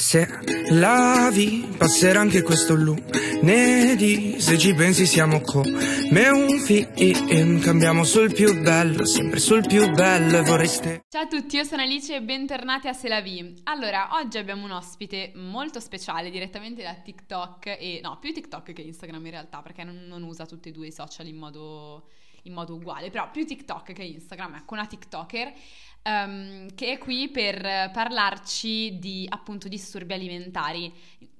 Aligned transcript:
Se 0.00 0.26
lavi, 0.70 1.74
passerà 1.76 2.20
anche 2.20 2.40
questo 2.40 2.74
lunedì. 2.74 4.40
Se 4.40 4.56
ci 4.56 4.72
pensi, 4.72 5.04
siamo 5.04 5.42
come 5.42 6.28
un 6.30 6.58
film. 6.58 7.60
Cambiamo 7.60 8.04
sul 8.04 8.32
più 8.32 8.62
bello, 8.62 9.04
sempre 9.04 9.38
sul 9.38 9.60
più 9.66 9.90
bello. 9.90 10.42
Vorreste. 10.42 11.02
Ciao 11.06 11.24
a 11.24 11.26
tutti, 11.26 11.56
io 11.56 11.64
sono 11.64 11.82
Alice 11.82 12.16
e 12.16 12.22
bentornati 12.22 12.88
a 12.88 12.94
Se 12.94 13.08
la 13.08 13.20
vi. 13.20 13.60
Allora, 13.64 14.08
oggi 14.14 14.38
abbiamo 14.38 14.64
un 14.64 14.70
ospite 14.70 15.32
molto 15.34 15.80
speciale 15.80 16.30
direttamente 16.30 16.82
da 16.82 16.94
TikTok. 16.94 17.66
E 17.66 18.00
no, 18.02 18.16
più 18.18 18.32
TikTok 18.32 18.72
che 18.72 18.80
Instagram 18.80 19.26
in 19.26 19.32
realtà, 19.32 19.60
perché 19.60 19.84
non, 19.84 20.06
non 20.06 20.22
usa 20.22 20.46
tutti 20.46 20.70
e 20.70 20.72
due 20.72 20.86
i 20.86 20.92
social 20.92 21.26
in 21.26 21.36
modo 21.36 22.08
in 22.44 22.52
modo 22.52 22.74
uguale, 22.74 23.10
però 23.10 23.30
più 23.30 23.44
TikTok 23.44 23.92
che 23.92 24.02
Instagram, 24.02 24.56
ecco 24.56 24.74
una 24.74 24.86
TikToker 24.86 25.52
um, 26.04 26.74
che 26.74 26.92
è 26.92 26.98
qui 26.98 27.28
per 27.28 27.90
parlarci 27.92 28.98
di 28.98 29.26
appunto 29.28 29.68
disturbi 29.68 30.12
alimentari. 30.12 30.92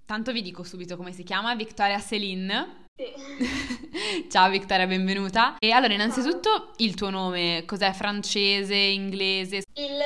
Tanto 0.05 0.33
vi 0.33 0.43
dico 0.43 0.63
subito 0.65 0.97
come 0.97 1.13
si 1.13 1.23
chiama, 1.23 1.55
Victoria 1.55 1.99
Selin. 1.99 2.89
Sì. 2.97 4.29
Ciao 4.29 4.51
Victoria, 4.51 4.87
benvenuta. 4.87 5.57
E 5.59 5.71
allora, 5.71 5.93
innanzitutto 5.95 6.73
il 6.79 6.95
tuo 6.95 7.11
nome, 7.11 7.65
cos'è 7.67 7.93
francese, 7.93 8.75
inglese? 8.75 9.63
Il, 9.75 10.01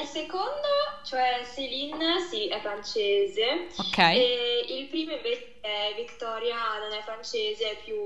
il 0.00 0.06
secondo, 0.06 0.68
cioè 1.04 1.42
Céline, 1.44 2.20
sì, 2.30 2.48
è 2.48 2.60
francese. 2.60 3.66
Ok. 3.76 3.98
E 3.98 4.64
il 4.68 4.86
primo 4.86 5.12
invece 5.12 5.58
è 5.60 5.94
Victoria, 5.96 6.56
non 6.80 6.96
è 6.96 7.02
francese, 7.02 7.72
è 7.72 7.78
più 7.84 7.96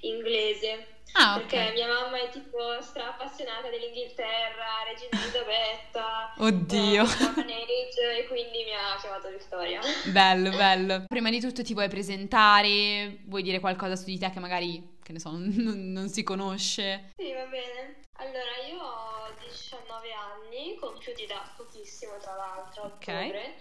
inglese. 0.00 0.86
Ah, 1.14 1.34
perché 1.36 1.72
mia 1.74 1.86
mamma 1.88 2.22
è 2.22 2.30
tipo 2.30 2.56
stra 2.80 3.08
appassionata 3.08 3.68
dell'Inghilterra, 3.68 4.80
Regina 4.88 5.22
Elisabetta, 5.22 6.32
Oddio. 6.38 7.02
eh, 7.04 8.18
e 8.18 8.26
quindi 8.26 8.64
mi 8.64 8.72
ha 8.72 8.98
chiamato 8.98 9.28
Victoria. 9.28 9.80
Bello, 10.10 10.50
bello. 10.56 11.04
Prima 11.06 11.28
di 11.28 11.38
tutto 11.38 11.62
ti 11.62 11.74
vuoi 11.74 11.88
presentare? 11.88 13.18
Vuoi 13.26 13.41
dire 13.42 13.60
qualcosa 13.60 13.96
su 13.96 14.04
di 14.04 14.18
te 14.18 14.30
che 14.30 14.40
magari, 14.40 14.98
che 15.02 15.12
ne 15.12 15.18
so, 15.18 15.30
non, 15.30 15.92
non- 15.92 16.08
si 16.08 16.22
conosce? 16.22 17.10
Sì, 17.16 17.32
va 17.32 17.46
bene. 17.46 18.00
Allora, 18.18 18.56
io 18.68 18.80
ho 18.82 19.32
19 19.40 20.12
anni, 20.12 20.76
compiuti 20.76 21.26
da 21.26 21.52
pochissimo 21.56 22.16
tra 22.18 22.34
l'altro, 22.34 22.82
a 22.82 22.86
Ok. 22.86 22.94
ottobre, 23.08 23.56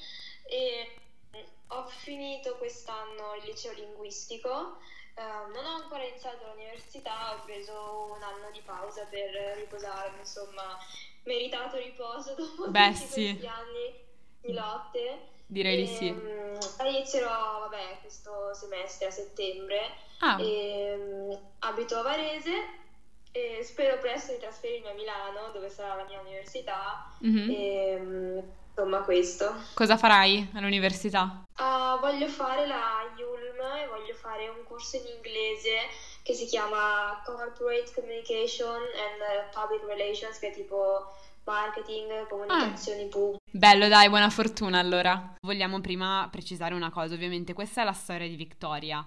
e 0.47 0.91
mm, 1.35 1.43
ho 1.67 1.85
finito 1.87 2.57
quest'anno 2.57 3.35
il 3.39 3.45
liceo 3.45 3.73
linguistico. 3.73 4.77
Eh, 5.15 5.21
non 5.53 5.65
ho 5.65 5.83
ancora 5.83 6.03
iniziato 6.05 6.45
l'università, 6.53 7.35
ho 7.35 7.43
preso 7.45 8.13
un 8.15 8.21
anno 8.23 8.49
di 8.51 8.61
pausa 8.61 9.05
per 9.05 9.29
riposarmi, 9.57 10.19
insomma, 10.19 10.77
meritato 11.23 11.77
riposo 11.77 12.33
dopo 12.37 12.69
Beh, 12.69 12.91
tutti 12.93 13.05
sì. 13.07 13.27
questi 13.37 13.47
anni 13.47 14.05
di 14.41 14.53
lotte. 14.53 15.29
Direi 15.51 15.75
di 15.75 15.85
sì. 15.85 16.07
Ehm, 16.07 16.57
Inizierò, 16.87 17.59
vabbè, 17.67 17.97
questo 17.99 18.53
semestre 18.53 19.07
a 19.07 19.11
settembre. 19.11 19.81
Ah, 20.19 20.37
Ehm, 20.39 21.37
abito 21.59 21.97
a 21.97 22.01
Varese 22.03 22.51
e 23.33 23.59
spero 23.63 23.97
presto 23.99 24.31
di 24.31 24.39
trasferirmi 24.39 24.87
a 24.89 24.93
Milano, 24.93 25.49
dove 25.51 25.69
sarà 25.69 25.95
la 25.95 26.05
mia 26.05 26.21
università. 26.21 27.05
mhm. 27.19 27.49
Ehm, 27.51 28.51
insomma, 28.69 28.99
questo. 29.01 29.53
Cosa 29.73 29.97
farai 29.97 30.49
all'università? 30.55 31.43
Ah, 31.55 31.97
voglio 31.99 32.27
fare 32.29 32.65
la 32.65 33.13
Yulm 33.17 33.59
e 33.59 33.87
voglio 33.87 34.13
fare 34.15 34.47
un 34.47 34.63
corso 34.63 34.95
in 34.95 35.03
inglese 35.17 35.75
che 36.23 36.33
si 36.33 36.45
chiama 36.45 37.21
Corporate 37.25 37.91
Communication 37.93 38.79
and 38.79 39.51
Public 39.53 39.83
Relations, 39.83 40.39
che 40.39 40.47
è 40.47 40.53
tipo 40.53 41.11
marketing, 41.51 42.27
comunicazioni 42.27 43.07
pubbliche. 43.07 43.39
Bello, 43.51 43.87
dai, 43.87 44.07
buona 44.09 44.29
fortuna 44.29 44.79
allora. 44.79 45.35
Vogliamo 45.41 45.81
prima 45.81 46.27
precisare 46.31 46.73
una 46.73 46.89
cosa, 46.89 47.13
ovviamente. 47.13 47.53
Questa 47.53 47.81
è 47.81 47.83
la 47.83 47.91
storia 47.93 48.27
di 48.27 48.35
Victoria. 48.35 49.05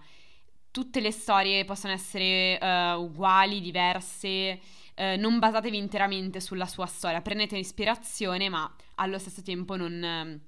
Tutte 0.70 1.00
le 1.00 1.10
storie 1.12 1.64
possono 1.64 1.92
essere 1.92 2.58
eh, 2.58 2.92
uguali, 2.94 3.60
diverse, 3.60 4.60
eh, 4.94 5.16
non 5.16 5.38
basatevi 5.38 5.76
interamente 5.76 6.40
sulla 6.40 6.66
sua 6.66 6.86
storia, 6.86 7.20
prendete 7.20 7.56
ispirazione, 7.56 8.48
ma 8.48 8.68
allo 8.96 9.18
stesso 9.18 9.40
tempo 9.42 9.76
non... 9.76 10.02
ehm, 10.02 10.40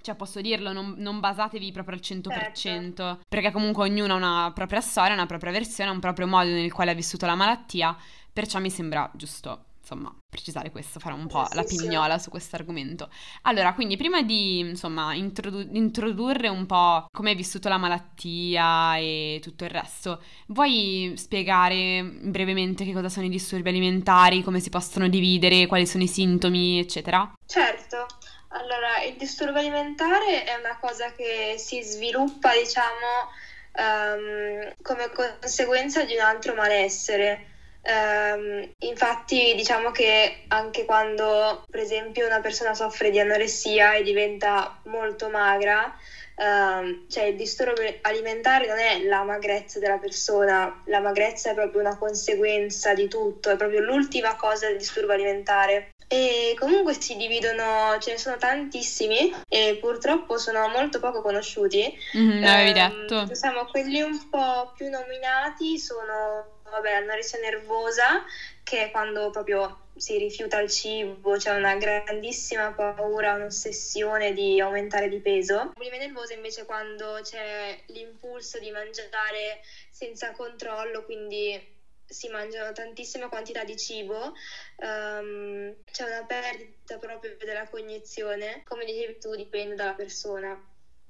Cioè, 0.00 0.16
posso 0.16 0.40
dirlo, 0.40 0.72
non, 0.72 0.94
non 0.98 1.20
basatevi 1.20 1.70
proprio 1.72 1.94
al 1.96 2.02
100%, 2.02 3.18
perché 3.28 3.52
comunque 3.52 3.84
ognuno 3.84 4.14
ha 4.14 4.16
una 4.16 4.52
propria 4.52 4.80
storia, 4.80 5.14
una 5.14 5.26
propria 5.26 5.52
versione, 5.52 5.90
un 5.90 6.00
proprio 6.00 6.26
modo 6.26 6.50
nel 6.50 6.72
quale 6.72 6.90
ha 6.90 6.94
vissuto 6.94 7.26
la 7.26 7.34
malattia, 7.36 7.96
perciò 8.32 8.58
mi 8.60 8.70
sembra 8.70 9.08
giusto, 9.14 9.66
insomma, 9.88 10.14
precisare 10.28 10.70
questo, 10.70 11.00
fare 11.00 11.14
un 11.14 11.26
po' 11.26 11.48
Sì, 11.50 11.54
la 11.54 11.64
sì. 11.64 11.76
pignola 11.78 12.18
su 12.18 12.28
questo 12.28 12.56
argomento. 12.56 13.10
Allora, 13.42 13.72
quindi 13.72 13.96
prima 13.96 14.20
di, 14.22 14.58
insomma, 14.58 15.14
introdu- 15.14 15.74
introdurre 15.74 16.48
un 16.48 16.66
po' 16.66 17.06
come 17.10 17.30
hai 17.30 17.36
vissuto 17.36 17.68
la 17.70 17.78
malattia 17.78 18.96
e 18.98 19.40
tutto 19.42 19.64
il 19.64 19.70
resto, 19.70 20.22
vuoi 20.48 21.14
spiegare 21.16 22.02
brevemente 22.04 22.84
che 22.84 22.92
cosa 22.92 23.08
sono 23.08 23.26
i 23.26 23.30
disturbi 23.30 23.70
alimentari, 23.70 24.42
come 24.42 24.60
si 24.60 24.68
possono 24.68 25.08
dividere, 25.08 25.66
quali 25.66 25.86
sono 25.86 26.02
i 26.02 26.08
sintomi, 26.08 26.78
eccetera? 26.78 27.32
Certo, 27.46 28.06
allora 28.48 29.02
il 29.04 29.16
disturbo 29.16 29.58
alimentare 29.58 30.44
è 30.44 30.54
una 30.54 30.78
cosa 30.78 31.12
che 31.12 31.54
si 31.58 31.82
sviluppa, 31.82 32.52
diciamo, 32.52 33.30
ehm, 33.72 34.72
come 34.82 35.10
conseguenza 35.10 36.04
di 36.04 36.14
un 36.14 36.20
altro 36.20 36.54
malessere. 36.54 37.46
Ehm, 37.88 38.68
infatti, 38.80 39.54
diciamo 39.54 39.90
che 39.90 40.42
anche 40.48 40.84
quando, 40.84 41.62
per 41.70 41.80
esempio, 41.80 42.26
una 42.26 42.40
persona 42.40 42.74
soffre 42.74 43.08
di 43.10 43.18
anoressia 43.18 43.94
e 43.94 44.02
diventa 44.02 44.78
molto 44.84 45.30
magra, 45.30 45.90
ehm, 46.36 47.06
cioè 47.08 47.24
il 47.24 47.36
disturbo 47.36 47.80
alimentare 48.02 48.66
non 48.66 48.78
è 48.78 49.02
la 49.04 49.22
magrezza 49.22 49.78
della 49.78 49.96
persona, 49.96 50.82
la 50.84 51.00
magrezza 51.00 51.50
è 51.50 51.54
proprio 51.54 51.80
una 51.80 51.96
conseguenza 51.96 52.92
di 52.92 53.08
tutto, 53.08 53.48
è 53.48 53.56
proprio 53.56 53.80
l'ultima 53.80 54.36
cosa 54.36 54.66
del 54.66 54.76
disturbo 54.76 55.12
alimentare. 55.12 55.88
E 56.10 56.54
comunque 56.58 56.94
si 56.94 57.16
dividono, 57.16 57.96
ce 58.00 58.12
ne 58.12 58.18
sono 58.18 58.36
tantissimi 58.38 59.30
e 59.46 59.76
purtroppo 59.78 60.38
sono 60.38 60.66
molto 60.68 61.00
poco 61.00 61.20
conosciuti. 61.20 61.90
Mhm, 62.14 62.40
l'avevi 62.42 62.78
Ehm, 62.78 63.00
detto. 63.06 63.24
Diciamo, 63.24 63.64
quelli 63.66 64.00
un 64.00 64.28
po' 64.30 64.72
più 64.74 64.88
nominati 64.88 65.78
sono, 65.78 66.57
vabbè, 66.70 67.00
l'anoressia 67.00 67.38
nervosa, 67.38 68.22
che 68.62 68.84
è 68.84 68.90
quando 68.90 69.30
proprio 69.30 69.86
si 69.96 70.16
rifiuta 70.16 70.58
il 70.58 70.68
cibo, 70.68 71.32
c'è 71.36 71.52
una 71.52 71.74
grandissima 71.74 72.72
paura, 72.72 73.34
un'ossessione 73.34 74.32
di 74.32 74.60
aumentare 74.60 75.08
di 75.08 75.20
peso. 75.20 75.54
La 75.56 75.70
bulimia 75.74 75.98
nervosa 75.98 76.34
invece 76.34 76.62
è 76.62 76.64
quando 76.64 77.18
c'è 77.22 77.76
l'impulso 77.86 78.58
di 78.58 78.70
mangiare 78.70 79.58
senza 79.90 80.30
controllo, 80.30 81.02
quindi 81.02 81.60
si 82.06 82.28
mangiano 82.28 82.72
tantissime 82.72 83.28
quantità 83.28 83.64
di 83.64 83.76
cibo, 83.76 84.32
ehm, 84.76 85.74
c'è 85.90 86.04
una 86.04 86.22
perdita 86.22 86.96
proprio 86.96 87.36
della 87.36 87.66
cognizione, 87.68 88.62
come 88.64 88.84
dicevi 88.84 89.18
tu, 89.18 89.34
dipende 89.34 89.74
dalla 89.74 89.94
persona. 89.94 90.58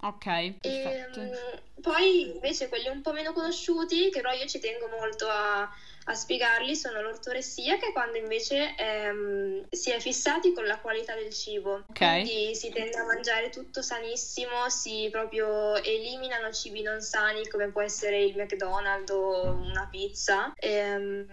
Ok, 0.01 0.25
perfetto. 0.61 1.21
Ehm, 1.21 1.37
poi 1.81 2.31
invece 2.35 2.69
quelli 2.69 2.89
un 2.89 3.03
po' 3.03 3.13
meno 3.13 3.33
conosciuti, 3.33 4.11
che 4.11 4.21
però 4.21 4.33
io 4.33 4.47
ci 4.47 4.61
tengo 4.61 4.87
molto 4.89 5.27
a, 5.27 5.63
a 5.63 6.15
spiegarli, 6.15 6.77
sono 6.77 7.01
l'ortoressia, 7.03 7.79
che 7.79 7.89
è 7.89 7.93
quando 7.93 8.17
invece 8.17 8.77
ehm, 8.77 9.67
si 9.71 9.91
è 9.91 9.99
fissati 9.99 10.53
con 10.53 10.65
la 10.67 10.79
qualità 10.79 11.15
del 11.15 11.33
cibo. 11.33 11.85
Ok. 11.89 11.99
Quindi 11.99 12.55
si 12.55 12.71
tende 12.71 12.97
a 12.97 13.05
mangiare 13.05 13.49
tutto 13.49 13.83
sanissimo, 13.83 14.69
si 14.69 15.09
proprio 15.11 15.75
eliminano 15.83 16.53
cibi 16.53 16.83
non 16.83 17.01
sani 17.01 17.49
come 17.49 17.69
può 17.69 17.83
essere 17.83 18.23
il 18.23 18.37
McDonald's 18.37 19.11
o 19.11 19.53
una 19.55 19.89
pizza 19.91 20.53
ehm, 20.57 21.27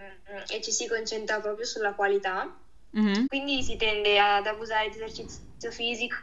e 0.48 0.60
ci 0.60 0.72
si 0.72 0.88
concentra 0.88 1.40
proprio 1.40 1.64
sulla 1.64 1.94
qualità. 1.94 2.52
Mhm. 2.90 3.26
Quindi 3.26 3.62
si 3.62 3.76
tende 3.76 4.18
ad 4.18 4.46
abusare 4.46 4.88
di 4.88 4.96
esercizio 4.96 5.70
fisico 5.70 6.16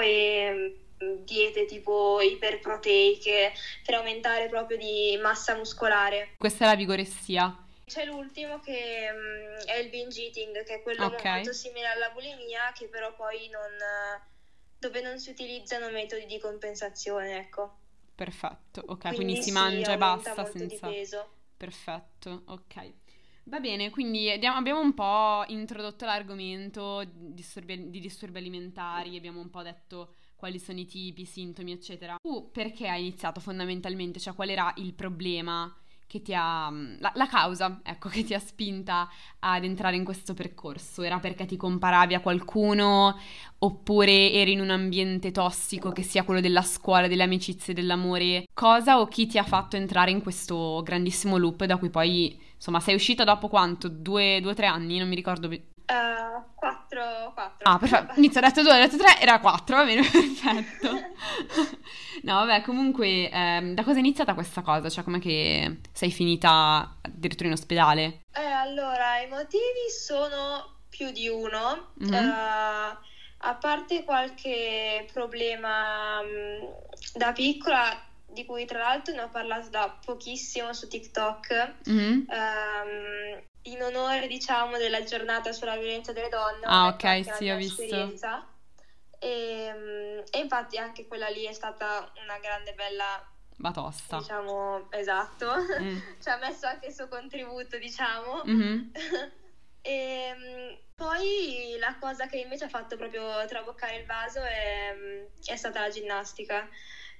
e 0.00 0.83
diete 1.24 1.66
tipo 1.66 2.20
iperproteiche 2.20 3.52
per 3.84 3.94
aumentare 3.94 4.48
proprio 4.48 4.76
di 4.76 5.18
massa 5.20 5.54
muscolare. 5.56 6.34
Questa 6.38 6.64
è 6.64 6.68
la 6.68 6.76
vigoressia. 6.76 7.58
C'è 7.86 8.04
l'ultimo 8.06 8.60
che 8.60 9.10
mm, 9.12 9.66
è 9.66 9.76
il 9.76 9.90
binge 9.90 10.22
eating, 10.22 10.64
che 10.64 10.76
è 10.76 10.82
quello 10.82 11.06
Ok. 11.06 11.24
molto 11.24 11.52
simile 11.52 11.86
alla 11.86 12.10
bulimia, 12.10 12.72
che 12.74 12.88
però 12.88 13.14
poi 13.14 13.48
non, 13.50 13.70
dove 14.78 15.00
non 15.02 15.18
si 15.18 15.30
utilizzano 15.30 15.90
metodi 15.90 16.26
di 16.26 16.38
compensazione, 16.38 17.38
ecco. 17.38 17.78
Perfetto, 18.14 18.82
ok, 18.86 19.14
quindi, 19.14 19.36
si 19.36 19.44
sì, 19.44 19.50
mangia 19.50 19.92
e 19.92 19.98
basta 19.98 20.44
senza... 20.44 20.88
Perfetto, 21.56 22.42
ok. 22.46 22.92
Va 23.44 23.60
bene, 23.60 23.90
quindi 23.90 24.30
abbiamo 24.30 24.56
abbiamo 24.56 24.80
un 24.80 24.94
po' 24.94 25.44
introdotto 25.48 26.06
l'argomento 26.06 27.04
di 27.04 27.34
disturbi, 27.34 27.90
di 27.90 28.00
disturbi 28.00 28.38
alimentari, 28.38 29.16
abbiamo 29.16 29.40
un 29.40 29.50
po' 29.50 29.62
detto 29.62 30.14
quali 30.36 30.58
sono 30.58 30.78
i 30.78 30.86
tipi, 30.86 31.22
i 31.22 31.26
sintomi, 31.26 31.72
eccetera. 31.72 32.16
Tu 32.20 32.50
perché 32.52 32.88
hai 32.88 33.00
iniziato 33.00 33.40
fondamentalmente? 33.40 34.20
Cioè, 34.20 34.34
qual 34.34 34.50
era 34.50 34.72
il 34.76 34.92
problema 34.94 35.74
che 36.06 36.22
ti 36.22 36.32
ha... 36.34 36.70
La, 36.98 37.12
la, 37.14 37.26
causa, 37.26 37.80
ecco, 37.82 38.08
che 38.10 38.22
ti 38.24 38.34
ha 38.34 38.38
spinta 38.38 39.08
ad 39.40 39.64
entrare 39.64 39.96
in 39.96 40.04
questo 40.04 40.34
percorso? 40.34 41.02
Era 41.02 41.18
perché 41.18 41.46
ti 41.46 41.56
comparavi 41.56 42.14
a 42.14 42.20
qualcuno 42.20 43.18
oppure 43.58 44.30
eri 44.30 44.52
in 44.52 44.60
un 44.60 44.70
ambiente 44.70 45.30
tossico 45.30 45.90
che 45.90 46.02
sia 46.02 46.22
quello 46.24 46.40
della 46.40 46.62
scuola, 46.62 47.08
delle 47.08 47.22
amicizie, 47.22 47.74
dell'amore? 47.74 48.44
Cosa 48.52 49.00
o 49.00 49.06
chi 49.06 49.26
ti 49.26 49.38
ha 49.38 49.44
fatto 49.44 49.76
entrare 49.76 50.10
in 50.10 50.22
questo 50.22 50.82
grandissimo 50.84 51.36
loop 51.36 51.64
da 51.64 51.78
cui 51.78 51.90
poi, 51.90 52.38
insomma, 52.54 52.80
sei 52.80 52.94
uscita 52.94 53.24
dopo 53.24 53.48
quanto? 53.48 53.88
Due 53.88 54.40
o 54.44 54.54
tre 54.54 54.66
anni? 54.66 54.98
Non 54.98 55.08
mi 55.08 55.16
ricordo. 55.16 55.48
Uh, 55.86 56.42
4, 56.54 57.32
4. 57.34 57.70
Ah, 57.70 57.78
perfetto. 57.78 58.14
Inizio, 58.16 58.40
ho 58.40 58.44
detto 58.44 58.62
2, 58.62 58.72
ho 58.72 58.76
detto 58.76 58.96
3, 58.96 59.20
era 59.20 59.38
4, 59.38 59.76
va 59.76 59.84
bene, 59.84 60.00
perfetto. 60.08 60.90
no, 62.22 62.34
vabbè, 62.34 62.62
comunque, 62.62 63.28
ehm, 63.28 63.74
da 63.74 63.84
cosa 63.84 63.96
è 63.96 64.00
iniziata 64.00 64.34
questa 64.34 64.62
cosa? 64.62 64.88
Cioè, 64.88 65.04
com'è 65.04 65.18
che 65.18 65.80
sei 65.92 66.10
finita 66.10 66.96
addirittura 67.02 67.48
in 67.48 67.54
ospedale? 67.54 68.22
Eh, 68.32 68.42
allora, 68.42 69.18
i 69.18 69.28
motivi 69.28 69.90
sono 69.90 70.78
più 70.88 71.10
di 71.10 71.28
uno. 71.28 71.92
Mm-hmm. 72.02 72.28
Uh, 72.28 72.96
a 73.46 73.54
parte 73.60 74.04
qualche 74.04 75.06
problema 75.12 76.22
mh, 76.22 76.26
mm, 76.26 76.68
da 77.14 77.32
piccola, 77.32 78.02
di 78.26 78.44
cui 78.46 78.64
tra 78.64 78.78
l'altro 78.78 79.14
ne 79.14 79.22
ho 79.22 79.28
parlato 79.28 79.68
da 79.68 79.98
pochissimo 80.04 80.72
su 80.72 80.88
TikTok, 80.88 81.74
mm-hmm. 81.88 82.24
um, 82.28 83.42
in 83.64 83.82
onore 83.82 84.26
diciamo 84.26 84.76
della 84.76 85.02
giornata 85.04 85.52
sulla 85.52 85.76
violenza 85.76 86.12
delle 86.12 86.28
donne. 86.28 86.64
Ah 86.64 86.88
ok, 86.88 87.34
sì 87.36 87.50
ho 87.50 87.56
visto. 87.56 87.82
E, 87.82 89.28
ehm, 89.28 90.22
e, 90.30 90.38
infatti 90.38 90.76
anche 90.76 91.06
quella 91.06 91.28
lì 91.28 91.44
è 91.44 91.52
stata 91.52 92.12
una 92.22 92.38
grande 92.38 92.74
bella... 92.74 93.26
Batosta. 93.56 94.18
Diciamo, 94.18 94.90
esatto. 94.90 95.46
Mm. 95.80 95.98
Ci 96.20 96.28
ha 96.28 96.36
messo 96.38 96.66
anche 96.66 96.88
il 96.88 96.94
suo 96.94 97.08
contributo, 97.08 97.78
diciamo. 97.78 98.42
Mm-hmm. 98.46 98.90
e 99.80 99.92
ehm, 100.28 100.78
poi 100.94 101.76
la 101.78 101.96
cosa 101.98 102.26
che 102.26 102.38
invece 102.38 102.64
ha 102.64 102.68
fatto 102.68 102.96
proprio 102.96 103.46
traboccare 103.46 103.96
il 103.96 104.06
vaso 104.06 104.42
è, 104.42 104.94
è 105.44 105.56
stata 105.56 105.80
la 105.80 105.88
ginnastica 105.88 106.68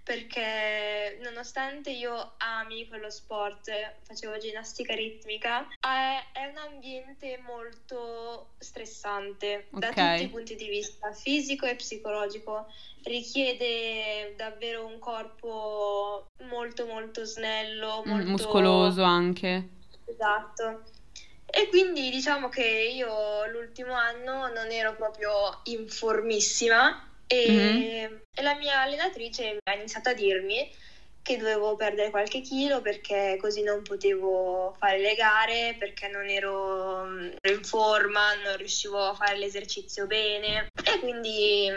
perché 0.04 1.18
nonostante 1.22 1.90
io 1.90 2.34
ami 2.36 2.86
quello 2.86 3.08
sport, 3.08 3.70
facevo 4.02 4.36
ginnastica 4.36 4.94
ritmica, 4.94 5.66
è, 5.80 6.46
un 6.46 6.58
ambiente 6.58 7.42
molto 7.44 8.50
stressante 8.58 9.68
okay. 9.70 9.80
da 9.80 10.12
tutti 10.12 10.24
i 10.24 10.28
punti 10.28 10.56
di 10.56 10.68
vista, 10.68 11.10
fisico 11.12 11.64
e 11.64 11.76
psicologico. 11.76 12.66
Richiede 13.02 14.34
davvero 14.36 14.86
un 14.86 14.98
corpo 14.98 16.26
molto 16.44 16.86
molto 16.86 17.24
snello, 17.24 18.02
mm, 18.06 18.10
molto... 18.10 18.30
muscoloso 18.30 19.02
anche. 19.02 19.68
Esatto. 20.04 20.82
E 21.46 21.68
quindi 21.68 22.10
diciamo 22.10 22.50
che 22.50 22.92
io 22.94 23.46
l'ultimo 23.46 23.94
anno 23.94 24.48
non 24.48 24.70
ero 24.70 24.94
proprio 24.96 25.60
in 25.64 25.88
formissima 25.88 27.08
e, 27.26 27.50
mm-hmm. 27.50 28.16
e 28.34 28.42
la 28.42 28.54
mia 28.54 28.80
allenatrice 28.80 29.58
ha 29.62 29.74
iniziato 29.74 30.10
a 30.10 30.14
dirmi 30.14 30.70
che 31.24 31.38
dovevo 31.38 31.74
perdere 31.74 32.10
qualche 32.10 32.42
chilo 32.42 32.82
perché 32.82 33.38
così 33.40 33.62
non 33.62 33.82
potevo 33.82 34.76
fare 34.78 34.98
le 34.98 35.14
gare, 35.14 35.74
perché 35.78 36.06
non 36.08 36.28
ero 36.28 37.06
in 37.06 37.64
forma, 37.64 38.34
non 38.44 38.58
riuscivo 38.58 39.02
a 39.02 39.14
fare 39.14 39.38
l'esercizio 39.38 40.06
bene 40.06 40.68
e 40.84 40.98
quindi 41.00 41.70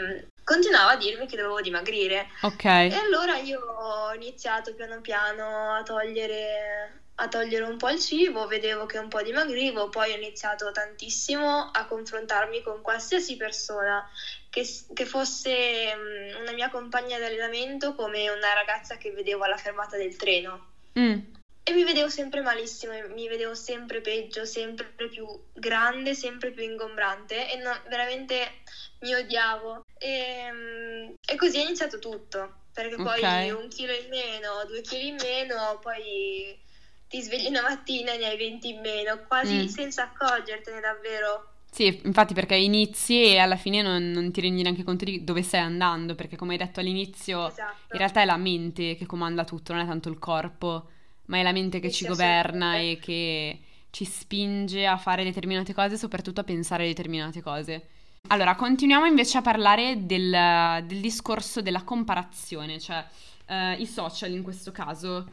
continuava 0.44 0.90
a 0.90 0.96
dirmi 0.96 1.26
che 1.26 1.36
dovevo 1.36 1.62
dimagrire. 1.62 2.28
Ok. 2.42 2.64
E 2.64 2.94
allora 2.94 3.38
io 3.38 3.58
ho 3.58 4.12
iniziato 4.12 4.74
piano 4.74 5.00
piano 5.00 5.72
a 5.74 5.82
togliere 5.82 7.06
a 7.20 7.26
togliere 7.26 7.64
un 7.64 7.78
po' 7.78 7.88
il 7.88 7.98
cibo, 7.98 8.46
vedevo 8.46 8.86
che 8.86 8.98
un 8.98 9.08
po' 9.08 9.22
dimagrivo, 9.22 9.88
poi 9.88 10.12
ho 10.12 10.16
iniziato 10.16 10.70
tantissimo 10.70 11.70
a 11.72 11.84
confrontarmi 11.86 12.62
con 12.62 12.80
qualsiasi 12.80 13.36
persona 13.36 14.08
che, 14.50 14.66
che 14.94 15.04
fosse 15.04 15.94
mm, 15.94 16.40
una 16.40 16.52
mia 16.52 16.70
compagna 16.70 17.18
di 17.18 17.24
allenamento 17.24 17.94
come 17.94 18.28
una 18.30 18.52
ragazza 18.54 18.96
che 18.96 19.10
vedevo 19.10 19.44
alla 19.44 19.56
fermata 19.56 19.96
del 19.96 20.16
treno. 20.16 20.66
Mm. 20.98 21.36
E 21.62 21.72
mi 21.72 21.84
vedevo 21.84 22.08
sempre 22.08 22.40
malissimo, 22.40 22.94
mi 23.08 23.28
vedevo 23.28 23.54
sempre 23.54 24.00
peggio, 24.00 24.46
sempre 24.46 24.86
più 24.86 25.26
grande, 25.52 26.14
sempre 26.14 26.50
più 26.50 26.62
ingombrante 26.62 27.52
e 27.52 27.56
no, 27.58 27.78
veramente 27.88 28.62
mi 29.00 29.14
odiavo. 29.14 29.84
E, 29.98 30.48
mm, 30.50 31.12
e, 31.26 31.36
così 31.36 31.58
è 31.58 31.64
iniziato 31.64 31.98
tutto, 31.98 32.60
perché 32.72 32.96
poi 32.96 33.18
okay. 33.18 33.50
un 33.50 33.68
chilo 33.68 33.92
in 33.92 34.08
meno, 34.08 34.64
due 34.66 34.80
chili 34.80 35.08
in 35.08 35.16
meno, 35.20 35.78
poi 35.82 36.58
ti 37.06 37.20
svegli 37.20 37.48
una 37.48 37.62
mattina 37.62 38.12
e 38.12 38.16
ne 38.16 38.26
hai 38.28 38.38
20 38.38 38.68
in 38.68 38.80
meno, 38.80 39.26
quasi 39.26 39.64
mm. 39.64 39.66
senza 39.66 40.04
accorgertene 40.04 40.80
davvero. 40.80 41.52
Sì, 41.70 42.00
infatti 42.04 42.34
perché 42.34 42.56
inizi 42.56 43.22
e 43.22 43.38
alla 43.38 43.56
fine 43.56 43.82
non, 43.82 44.10
non, 44.10 44.32
ti 44.32 44.40
rendi 44.40 44.62
neanche 44.62 44.82
conto 44.82 45.04
di 45.04 45.22
dove 45.22 45.42
stai 45.42 45.60
andando, 45.60 46.14
perché 46.14 46.36
come 46.36 46.52
hai 46.52 46.58
detto 46.58 46.80
all'inizio, 46.80 47.48
esatto. 47.48 47.92
in 47.92 47.98
realtà 47.98 48.22
è 48.22 48.24
la 48.24 48.36
mente 48.36 48.96
che 48.96 49.06
comanda 49.06 49.44
tutto, 49.44 49.72
non 49.72 49.82
è 49.82 49.86
tanto 49.86 50.08
il 50.08 50.18
corpo, 50.18 50.88
ma 51.26 51.38
è 51.38 51.42
la 51.42 51.52
mente 51.52 51.78
che 51.78 51.90
ci 51.90 52.06
governa 52.06 52.76
e 52.76 52.98
che 53.00 53.60
ci 53.90 54.04
spinge 54.04 54.86
a 54.86 54.96
fare 54.96 55.24
determinate 55.24 55.72
cose 55.74 55.94
e 55.94 55.98
soprattutto 55.98 56.40
a 56.40 56.44
pensare 56.44 56.84
a 56.84 56.86
determinate 56.86 57.42
cose. 57.42 57.88
Allora, 58.28 58.56
continuiamo 58.56 59.06
invece 59.06 59.38
a 59.38 59.42
parlare 59.42 60.04
del, 60.04 60.84
del 60.84 61.00
discorso 61.00 61.62
della 61.62 61.82
comparazione, 61.82 62.80
cioè 62.80 63.04
eh, 63.46 63.74
i 63.74 63.86
social 63.86 64.32
in 64.32 64.42
questo 64.42 64.72
caso 64.72 65.26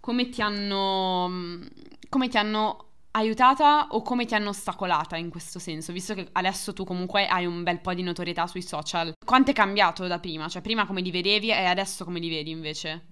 come 0.00 0.28
ti 0.28 0.42
hanno, 0.42 1.60
come 2.08 2.28
ti 2.28 2.36
hanno 2.36 2.86
aiutata 3.12 3.88
o 3.90 4.02
come 4.02 4.24
ti 4.24 4.34
hanno 4.34 4.50
ostacolata 4.50 5.16
in 5.16 5.30
questo 5.30 5.58
senso, 5.58 5.92
visto 5.92 6.14
che 6.14 6.28
adesso 6.32 6.72
tu 6.72 6.84
comunque 6.84 7.26
hai 7.26 7.46
un 7.46 7.62
bel 7.62 7.80
po' 7.80 7.94
di 7.94 8.02
notorietà 8.02 8.46
sui 8.46 8.62
social. 8.62 9.12
Quanto 9.24 9.50
è 9.50 9.54
cambiato 9.54 10.06
da 10.06 10.18
prima? 10.18 10.48
Cioè 10.48 10.62
prima 10.62 10.86
come 10.86 11.00
li 11.00 11.10
vedevi 11.10 11.50
e 11.50 11.64
adesso 11.64 12.04
come 12.04 12.20
li 12.20 12.28
vedi 12.28 12.50
invece? 12.50 13.06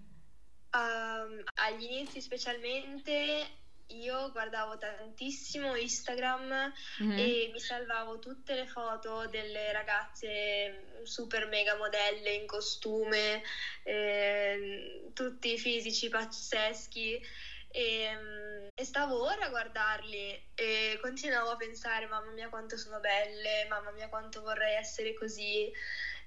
Um, 0.73 1.43
agli 1.55 1.85
inizi 1.85 2.21
specialmente 2.21 3.59
io 3.91 4.31
guardavo 4.31 4.79
tantissimo 4.79 5.75
Instagram 5.75 6.73
mm-hmm. 7.03 7.19
e 7.19 7.51
mi 7.53 7.59
salvavo 7.59 8.19
tutte 8.19 8.55
le 8.55 8.67
foto 8.67 9.27
delle 9.27 9.73
ragazze 9.73 11.01
super 11.03 11.49
mega 11.49 11.77
modelle 11.77 12.35
in 12.35 12.47
costume, 12.47 13.43
eh, 13.83 15.11
tutti 15.13 15.59
fisici 15.59 16.09
pazzeschi. 16.09 17.21
E, 17.71 18.71
e, 18.75 18.85
stavo 18.85 19.23
ora 19.23 19.47
a 19.47 19.49
guardarli 19.49 20.51
e 20.55 20.99
continuavo 21.01 21.51
a 21.51 21.57
pensare 21.57 22.07
mamma 22.07 22.33
mia 22.33 22.49
quanto 22.49 22.77
sono 22.77 22.99
belle, 23.01 23.67
mamma 23.69 23.91
mia 23.93 24.09
quanto 24.09 24.41
vorrei 24.41 24.77
essere 24.77 25.15
così 25.15 25.71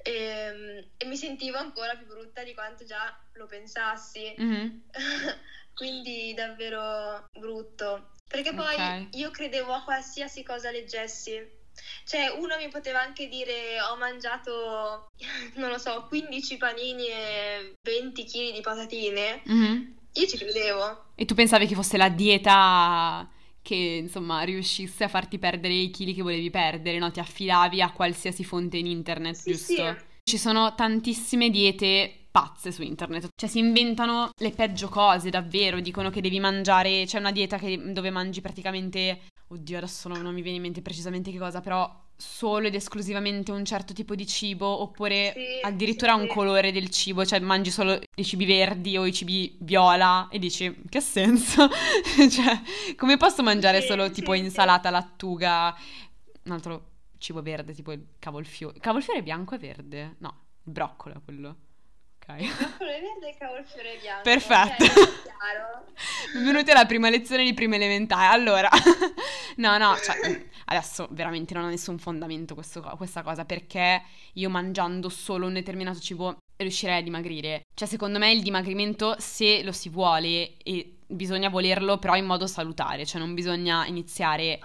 e, 0.02 0.90
e 0.98 1.06
mi 1.06 1.18
sentivo 1.18 1.58
ancora 1.58 1.96
più 1.96 2.06
brutta 2.06 2.44
di 2.44 2.54
quanto 2.54 2.86
già 2.86 3.18
lo 3.34 3.46
pensassi. 3.46 4.36
Mm-hmm. 4.40 4.78
quindi 5.74 6.34
davvero 6.34 7.30
brutto. 7.34 8.12
Perché 8.28 8.54
poi 8.54 8.74
okay. 8.74 9.10
io 9.14 9.32
credevo 9.32 9.74
a 9.74 9.84
qualsiasi 9.84 10.44
cosa 10.44 10.72
leggessi. 10.72 11.62
Cioè, 12.06 12.28
uno 12.38 12.56
mi 12.58 12.68
poteva 12.70 13.02
anche 13.02 13.28
dire 13.28 13.82
ho 13.82 13.96
mangiato, 13.96 15.12
non 15.56 15.70
lo 15.70 15.78
so, 15.78 16.06
15 16.08 16.58
panini 16.58 17.08
e 17.08 17.74
20 17.82 18.26
kg 18.26 18.54
di 18.54 18.62
patatine. 18.62 19.42
Mm-hmm. 19.48 19.92
Io 20.14 20.28
ci 20.28 20.38
credevo. 20.38 21.06
E 21.16 21.26
tu 21.26 21.34
pensavi 21.34 21.68
che 21.68 21.76
fosse 21.76 21.98
la 21.98 22.10
dieta 22.10 23.28
che, 23.62 23.76
insomma, 23.76 24.42
riuscisse 24.44 25.04
a 25.06 25.08
farti 25.08 25.40
perdere 25.40 25.74
i 25.74 25.90
chili 25.90 26.14
che 26.14 26.22
volevi 26.22 26.50
perdere, 26.50 27.00
no? 27.00 27.12
Ti 27.12 27.20
affidavi 27.20 27.82
a 27.82 27.92
qualsiasi 27.92 28.44
fonte 28.44 28.78
in 28.78 28.86
internet, 28.86 29.36
sì, 29.36 29.52
giusto? 29.52 29.74
Sì. 29.74 29.96
Ci 30.24 30.38
sono 30.38 30.76
tantissime 30.76 31.50
diete 31.50 32.18
pazze 32.30 32.72
su 32.72 32.82
internet. 32.82 33.28
Cioè 33.36 33.50
si 33.50 33.60
inventano 33.60 34.32
le 34.36 34.52
peggio 34.52 34.90
cose, 34.90 35.30
davvero. 35.30 35.80
Dicono 35.80 36.10
che 36.10 36.22
devi 36.22 36.40
mangiare, 36.40 37.06
c'è 37.06 37.20
una 37.20 37.32
dieta 37.32 37.58
che, 37.58 37.80
dove 37.94 38.10
mangi 38.10 38.42
praticamente, 38.42 39.22
oddio 39.48 39.78
adesso 39.78 40.08
non, 40.08 40.22
non 40.22 40.34
mi 40.34 40.42
viene 40.42 40.58
in 40.58 40.64
mente 40.64 40.82
precisamente 40.82 41.32
che 41.32 41.38
cosa, 41.38 41.62
però 41.62 42.02
solo 42.16 42.68
ed 42.68 42.76
esclusivamente 42.76 43.52
un 43.52 43.66
certo 43.66 43.92
tipo 43.94 44.16
di 44.16 44.26
cibo 44.26 44.66
oppure 44.66 45.34
sì, 45.36 45.66
addirittura 45.66 46.14
sì, 46.14 46.20
un 46.22 46.28
colore 46.28 46.72
del 46.72 46.90
cibo, 46.90 47.26
cioè 47.26 47.40
mangi 47.40 47.70
solo 47.70 48.00
i 48.16 48.24
cibi 48.24 48.46
verdi 48.46 48.98
o 48.98 49.06
i 49.06 49.14
cibi 49.14 49.58
viola 49.60 50.28
e 50.30 50.40
dici 50.40 50.84
che 50.88 51.02
senso? 51.02 51.68
cioè 52.30 52.62
come 52.96 53.18
posso 53.18 53.44
mangiare 53.44 53.82
sì, 53.82 53.88
solo 53.88 54.10
tipo 54.12 54.34
insalata, 54.34 54.90
lattuga, 54.90 55.76
un 56.44 56.52
altro 56.52 56.92
cibo 57.18 57.42
verde 57.42 57.74
tipo 57.74 57.92
il 57.92 58.06
cavolfiore. 58.20 58.80
Cavolfiore 58.80 59.24
bianco 59.24 59.56
e 59.56 59.58
verde? 59.58 60.16
No, 60.20 60.46
il 60.64 60.72
broccolo 60.72 61.16
è 61.16 61.22
quello. 61.24 61.56
Ok. 62.26 62.78
Verde 62.80 63.30
e 63.30 63.36
cavolfiore 63.38 63.98
bianco. 64.02 64.22
Perfetto. 64.24 64.86
Cioè, 64.86 65.34
Benvenuti 66.34 66.72
alla 66.72 66.86
prima 66.86 67.10
lezione 67.10 67.44
di 67.44 67.54
prima 67.54 67.76
elementare. 67.76 68.34
Allora, 68.34 68.70
no, 69.58 69.78
no, 69.78 69.96
cioè, 69.98 70.46
adesso 70.66 71.10
veramente 71.12 71.54
non 71.54 71.66
ha 71.66 71.68
nessun 71.68 71.98
fondamento 71.98 72.54
questo, 72.54 72.82
questa 72.96 73.24
cosa 73.24 73.44
perché 73.44 74.02
io 74.34 74.50
mangiando 74.50 75.10
solo 75.10 75.48
un 75.48 75.54
determinato 75.54 76.00
cibo 76.00 76.38
riuscirei 76.56 77.00
a 77.00 77.04
dimagrire. 77.04 77.64
Cioè, 77.74 77.90
secondo 77.90 78.20
me 78.20 78.32
il 78.32 78.42
dimagrimento, 78.42 79.16
se 79.20 79.62
lo 79.62 79.74
si 79.74 79.90
vuole 79.90 80.56
e 80.64 81.00
bisogna 81.06 81.50
volerlo 81.50 81.98
però 81.98 82.16
in 82.16 82.26
modo 82.26 82.48
salutare, 82.48 83.06
cioè 83.06 83.20
non 83.20 83.34
bisogna 83.34 83.86
iniziare 83.86 84.60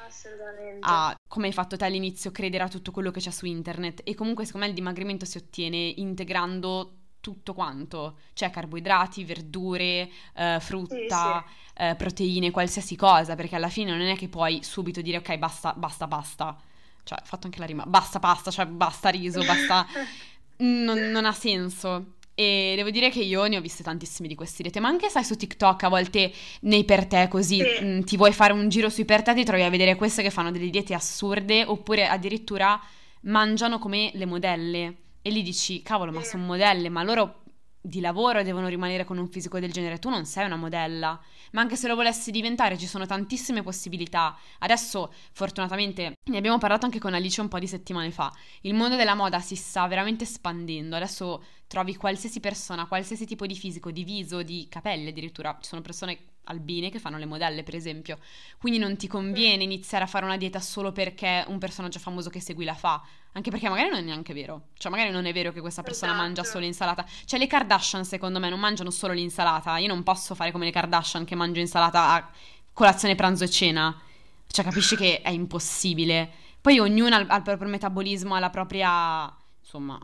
a, 0.81 1.15
come 1.29 1.47
hai 1.49 1.53
fatto 1.53 1.77
te 1.77 1.85
all'inizio, 1.85 2.31
credere 2.31 2.63
a 2.63 2.69
tutto 2.69 2.93
quello 2.93 3.11
che 3.11 3.21
c'è 3.21 3.31
su 3.31 3.47
internet 3.47 4.03
e 4.05 4.15
comunque 4.15 4.45
secondo 4.45 4.67
me 4.67 4.73
il 4.73 4.79
dimagrimento 4.79 5.25
si 5.25 5.39
ottiene 5.39 5.77
integrando 5.97 6.98
tutto 7.29 7.53
quanto, 7.53 8.19
cioè 8.33 8.51
carboidrati, 8.51 9.25
verdure, 9.25 10.09
eh, 10.35 10.59
frutta, 10.61 11.45
sì, 11.47 11.53
sì. 11.53 11.85
Eh, 11.85 11.95
proteine, 11.95 12.51
qualsiasi 12.51 12.97
cosa, 12.97 13.35
perché 13.35 13.57
alla 13.57 13.69
fine 13.69 13.91
non 13.91 14.07
è 14.07 14.17
che 14.17 14.29
puoi 14.29 14.63
subito 14.63 15.03
dire 15.03 15.19
ok 15.19 15.37
basta, 15.37 15.75
basta, 15.77 16.07
basta, 16.07 16.57
cioè 17.05 17.19
ho 17.21 17.25
fatto 17.25 17.47
anche 17.47 17.59
la 17.59 17.67
rima, 17.67 17.85
basta 17.87 18.19
pasta, 18.19 18.51
cioè 18.51 18.67
basta 18.67 19.11
riso, 19.11 19.45
basta... 19.45 19.87
non, 20.59 20.99
non 21.11 21.25
ha 21.25 21.33
senso. 21.33 22.15
E 22.35 22.75
devo 22.77 22.91
dire 22.91 23.11
che 23.11 23.21
io 23.21 23.47
ne 23.49 23.57
ho 23.57 23.61
viste 23.61 23.83
tantissime 23.83 24.29
di 24.29 24.37
queste 24.37 24.63
diete, 24.63 24.79
ma 24.79 24.87
anche 24.87 25.09
sai 25.09 25.25
su 25.25 25.37
TikTok 25.37 25.83
a 25.83 25.89
volte 25.89 26.33
nei 26.61 26.85
per 26.85 27.07
te 27.07 27.27
così 27.27 27.61
sì. 27.61 27.85
mh, 27.85 27.89
mm, 27.89 28.01
ti 28.03 28.17
vuoi 28.17 28.33
fare 28.33 28.53
un 28.53 28.69
giro 28.69 28.89
sui 28.89 29.05
per 29.05 29.23
te, 29.23 29.35
ti 29.35 29.45
trovi 29.45 29.63
a 29.63 29.71
vedere 29.71 29.97
queste 29.97 30.23
che 30.23 30.31
fanno 30.31 30.53
delle 30.53 30.71
diete 30.71 30.95
assurde 30.95 31.65
oppure 31.65 32.07
addirittura 32.07 32.81
mangiano 33.23 33.81
come 33.81 34.13
le 34.15 34.25
modelle 34.25 34.97
e 35.29 35.31
lì 35.31 35.43
dici 35.43 35.83
cavolo 35.83 36.11
ma 36.11 36.23
sono 36.23 36.45
modelle, 36.45 36.89
ma 36.89 37.03
loro 37.03 37.43
di 37.81 38.01
lavoro 38.01 38.43
devono 38.43 38.67
rimanere 38.67 39.05
con 39.05 39.19
un 39.19 39.29
fisico 39.29 39.61
del 39.61 39.71
genere, 39.71 39.99
tu 39.99 40.09
non 40.09 40.27
sei 40.27 40.47
una 40.47 40.57
modella, 40.57 41.19
ma 41.53 41.61
anche 41.61 41.77
se 41.77 41.87
lo 41.87 41.95
volessi 41.95 42.31
diventare 42.31 42.77
ci 42.77 42.87
sono 42.87 43.07
tantissime 43.07 43.63
possibilità. 43.63 44.37
Adesso 44.59 45.13
fortunatamente 45.33 46.15
ne 46.25 46.37
abbiamo 46.37 46.59
parlato 46.59 46.87
anche 46.87 46.99
con 46.99 47.15
Alice 47.15 47.41
un 47.41 47.49
po' 47.49 47.59
di 47.59 47.67
settimane 47.67 48.11
fa, 48.11 48.33
il 48.63 48.75
mondo 48.75 48.97
della 48.97 49.15
moda 49.15 49.41
si 49.41 49.55
sta 49.55 49.87
veramente 49.87 50.25
espandendo, 50.25 50.97
adesso 50.97 51.45
trovi 51.67 51.95
qualsiasi 51.95 52.41
persona, 52.41 52.87
qualsiasi 52.87 53.27
tipo 53.27 53.47
di 53.47 53.55
fisico, 53.55 53.91
di 53.91 54.05
viso, 54.05 54.43
di 54.43 54.67
capelli 54.69 55.09
addirittura, 55.09 55.57
ci 55.61 55.69
sono 55.69 55.81
persone 55.83 56.19
albine 56.49 56.91
che 56.91 56.99
fanno 56.99 57.17
le 57.17 57.25
modelle, 57.25 57.63
per 57.63 57.75
esempio. 57.75 58.19
Quindi 58.59 58.79
non 58.79 58.97
ti 58.97 59.07
conviene 59.07 59.63
iniziare 59.63 60.05
a 60.05 60.07
fare 60.07 60.25
una 60.25 60.37
dieta 60.37 60.61
solo 60.61 60.93
perché 60.93 61.45
un 61.49 61.59
personaggio 61.59 61.99
famoso 61.99 62.29
che 62.31 62.41
segui 62.41 62.65
la 62.65 62.75
fa, 62.75 63.03
anche 63.33 63.51
perché 63.51 63.69
magari 63.69 63.91
non 63.91 63.99
è 63.99 64.03
neanche 64.03 64.35
vero. 64.35 64.69
Cioè, 64.77 64.91
magari 64.91 65.11
non 65.11 65.27
è 65.27 65.33
vero 65.33 65.53
che 65.53 65.61
questa 65.61 65.83
persona 65.83 66.13
esatto. 66.13 66.27
mangia 66.27 66.45
solo 66.45 66.65
insalata. 66.65 67.07
Cioè, 67.25 67.39
le 67.39 67.47
Kardashian, 67.47 68.05
secondo 68.05 68.39
me, 68.39 68.49
non 68.49 68.61
mangiano 68.61 68.91
solo 68.91 69.13
l'insalata. 69.13 69.79
Io 69.79 69.89
non 69.89 70.03
posso 70.03 70.35
fare 70.35 70.51
come 70.51 70.65
le 70.65 70.73
Kardashian 70.73 71.25
che 71.25 71.35
mangiano 71.35 71.61
insalata 71.61 72.11
a 72.11 72.31
colazione, 72.73 73.15
pranzo 73.15 73.45
e 73.45 73.51
cena. 73.51 74.01
Cioè, 74.47 74.65
capisci 74.65 74.97
che 74.97 75.21
è 75.23 75.31
impossibile. 75.31 76.31
Poi 76.61 76.79
ognuno 76.79 77.15
ha 77.15 77.37
il 77.37 77.43
proprio 77.43 77.69
metabolismo, 77.69 78.35
ha 78.35 78.41
la 78.41 78.51
propria, 78.51 79.33
insomma, 79.61 80.01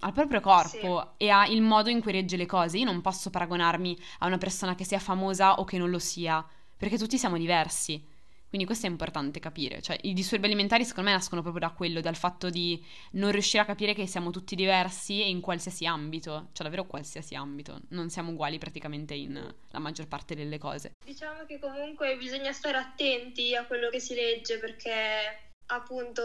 al 0.00 0.12
proprio 0.12 0.40
corpo 0.40 1.14
sì. 1.16 1.24
e 1.24 1.30
ha 1.30 1.46
il 1.46 1.62
modo 1.62 1.90
in 1.90 2.00
cui 2.00 2.12
regge 2.12 2.36
le 2.36 2.46
cose. 2.46 2.78
Io 2.78 2.84
non 2.84 3.00
posso 3.00 3.30
paragonarmi 3.30 3.96
a 4.18 4.26
una 4.26 4.38
persona 4.38 4.74
che 4.74 4.84
sia 4.84 4.98
famosa 4.98 5.54
o 5.54 5.64
che 5.64 5.78
non 5.78 5.90
lo 5.90 5.98
sia, 5.98 6.44
perché 6.76 6.98
tutti 6.98 7.18
siamo 7.18 7.36
diversi. 7.36 8.16
Quindi 8.48 8.66
questo 8.66 8.86
è 8.86 8.88
importante 8.88 9.40
capire, 9.40 9.82
cioè 9.82 9.98
i 10.02 10.14
disturbi 10.14 10.46
alimentari 10.46 10.86
secondo 10.86 11.10
me 11.10 11.16
nascono 11.16 11.42
proprio 11.42 11.68
da 11.68 11.74
quello, 11.74 12.00
dal 12.00 12.16
fatto 12.16 12.48
di 12.48 12.82
non 13.12 13.30
riuscire 13.30 13.62
a 13.62 13.66
capire 13.66 13.92
che 13.92 14.06
siamo 14.06 14.30
tutti 14.30 14.54
diversi 14.54 15.20
e 15.20 15.28
in 15.28 15.42
qualsiasi 15.42 15.84
ambito, 15.84 16.48
cioè 16.52 16.64
davvero 16.64 16.86
qualsiasi 16.86 17.34
ambito, 17.34 17.82
non 17.90 18.08
siamo 18.08 18.30
uguali 18.30 18.56
praticamente 18.56 19.12
in 19.12 19.54
la 19.68 19.78
maggior 19.78 20.08
parte 20.08 20.34
delle 20.34 20.56
cose. 20.56 20.94
Diciamo 21.04 21.44
che 21.44 21.58
comunque 21.58 22.16
bisogna 22.16 22.52
stare 22.52 22.78
attenti 22.78 23.54
a 23.54 23.66
quello 23.66 23.90
che 23.90 24.00
si 24.00 24.14
legge 24.14 24.58
perché 24.58 25.52
appunto 25.66 26.22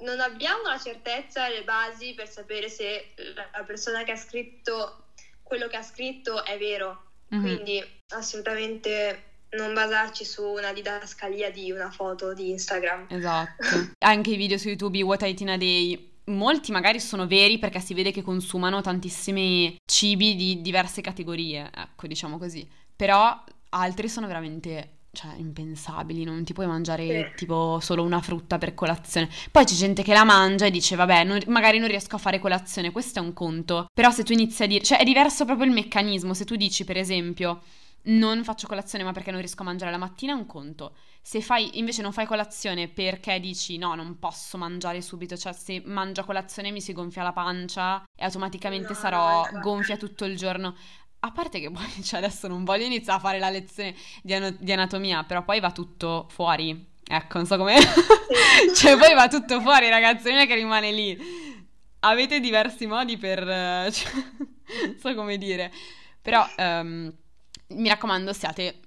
non 0.00 0.20
abbiamo 0.20 0.62
la 0.62 0.78
certezza 0.78 1.46
e 1.46 1.50
le 1.50 1.64
basi 1.64 2.14
per 2.14 2.28
sapere 2.28 2.68
se 2.68 3.14
la 3.34 3.64
persona 3.64 4.04
che 4.04 4.12
ha 4.12 4.16
scritto 4.16 5.06
quello 5.42 5.66
che 5.66 5.76
ha 5.76 5.82
scritto 5.82 6.44
è 6.44 6.58
vero. 6.58 7.04
Mm-hmm. 7.34 7.42
Quindi 7.42 7.84
assolutamente 8.08 9.22
non 9.50 9.72
basarci 9.72 10.24
su 10.24 10.44
una 10.44 10.72
didascalia 10.72 11.50
di 11.50 11.72
una 11.72 11.90
foto 11.90 12.34
di 12.34 12.50
Instagram. 12.50 13.06
Esatto. 13.08 13.92
Anche 13.98 14.30
i 14.30 14.36
video 14.36 14.58
su 14.58 14.68
YouTube, 14.68 15.02
What 15.02 15.22
I 15.22 15.26
Eat 15.26 15.40
in 15.40 15.50
a 15.50 15.56
Day, 15.56 16.12
molti 16.26 16.70
magari 16.70 17.00
sono 17.00 17.26
veri 17.26 17.58
perché 17.58 17.80
si 17.80 17.94
vede 17.94 18.12
che 18.12 18.22
consumano 18.22 18.82
tantissimi 18.82 19.76
cibi 19.84 20.36
di 20.36 20.60
diverse 20.60 21.00
categorie, 21.00 21.70
ecco, 21.74 22.06
diciamo 22.06 22.38
così. 22.38 22.68
Però 22.94 23.42
altri 23.70 24.08
sono 24.08 24.26
veramente 24.26 24.97
cioè, 25.18 25.34
impensabili, 25.36 26.22
non 26.22 26.44
ti 26.44 26.52
puoi 26.52 26.68
mangiare 26.68 27.30
sì. 27.30 27.44
tipo 27.44 27.80
solo 27.80 28.04
una 28.04 28.20
frutta 28.20 28.56
per 28.56 28.72
colazione. 28.74 29.28
Poi 29.50 29.64
c'è 29.64 29.74
gente 29.74 30.04
che 30.04 30.12
la 30.12 30.22
mangia 30.22 30.66
e 30.66 30.70
dice, 30.70 30.94
vabbè, 30.94 31.24
non, 31.24 31.40
magari 31.48 31.78
non 31.78 31.88
riesco 31.88 32.14
a 32.14 32.18
fare 32.20 32.38
colazione, 32.38 32.92
questo 32.92 33.18
è 33.18 33.22
un 33.22 33.32
conto. 33.32 33.88
Però 33.92 34.12
se 34.12 34.22
tu 34.22 34.32
inizi 34.32 34.62
a 34.62 34.66
dire, 34.68 34.84
cioè 34.84 34.98
è 34.98 35.04
diverso 35.04 35.44
proprio 35.44 35.66
il 35.66 35.72
meccanismo, 35.72 36.34
se 36.34 36.44
tu 36.44 36.54
dici 36.54 36.84
per 36.84 36.98
esempio, 36.98 37.60
non 38.02 38.44
faccio 38.44 38.68
colazione 38.68 39.02
ma 39.02 39.10
perché 39.10 39.32
non 39.32 39.40
riesco 39.40 39.62
a 39.62 39.64
mangiare 39.64 39.90
la 39.90 39.98
mattina 39.98 40.34
è 40.34 40.36
un 40.36 40.46
conto. 40.46 40.94
Se 41.20 41.40
fai, 41.40 41.78
invece 41.78 42.00
non 42.00 42.12
fai 42.12 42.24
colazione 42.24 42.86
perché 42.86 43.40
dici 43.40 43.76
no, 43.76 43.96
non 43.96 44.20
posso 44.20 44.56
mangiare 44.56 45.02
subito, 45.02 45.36
cioè 45.36 45.52
se 45.52 45.82
mangio 45.84 46.24
colazione 46.24 46.70
mi 46.70 46.80
si 46.80 46.92
gonfia 46.92 47.24
la 47.24 47.32
pancia 47.32 48.04
e 48.16 48.24
automaticamente 48.24 48.92
no, 48.92 48.94
sarò 48.94 49.48
no, 49.50 49.60
gonfia 49.60 49.96
tutto 49.96 50.24
il 50.24 50.36
giorno. 50.36 50.76
A 51.20 51.32
parte 51.32 51.60
che 51.60 51.70
poi 51.72 52.02
cioè 52.02 52.18
adesso 52.18 52.48
non 52.48 52.64
voglio 52.64 52.84
iniziare 52.84 53.18
a 53.18 53.22
fare 53.22 53.38
la 53.38 53.50
lezione 53.50 53.94
di, 54.22 54.34
an- 54.34 54.56
di 54.58 54.72
anatomia, 54.72 55.24
però 55.24 55.42
poi 55.42 55.60
va 55.60 55.72
tutto 55.72 56.26
fuori. 56.30 56.86
Ecco, 57.10 57.38
non 57.38 57.46
so 57.46 57.56
come... 57.56 57.76
cioè 58.76 58.98
poi 58.98 59.14
va 59.14 59.28
tutto 59.28 59.60
fuori, 59.60 59.88
ragazzi, 59.88 60.28
non 60.28 60.40
è 60.40 60.46
che 60.46 60.54
rimane 60.54 60.92
lì. 60.92 61.18
Avete 62.00 62.38
diversi 62.38 62.86
modi 62.86 63.16
per... 63.16 63.42
Cioè, 63.90 64.12
non 64.84 64.98
so 64.98 65.14
come 65.14 65.38
dire. 65.38 65.72
Però 66.20 66.46
um, 66.58 67.10
mi 67.68 67.88
raccomando, 67.88 68.34
siate, 68.34 68.80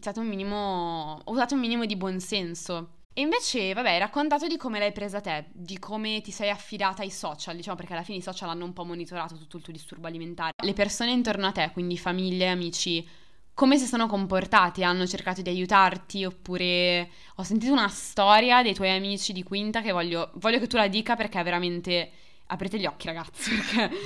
siate 0.00 0.18
un 0.20 0.26
minimo... 0.26 1.20
Usate 1.26 1.52
un 1.52 1.60
minimo 1.60 1.84
di 1.84 1.96
buonsenso. 1.96 2.93
E 3.16 3.20
invece, 3.20 3.72
vabbè, 3.72 3.90
hai 3.90 3.98
raccontato 4.00 4.48
di 4.48 4.56
come 4.56 4.80
l'hai 4.80 4.90
presa 4.90 5.20
te, 5.20 5.44
di 5.52 5.78
come 5.78 6.20
ti 6.20 6.32
sei 6.32 6.50
affidata 6.50 7.02
ai 7.02 7.12
social, 7.12 7.54
diciamo 7.54 7.76
perché 7.76 7.92
alla 7.92 8.02
fine 8.02 8.18
i 8.18 8.22
social 8.22 8.48
hanno 8.48 8.64
un 8.64 8.72
po' 8.72 8.84
monitorato 8.84 9.36
tutto 9.36 9.56
il 9.56 9.62
tuo 9.62 9.72
disturbo 9.72 10.08
alimentare. 10.08 10.50
Le 10.60 10.72
persone 10.72 11.12
intorno 11.12 11.46
a 11.46 11.52
te, 11.52 11.70
quindi 11.72 11.96
famiglie, 11.96 12.48
amici, 12.48 13.08
come 13.54 13.78
si 13.78 13.86
sono 13.86 14.08
comportati? 14.08 14.82
Hanno 14.82 15.06
cercato 15.06 15.42
di 15.42 15.48
aiutarti 15.48 16.24
oppure 16.24 17.08
ho 17.36 17.44
sentito 17.44 17.70
una 17.70 17.86
storia 17.86 18.64
dei 18.64 18.74
tuoi 18.74 18.90
amici 18.90 19.32
di 19.32 19.44
quinta 19.44 19.80
che 19.80 19.92
voglio, 19.92 20.32
voglio 20.34 20.58
che 20.58 20.66
tu 20.66 20.76
la 20.76 20.88
dica 20.88 21.14
perché 21.14 21.38
è 21.38 21.44
veramente... 21.44 22.10
Aprite 22.46 22.80
gli 22.80 22.84
occhi 22.84 23.06
ragazzi, 23.06 23.54
perché 23.54 23.96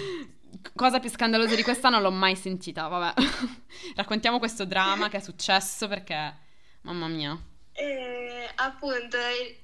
cosa 0.74 1.00
più 1.00 1.08
scandalosa 1.08 1.54
di 1.54 1.62
questa 1.62 1.88
non 1.88 2.02
l'ho 2.02 2.10
mai 2.10 2.36
sentita, 2.36 2.86
vabbè. 2.88 3.22
Raccontiamo 3.96 4.38
questo 4.38 4.66
dramma 4.66 5.08
che 5.08 5.16
è 5.16 5.20
successo 5.20 5.88
perché... 5.88 6.36
Mamma 6.82 7.08
mia. 7.08 7.56
Eh, 7.80 8.50
appunto, 8.56 9.16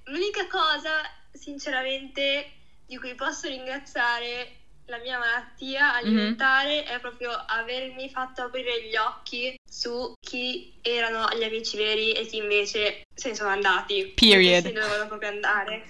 l'unica 0.04 0.46
cosa, 0.46 1.00
sinceramente, 1.32 2.48
di 2.86 2.96
cui 2.96 3.16
posso 3.16 3.48
ringraziare 3.48 4.58
la 4.86 4.98
mia 4.98 5.18
malattia 5.18 5.88
mhm. 5.88 5.94
alimentare 5.96 6.82
mm-hmm. 6.82 6.94
è 6.94 7.00
proprio 7.00 7.30
avermi 7.30 8.08
fatto 8.10 8.42
aprire 8.42 8.84
gli 8.84 8.94
occhi 8.94 9.58
su 9.68 10.14
chi 10.20 10.74
erano 10.80 11.26
gli 11.36 11.42
amici 11.42 11.76
veri 11.76 12.12
e 12.12 12.24
chi 12.26 12.36
invece 12.36 13.02
se 13.12 13.30
ne 13.30 13.34
sono 13.34 13.48
andati. 13.48 14.12
Period. 14.14 14.62
Se 14.62 14.72
dovevano 14.72 15.08
proprio 15.08 15.30
andare. 15.30 15.84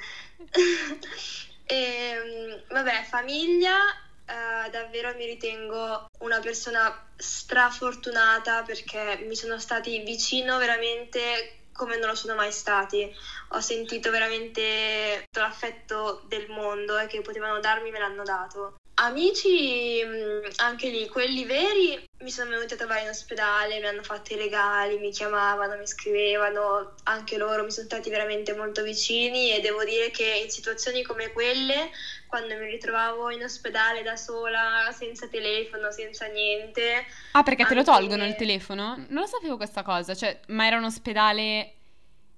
e, 1.66 1.74
ehm, 1.76 2.62
vabbè, 2.70 3.04
famiglia, 3.06 3.76
uh, 3.76 4.70
davvero 4.70 5.14
mi 5.14 5.26
ritengo 5.26 6.06
una 6.20 6.40
persona 6.40 7.06
strafortunata 7.16 8.62
perché 8.62 9.24
mi 9.26 9.36
sono 9.36 9.58
stati 9.58 9.98
vicino 9.98 10.56
veramente 10.56 11.63
come 11.74 11.98
non 11.98 12.08
lo 12.08 12.14
sono 12.14 12.34
mai 12.34 12.52
stati. 12.52 13.12
Ho 13.50 13.60
sentito 13.60 14.10
veramente 14.10 15.24
tutto 15.24 15.40
l'affetto 15.40 16.22
del 16.26 16.48
mondo 16.48 16.98
e 16.98 17.06
che 17.06 17.20
potevano 17.20 17.60
darmi 17.60 17.90
me 17.90 17.98
l'hanno 17.98 18.22
dato. 18.22 18.76
Amici, 18.96 20.00
mm, 20.04 20.50
anche 20.56 20.88
lì, 20.88 21.08
quelli 21.08 21.44
veri, 21.44 22.00
mi 22.22 22.30
sono 22.30 22.50
venuti 22.50 22.74
a 22.74 22.76
trovare 22.76 23.02
in 23.02 23.08
ospedale, 23.08 23.80
mi 23.80 23.86
hanno 23.86 24.04
fatto 24.04 24.34
i 24.34 24.36
regali, 24.36 24.98
mi 24.98 25.10
chiamavano, 25.10 25.76
mi 25.76 25.86
scrivevano, 25.86 26.94
anche 27.02 27.36
loro 27.36 27.64
mi 27.64 27.72
sono 27.72 27.86
stati 27.86 28.08
veramente 28.08 28.54
molto 28.54 28.84
vicini 28.84 29.50
e 29.50 29.60
devo 29.60 29.82
dire 29.82 30.12
che 30.12 30.42
in 30.44 30.48
situazioni 30.48 31.02
come 31.02 31.32
quelle, 31.32 31.90
quando 32.28 32.54
mi 32.54 32.66
ritrovavo 32.66 33.30
in 33.30 33.42
ospedale 33.42 34.02
da 34.02 34.14
sola, 34.14 34.88
senza 34.96 35.26
telefono, 35.26 35.90
senza 35.90 36.26
niente... 36.26 37.04
Ah, 37.32 37.42
perché 37.42 37.66
te 37.66 37.74
lo 37.74 37.82
tolgono 37.82 38.22
me... 38.22 38.28
il 38.28 38.36
telefono? 38.36 38.94
Non 39.08 39.22
lo 39.22 39.26
sapevo 39.26 39.56
questa 39.56 39.82
cosa, 39.82 40.14
cioè, 40.14 40.38
ma 40.48 40.66
era 40.66 40.76
un 40.76 40.84
ospedale 40.84 41.74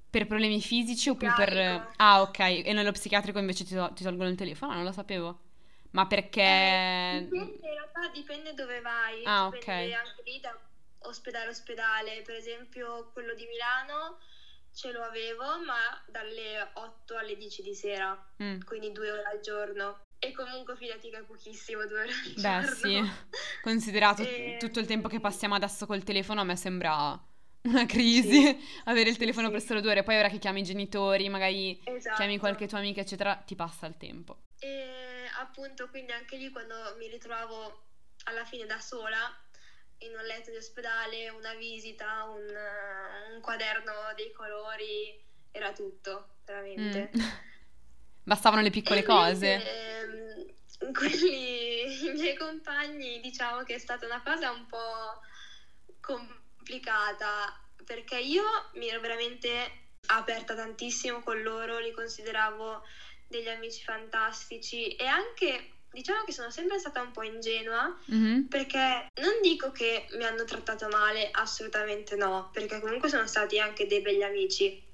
per 0.08 0.26
problemi 0.26 0.62
fisici 0.62 1.10
o 1.10 1.16
più 1.16 1.30
per... 1.34 1.92
Ah, 1.96 2.22
ok, 2.22 2.38
e 2.38 2.72
nello 2.72 2.92
psichiatrico 2.92 3.38
invece 3.38 3.64
ti, 3.64 3.74
to- 3.74 3.92
ti 3.94 4.02
tolgono 4.02 4.30
il 4.30 4.36
telefono? 4.36 4.72
Non 4.72 4.84
lo 4.84 4.92
sapevo. 4.92 5.40
Ma 5.96 6.06
perché... 6.06 6.42
Eh, 6.42 7.26
dipende, 7.30 7.66
in 7.66 7.72
realtà 7.72 8.08
dipende 8.12 8.52
dove 8.52 8.80
vai, 8.82 9.22
ah, 9.24 9.48
dipende 9.50 9.94
ok. 9.94 9.98
anche 10.06 10.22
lì 10.24 10.40
da 10.40 10.54
ospedale 11.08 11.48
ospedale, 11.48 12.20
per 12.20 12.34
esempio 12.34 13.10
quello 13.14 13.32
di 13.32 13.46
Milano 13.46 14.18
ce 14.74 14.92
lo 14.92 15.02
avevo 15.02 15.42
ma 15.64 15.78
dalle 16.06 16.70
8 16.74 17.16
alle 17.16 17.34
10 17.34 17.62
di 17.62 17.74
sera, 17.74 18.14
mm. 18.42 18.60
quindi 18.66 18.92
due 18.92 19.10
ore 19.10 19.22
al 19.22 19.40
giorno. 19.40 20.00
E 20.18 20.32
comunque 20.32 20.76
fidati 20.76 21.08
che 21.08 21.18
è 21.18 21.22
pochissimo, 21.22 21.86
due 21.86 22.00
ore 22.00 22.10
al 22.10 22.32
Beh, 22.34 22.66
giorno. 22.66 22.74
sì. 22.74 23.10
Considerato 23.62 24.22
E- 24.22 24.56
tutto 24.58 24.80
il 24.80 24.86
tempo 24.86 25.08
che 25.08 25.20
passiamo 25.20 25.54
adesso 25.54 25.86
col 25.86 26.02
telefono, 26.02 26.42
a 26.42 26.44
me 26.44 26.56
sembra 26.56 27.18
una 27.62 27.86
crisi 27.86 28.42
Sì. 28.42 28.66
avere 28.84 29.08
il 29.08 29.16
telefono 29.16 29.46
Sì. 29.46 29.52
per 29.52 29.62
solo 29.62 29.80
due 29.80 29.92
ore. 29.92 30.02
Poi 30.02 30.18
ora 30.18 30.28
che 30.28 30.38
chiami 30.38 30.60
i 30.60 30.64
genitori, 30.64 31.26
magari 31.30 31.80
Esatto. 31.84 32.16
chiami 32.16 32.36
qualche 32.36 32.66
tua 32.66 32.78
amica, 32.78 33.00
eccetera, 33.00 33.34
ti 33.36 33.54
passa 33.54 33.86
il 33.86 33.96
tempo. 33.96 34.40
E 34.58 35.15
appunto, 35.38 35.88
quindi 35.88 36.12
anche 36.12 36.36
lì 36.36 36.50
quando 36.50 36.94
mi 36.98 37.08
ritrovavo 37.08 37.84
alla 38.24 38.44
fine 38.44 38.66
da 38.66 38.78
sola 38.80 39.18
in 39.98 40.14
un 40.14 40.24
letto 40.24 40.50
di 40.50 40.56
ospedale, 40.56 41.28
una 41.30 41.54
visita, 41.54 42.24
un, 42.24 43.34
un 43.34 43.40
quaderno 43.40 43.92
dei 44.14 44.32
colori, 44.32 45.18
era 45.50 45.72
tutto, 45.72 46.36
veramente. 46.44 47.10
Mm. 47.16 47.20
Bastavano 48.24 48.62
le 48.62 48.70
piccole 48.70 49.00
E 49.00 49.04
cose. 49.04 49.46
invece, 49.52 50.00
ehm, 50.00 50.92
quelli, 50.92 52.06
i 52.08 52.12
miei 52.12 52.36
compagni, 52.36 53.20
diciamo 53.20 53.62
che 53.62 53.76
è 53.76 53.78
stata 53.78 54.04
una 54.04 54.22
cosa 54.22 54.50
un 54.50 54.66
po' 54.66 55.20
complicata 56.00 57.60
perché 57.84 58.18
io 58.18 58.42
mi 58.74 58.88
ero 58.88 59.00
veramente 59.00 59.84
aperta 60.06 60.54
tantissimo 60.54 61.22
con 61.22 61.40
loro, 61.42 61.78
li 61.78 61.92
consideravo 61.92 62.82
degli 63.26 63.48
amici 63.48 63.82
fantastici 63.82 64.94
e 64.96 65.06
anche 65.06 65.70
diciamo 65.90 66.24
che 66.24 66.32
sono 66.32 66.50
sempre 66.50 66.78
stata 66.78 67.00
un 67.00 67.10
po' 67.10 67.22
ingenua 67.22 67.94
Mhm. 68.06 68.48
perché 68.48 69.06
non 69.20 69.40
dico 69.42 69.72
che 69.72 70.06
mi 70.12 70.24
hanno 70.24 70.44
trattato 70.44 70.88
male, 70.88 71.30
assolutamente 71.32 72.16
no, 72.16 72.50
perché 72.52 72.80
comunque 72.80 73.08
sono 73.08 73.26
stati 73.26 73.58
anche 73.58 73.86
dei 73.86 74.00
begli 74.00 74.22
amici. 74.22 74.84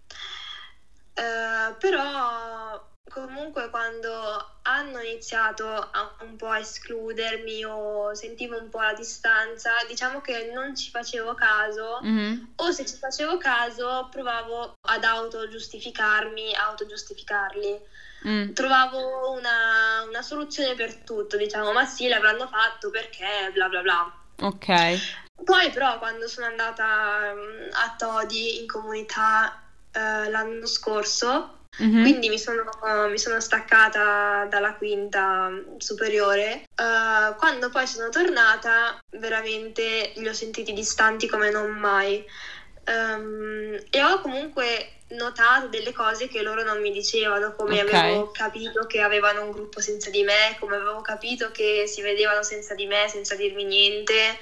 Eh, 1.14 1.74
però 1.78 2.90
comunque 3.10 3.68
quando 3.68 4.60
hanno 4.62 5.00
iniziato 5.00 5.66
a 5.66 6.16
un 6.20 6.36
po' 6.36 6.48
a 6.48 6.58
escludermi 6.60 7.64
o 7.64 8.14
sentivo 8.14 8.56
un 8.56 8.68
po' 8.70 8.80
la 8.80 8.94
distanza, 8.94 9.72
diciamo 9.88 10.20
che 10.20 10.50
non 10.54 10.74
ci 10.76 10.90
facevo 10.90 11.34
caso 11.34 11.98
Mhm. 12.00 12.52
o 12.56 12.70
se 12.70 12.86
ci 12.86 12.96
facevo 12.96 13.36
caso 13.38 14.08
provavo 14.10 14.72
ad 14.88 15.04
autogiustificarmi, 15.04 16.54
autogiustificarli. 16.54 17.80
Mm. 18.26 18.52
Trovavo 18.52 19.32
una, 19.32 20.04
una 20.08 20.22
soluzione 20.22 20.74
per 20.74 20.96
tutto, 20.96 21.36
diciamo, 21.36 21.72
ma 21.72 21.84
sì, 21.84 22.08
l'avranno 22.08 22.46
fatto 22.46 22.90
perché 22.90 23.50
bla 23.52 23.68
bla 23.68 23.82
bla. 23.82 24.12
Ok. 24.40 25.20
Poi 25.44 25.70
però 25.70 25.98
quando 25.98 26.28
sono 26.28 26.46
andata 26.46 27.32
mm, 27.34 27.68
a 27.72 27.94
Todi 27.98 28.60
in 28.60 28.68
comunità 28.68 29.60
eh, 29.92 30.28
l'anno 30.28 30.66
scorso, 30.66 31.58
Mhm. 31.78 32.02
quindi 32.02 32.28
mi 32.28 32.38
sono, 32.38 32.64
mi 33.08 33.18
sono 33.18 33.40
staccata 33.40 34.44
dalla 34.48 34.74
quinta 34.74 35.48
mm, 35.48 35.78
superiore, 35.78 36.64
eh, 36.76 37.34
quando 37.38 37.70
poi 37.70 37.86
sono 37.86 38.10
tornata 38.10 38.98
veramente 39.18 40.12
li 40.16 40.28
ho 40.28 40.34
sentiti 40.34 40.72
distanti 40.74 41.26
come 41.26 41.50
non 41.50 41.70
mai. 41.70 42.24
Ehm, 42.84 43.78
e 43.90 44.02
ho 44.02 44.20
comunque 44.20 44.91
notato 45.16 45.68
delle 45.68 45.92
cose 45.92 46.28
che 46.28 46.42
loro 46.42 46.62
non 46.62 46.80
mi 46.80 46.90
dicevano, 46.90 47.52
come 47.52 47.80
Ok. 47.80 47.80
avevo 47.80 48.30
capito 48.32 48.84
che 48.86 49.00
avevano 49.00 49.42
un 49.42 49.50
gruppo 49.50 49.80
senza 49.80 50.10
di 50.10 50.22
me, 50.22 50.56
come 50.58 50.76
avevo 50.76 51.00
capito 51.00 51.50
che 51.50 51.84
si 51.86 52.00
vedevano 52.00 52.42
senza 52.42 52.74
di 52.74 52.86
me, 52.86 53.06
senza 53.08 53.34
dirmi 53.34 53.64
niente. 53.64 54.36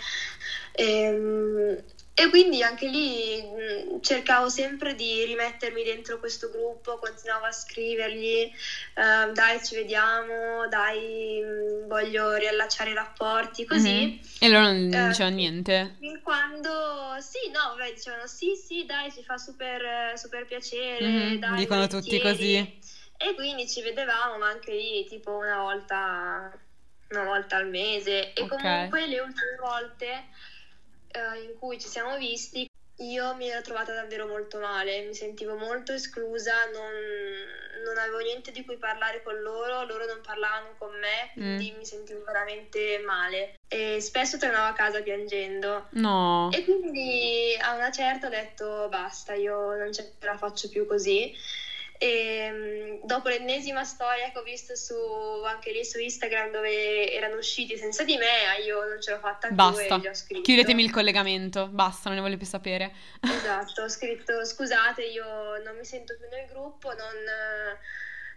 Ehm, 0.72 1.76
e 2.22 2.28
quindi 2.28 2.62
anche 2.62 2.86
lì 2.86 3.40
mh, 3.42 4.00
cercavo 4.02 4.50
sempre 4.50 4.94
di 4.94 5.24
rimettermi 5.24 5.82
dentro 5.82 6.18
questo 6.18 6.50
gruppo, 6.50 6.98
continuavo 6.98 7.46
a 7.46 7.52
scrivergli, 7.52 8.50
ehm, 8.94 9.32
dai 9.32 9.62
ci 9.64 9.74
vediamo, 9.74 10.68
dai 10.68 11.40
mh, 11.40 11.86
voglio 11.88 12.34
riallacciare 12.34 12.90
i 12.90 12.94
rapporti, 12.94 13.64
così. 13.64 14.04
Mhm. 14.04 14.18
E 14.40 14.48
loro 14.48 14.64
non 14.66 14.92
Eh, 14.92 15.08
dicevano 15.08 15.34
niente. 15.36 15.96
Fin 15.98 16.20
quando 16.22 17.16
sì, 17.20 17.50
no, 17.50 17.74
vabbè, 17.74 17.92
dicevano 17.94 18.26
sì, 18.26 18.54
sì, 18.54 18.84
dai, 18.84 19.10
ci 19.10 19.22
fa 19.22 19.38
super, 19.38 20.18
super 20.18 20.44
piacere, 20.44 21.06
Mhm, 21.06 21.38
dai, 21.38 21.56
dicono 21.58 21.86
tutti 21.86 22.18
volentieri. 22.18 22.20
così. 22.20 22.78
E 23.16 23.34
quindi 23.34 23.66
ci 23.68 23.80
vedevamo, 23.82 24.36
ma 24.38 24.48
anche 24.48 24.72
lì 24.72 25.06
tipo 25.06 25.30
una 25.36 25.58
volta, 25.60 26.50
una 27.10 27.24
volta 27.24 27.56
al 27.56 27.68
mese. 27.68 28.32
E 28.34 28.42
Ok. 28.42 28.48
comunque 28.48 29.06
le 29.06 29.20
ultime 29.20 29.56
volte 29.60 30.24
eh, 31.10 31.42
in 31.42 31.58
cui 31.58 31.78
ci 31.78 31.88
siamo 31.88 32.16
visti, 32.16 32.66
io 33.00 33.34
mi 33.34 33.48
ero 33.48 33.62
trovata 33.62 33.94
davvero 33.94 34.26
molto 34.26 34.58
male, 34.58 35.02
mi 35.02 35.14
sentivo 35.14 35.56
molto 35.56 35.92
esclusa, 35.92 36.66
non, 36.66 36.92
non 37.84 37.98
avevo 37.98 38.18
niente 38.18 38.52
di 38.52 38.64
cui 38.64 38.76
parlare 38.76 39.22
con 39.22 39.40
loro, 39.40 39.84
loro 39.84 40.04
non 40.04 40.20
parlavano 40.22 40.74
con 40.76 40.92
me, 40.98 41.30
quindi 41.32 41.74
mi 41.76 41.84
sentivo 41.84 42.22
veramente 42.24 42.98
male. 42.98 43.54
E 43.68 44.00
spesso 44.00 44.36
tornavo 44.36 44.68
a 44.68 44.74
casa 44.74 45.00
piangendo. 45.00 45.86
No. 45.92 46.50
E 46.52 46.64
quindi 46.64 47.56
a 47.58 47.74
una 47.74 47.90
certa 47.90 48.26
ho 48.26 48.30
detto 48.30 48.88
basta, 48.90 49.32
io 49.32 49.74
non 49.76 49.92
ce 49.92 50.14
la 50.20 50.36
faccio 50.36 50.68
più 50.68 50.86
così. 50.86 51.34
E 52.02 52.50
mm, 52.50 53.04
dopo 53.04 53.28
l'ennesima 53.28 53.84
storia 53.84 54.30
che 54.30 54.38
ho 54.38 54.42
visto 54.42 54.74
su, 54.74 54.94
anche 55.44 55.70
lì 55.70 55.84
su 55.84 55.98
Instagram 55.98 56.50
dove 56.50 57.12
erano 57.12 57.36
usciti 57.36 57.76
senza 57.76 58.04
di 58.04 58.16
me, 58.16 58.64
io 58.64 58.82
non 58.88 59.02
ce 59.02 59.10
l'ho 59.10 59.18
fatta 59.18 59.48
più 59.48 59.56
Basta. 59.56 59.96
e 59.96 59.98
gli 59.98 60.06
ho 60.06 60.14
scritto. 60.14 60.40
Chiudetemi 60.40 60.82
il 60.82 60.90
collegamento. 60.90 61.66
Basta, 61.66 62.08
non 62.08 62.16
ne 62.16 62.24
voglio 62.24 62.38
più 62.38 62.46
sapere. 62.46 62.90
Esatto, 63.20 63.82
ho 63.82 63.88
scritto 63.90 64.42
scusate, 64.46 65.02
io 65.04 65.62
non 65.62 65.76
mi 65.76 65.84
sento 65.84 66.16
più 66.16 66.26
nel 66.30 66.46
gruppo, 66.46 66.88
non, 66.94 67.16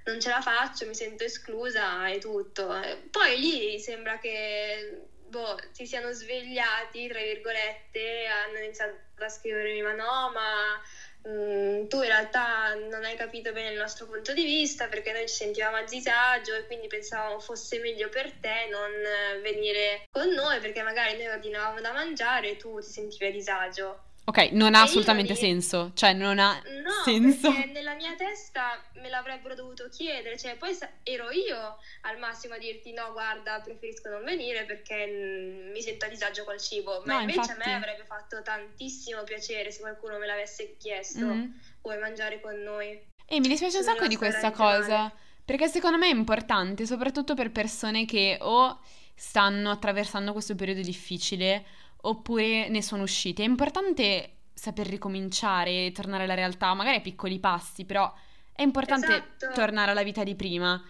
non 0.04 0.20
ce 0.20 0.30
la 0.30 0.42
faccio, 0.42 0.86
mi 0.86 0.94
sento 0.94 1.24
esclusa 1.24 2.10
e 2.10 2.20
tutto. 2.20 2.68
Poi 3.12 3.40
lì 3.40 3.80
sembra 3.80 4.18
che 4.20 5.08
boh, 5.34 5.58
si 5.72 5.86
siano 5.88 6.12
svegliati, 6.12 7.08
tra 7.08 7.22
virgolette, 7.22 8.26
hanno 8.26 8.58
iniziato 8.60 8.98
a 9.20 9.30
scrivermi 9.30 9.82
ma 9.82 9.94
no, 9.94 10.32
ma 10.34 10.82
mm, 11.28 11.88
tu 11.88 11.98
in 11.98 12.08
realtà 12.08 12.74
non 12.76 13.04
hai 13.04 13.16
capito 13.16 13.52
bene 13.52 13.72
il 13.72 13.78
nostro 13.78 14.06
punto 14.06 14.34
di 14.34 14.44
vista 14.44 14.88
perché 14.88 15.12
noi 15.12 15.28
ci 15.28 15.36
sentivamo 15.36 15.78
a 15.78 15.84
disagio 15.84 16.54
e 16.56 16.66
quindi 16.66 16.88
pensavamo 16.88 17.40
fosse 17.40 17.80
meglio 17.80 18.10
per 18.10 18.32
te 18.32 18.68
non 18.70 18.92
eh, 18.92 19.40
venire 19.42 20.06
con 20.12 20.30
noi 20.30 20.60
perché 20.60 20.82
magari 20.82 21.18
noi 21.18 21.28
ordinavamo 21.28 21.82
da 21.82 21.92
mangiare 21.92 22.52
e 22.52 22.58
tu 22.58 22.80
ti 22.80 22.90
sentivi 22.90 23.26
a 23.26 23.32
disagio. 23.32 24.13
Ok, 24.26 24.52
non 24.52 24.74
ha 24.74 24.80
E 24.80 24.84
assolutamente 24.84 25.34
lì- 25.34 25.40
senso. 25.40 25.92
Cioè, 25.94 26.14
non 26.14 26.40
ha 26.40 26.54
No, 26.82 26.92
senso. 27.04 27.52
perché 27.52 27.72
nella 27.72 27.94
mia 27.94 28.16
testa 28.16 28.82
me 29.02 29.10
l'avrebbero 29.10 29.54
dovuto 29.54 29.90
chiedere, 29.90 30.38
cioè 30.38 30.56
poi 30.56 30.78
ero 31.04 31.30
io 31.32 31.78
al 32.04 32.18
massimo 32.20 32.54
a 32.54 32.58
dirti 32.58 32.94
no, 32.94 33.12
guarda, 33.12 33.60
preferisco 33.62 34.10
non 34.10 34.24
venire 34.24 34.64
perché 34.64 35.06
mm, 35.06 35.72
mi 35.72 35.82
sento 35.82 36.06
a 36.06 36.08
disagio 36.08 36.46
col 36.46 36.60
cibo, 36.60 37.02
ma 37.06 37.16
No, 37.16 37.20
invece 37.20 37.40
infatti. 37.40 37.62
a 37.62 37.66
me 37.68 37.76
avrebbe 37.76 38.06
fatto 38.06 38.42
tantissimo 38.42 39.24
piacere 39.24 39.72
se 39.72 39.82
qualcuno 39.82 40.18
me 40.18 40.26
l'avesse 40.26 40.78
chiesto, 40.78 41.26
Mhm. 41.26 41.60
vuoi 41.82 41.98
mangiare 42.00 42.40
con 42.40 42.56
noi? 42.62 42.98
E 43.26 43.40
mi 43.42 43.48
dispiace 43.50 43.78
un 43.78 43.84
sacco 43.84 44.08
di 44.08 44.16
questa 44.16 44.52
cosa, 44.52 45.12
perché 45.44 45.68
secondo 45.68 45.98
me 45.98 46.08
è 46.08 46.14
importante, 46.14 46.86
soprattutto 46.86 47.34
per 47.36 47.52
persone 47.52 48.06
che 48.06 48.38
o 48.40 48.80
stanno 49.16 49.70
attraversando 49.70 50.32
questo 50.32 50.56
periodo 50.56 50.82
difficile 50.82 51.66
oppure 52.06 52.70
ne 52.70 52.82
sono 52.82 53.04
uscite. 53.04 53.44
È 53.44 53.48
importante 53.48 54.30
saper 54.54 54.88
ricominciare, 54.88 55.92
tornare 55.92 56.24
alla 56.24 56.34
realtà, 56.34 56.74
magari 56.74 56.98
a 56.98 57.02
piccoli 57.02 57.40
passi, 57.40 57.86
però 57.86 58.12
è 58.52 58.62
importante 58.62 59.06
Esatto. 59.38 59.54
tornare 59.54 59.92
alla 59.92 60.04
vita 60.04 60.24
di 60.24 60.36
prima. 60.36 60.82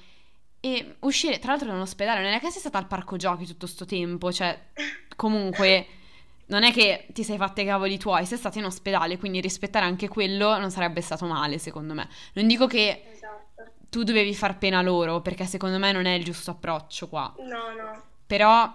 E 0.60 0.96
uscire, 1.00 1.40
tra 1.40 1.52
l'altro, 1.52 1.70
dall'ospedale, 1.70 2.22
non 2.22 2.32
è 2.32 2.40
che 2.40 2.50
sei 2.50 2.62
stata 2.62 2.78
al 2.78 2.88
parco 2.88 3.18
giochi 3.18 3.46
tutto 3.46 3.68
sto 3.68 3.86
tempo, 3.86 4.32
cioè, 4.32 4.58
comunque, 5.16 5.88
non 6.48 6.64
è 6.64 6.72
che 6.72 7.08
ti 7.12 7.24
sei 7.24 7.38
fatta 7.38 7.62
i 7.62 7.66
cavoli 7.66 7.98
tuoi, 7.98 8.26
sei 8.26 8.38
stata 8.38 8.60
in 8.60 8.66
ospedale, 8.66 9.18
quindi 9.18 9.42
rispettare 9.42 9.86
anche 9.86 10.08
quello 10.08 10.58
non 10.58 10.72
sarebbe 10.72 11.02
stato 11.02 11.26
male, 11.26 11.58
secondo 11.58 11.94
me. 11.94 12.08
Non 12.34 12.48
dico 12.48 12.68
che 12.68 13.04
Esatto. 13.12 13.72
tu 13.90 14.04
dovevi 14.04 14.34
far 14.34 14.58
pena 14.58 14.82
loro, 14.82 15.22
perché 15.22 15.46
secondo 15.46 15.78
me 15.80 15.92
non 15.92 16.06
è 16.06 16.14
il 16.14 16.24
giusto 16.24 16.52
approccio 16.52 17.10
qua. 17.10 17.34
No, 17.40 17.74
no. 17.82 18.04
Però, 18.26 18.74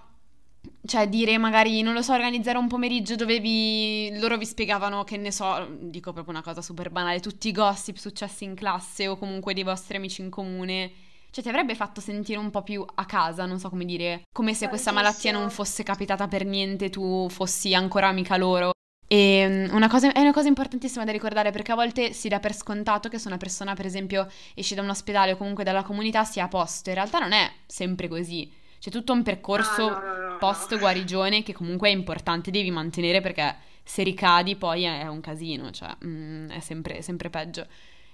cioè, 0.88 1.08
dire 1.08 1.36
magari, 1.38 1.82
non 1.82 1.92
lo 1.92 2.02
so, 2.02 2.14
organizzare 2.14 2.58
un 2.58 2.66
pomeriggio 2.66 3.14
dove 3.14 3.38
vi... 3.38 4.10
loro 4.18 4.36
vi 4.36 4.46
spiegavano, 4.46 5.04
che 5.04 5.16
ne 5.18 5.30
so, 5.30 5.68
dico 5.80 6.12
proprio 6.12 6.34
una 6.34 6.42
cosa 6.42 6.62
super 6.62 6.90
banale, 6.90 7.20
tutti 7.20 7.48
i 7.48 7.52
gossip 7.52 7.96
successi 7.96 8.44
in 8.44 8.54
classe 8.54 9.06
o 9.06 9.18
comunque 9.18 9.54
dei 9.54 9.62
vostri 9.62 9.98
amici 9.98 10.22
in 10.22 10.30
comune. 10.30 10.90
Cioè, 11.30 11.42
ti 11.44 11.50
avrebbe 11.50 11.74
fatto 11.74 12.00
sentire 12.00 12.38
un 12.38 12.50
po' 12.50 12.62
più 12.62 12.84
a 12.94 13.04
casa, 13.04 13.44
non 13.44 13.58
so 13.58 13.68
come 13.68 13.84
dire, 13.84 14.22
come 14.32 14.54
se 14.54 14.68
questa 14.68 14.90
malattia 14.92 15.30
non 15.30 15.50
fosse 15.50 15.82
capitata 15.82 16.26
per 16.26 16.46
niente, 16.46 16.88
tu 16.88 17.28
fossi 17.28 17.74
ancora 17.74 18.08
amica 18.08 18.36
loro. 18.38 18.70
E 19.06 19.46
mm, 19.48 19.74
una 19.74 19.88
cosa, 19.88 20.12
è 20.12 20.20
una 20.20 20.32
cosa 20.32 20.48
importantissima 20.48 21.04
da 21.04 21.12
ricordare 21.12 21.50
perché 21.50 21.72
a 21.72 21.74
volte 21.74 22.12
si 22.12 22.28
dà 22.28 22.40
per 22.40 22.54
scontato 22.54 23.08
che 23.08 23.18
se 23.18 23.28
una 23.28 23.36
persona, 23.36 23.74
per 23.74 23.86
esempio, 23.86 24.26
esce 24.54 24.74
da 24.74 24.82
un 24.82 24.88
ospedale 24.90 25.32
o 25.32 25.36
comunque 25.36 25.64
dalla 25.64 25.82
comunità 25.82 26.24
sia 26.24 26.44
a 26.44 26.48
posto. 26.48 26.88
In 26.88 26.96
realtà 26.96 27.18
non 27.18 27.32
è 27.32 27.50
sempre 27.66 28.08
così. 28.08 28.50
C'è 28.78 28.90
tutto 28.90 29.12
un 29.12 29.22
percorso 29.22 29.88
Ah, 29.88 30.00
no, 30.00 30.16
no, 30.16 30.28
no, 30.28 30.38
post 30.38 30.78
guarigione 30.78 31.42
che 31.42 31.52
comunque 31.52 31.88
è 31.88 31.92
importante, 31.92 32.50
devi 32.50 32.70
mantenere 32.70 33.20
perché 33.20 33.56
se 33.82 34.02
ricadi 34.02 34.54
poi 34.54 34.84
è 34.84 35.06
un 35.06 35.20
casino, 35.20 35.70
cioè 35.70 35.88
mm, 36.04 36.50
è 36.50 36.60
sempre, 36.60 37.00
sempre 37.02 37.30
peggio. 37.30 37.66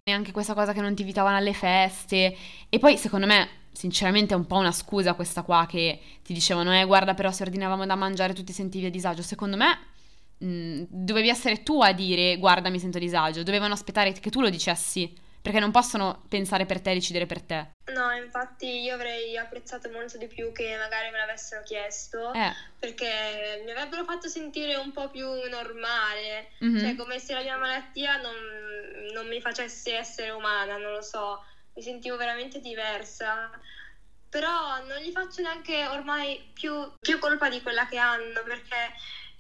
e 0.05 0.12
anche 0.12 0.33
questa 0.33 0.55
cosa 0.55 0.72
che 0.72 0.81
non 0.81 0.94
ti 0.94 1.03
invitavano 1.03 1.37
alle 1.37 1.53
feste. 1.53 2.37
E 2.68 2.79
poi, 2.79 2.96
secondo 2.96 3.27
me, 3.27 3.48
sinceramente 3.72 4.35
è 4.35 4.37
un 4.37 4.46
po' 4.46 4.57
una 4.57 4.70
scusa 4.72 5.14
questa 5.14 5.42
qua 5.42 5.66
che 5.68 6.00
ti 6.22 6.33
dicevano, 6.33 6.79
eh, 6.79 6.85
guarda, 6.85 7.14
però 7.14 7.33
se 7.33 7.42
ordinavamo 7.42 7.87
da 7.87 7.96
mangiare 7.96 8.35
tu 8.35 8.44
ti 8.44 8.53
sentivi 8.53 8.87
a 8.87 8.90
disagio. 8.90 9.22
Secondo 9.22 9.57
me 9.57 9.79
mh, 10.38 10.46
mm, 10.46 10.83
dovevi 10.88 11.29
essere 11.29 11.62
tu 11.62 11.81
a 11.83 11.92
dire, 11.92 12.37
guarda, 12.37 12.70
mi 12.70 12.79
sento 12.79 12.98
a 12.98 13.00
disagio. 13.00 13.42
Dovevano 13.42 13.74
aspettare 13.74 14.12
che 14.12 14.31
tu 14.31 14.40
lo 14.40 14.50
dicessi 14.50 15.12
perché 15.44 15.61
non 15.61 15.72
possono 15.72 16.22
pensare 16.26 16.64
per 16.64 16.80
te 16.80 16.90
e 16.90 16.94
decidere 16.94 17.26
per 17.26 17.42
te. 17.42 17.72
No, 17.92 18.11
infatti 18.12 18.80
io 18.80 18.94
avrei 18.94 19.37
apprezzato 19.37 19.90
molto 19.90 20.16
di 20.16 20.26
più 20.26 20.52
che 20.52 20.74
magari 20.78 21.11
me 21.11 21.18
l'avessero 21.18 21.62
chiesto, 21.62 22.33
Eh, 22.33 22.50
perché 22.78 23.61
mi 23.62 23.70
avrebbero 23.70 24.04
fatto 24.04 24.26
sentire 24.26 24.76
un 24.76 24.90
po' 24.90 25.11
più 25.11 25.28
normale, 25.50 26.52
mhm. 26.61 26.78
cioè 26.78 26.96
come 26.96 27.18
se 27.18 27.35
la 27.35 27.42
mia 27.42 27.59
malattia 27.59 28.16
non, 28.22 28.33
non 29.12 29.28
mi 29.28 29.38
facesse 29.42 29.94
essere 29.94 30.30
umana, 30.30 30.78
non 30.78 30.92
lo 30.92 31.02
so, 31.02 31.44
mi 31.74 31.83
sentivo 31.83 32.16
veramente 32.16 32.61
diversa. 32.61 33.50
Però 34.30 34.83
non 34.87 34.96
gli 35.02 35.12
faccio 35.12 35.42
neanche 35.42 35.87
ormai 35.88 36.52
più, 36.54 36.72
più 36.98 37.18
colpa 37.18 37.50
di 37.50 37.61
quella 37.61 37.87
che 37.87 37.98
hanno, 37.98 38.42
perché 38.44 38.94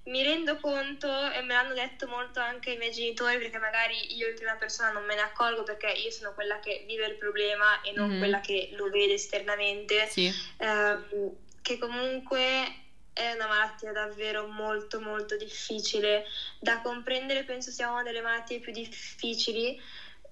mi 0.04 0.22
rendo 0.22 0.56
conto 0.56 1.30
e 1.30 1.40
me 1.40 1.54
l'hanno 1.54 1.72
detto 1.74 2.06
molto 2.06 2.40
anche 2.40 2.72
i 2.72 2.76
miei 2.76 2.90
genitori, 2.90 3.38
perché 3.38 3.58
magari 3.58 4.14
io 4.14 4.28
in 4.28 4.34
prima 4.34 4.56
persona 4.56 4.90
non 4.90 5.04
me 5.04 5.14
ne 5.14 5.22
accorgo 5.22 5.62
perché 5.62 5.88
io 5.88 6.10
sono 6.10 6.32
quella 6.32 6.58
che 6.58 6.82
vive 6.84 7.06
il 7.06 7.16
problema 7.16 7.80
e 7.80 7.92
non 7.92 8.10
Mhm. 8.10 8.18
quella 8.18 8.40
che 8.40 8.66
lo 8.70 8.88
vede 8.88 9.14
esternamente, 9.14 10.06
Sì, 10.06 10.30
ehm, 10.58 11.30
che 11.62 11.78
comunque 11.78 12.74
è 13.12 13.30
una 13.32 13.46
malattia 13.46 13.92
davvero 13.92 14.44
molto 14.44 15.00
molto 15.00 15.36
difficile 15.36 16.24
da 16.58 16.80
comprendere, 16.80 17.44
penso 17.44 17.70
sia 17.70 17.88
una 17.88 18.02
delle 18.02 18.20
malattie 18.20 18.58
più 18.58 18.72
difficili. 18.72 19.74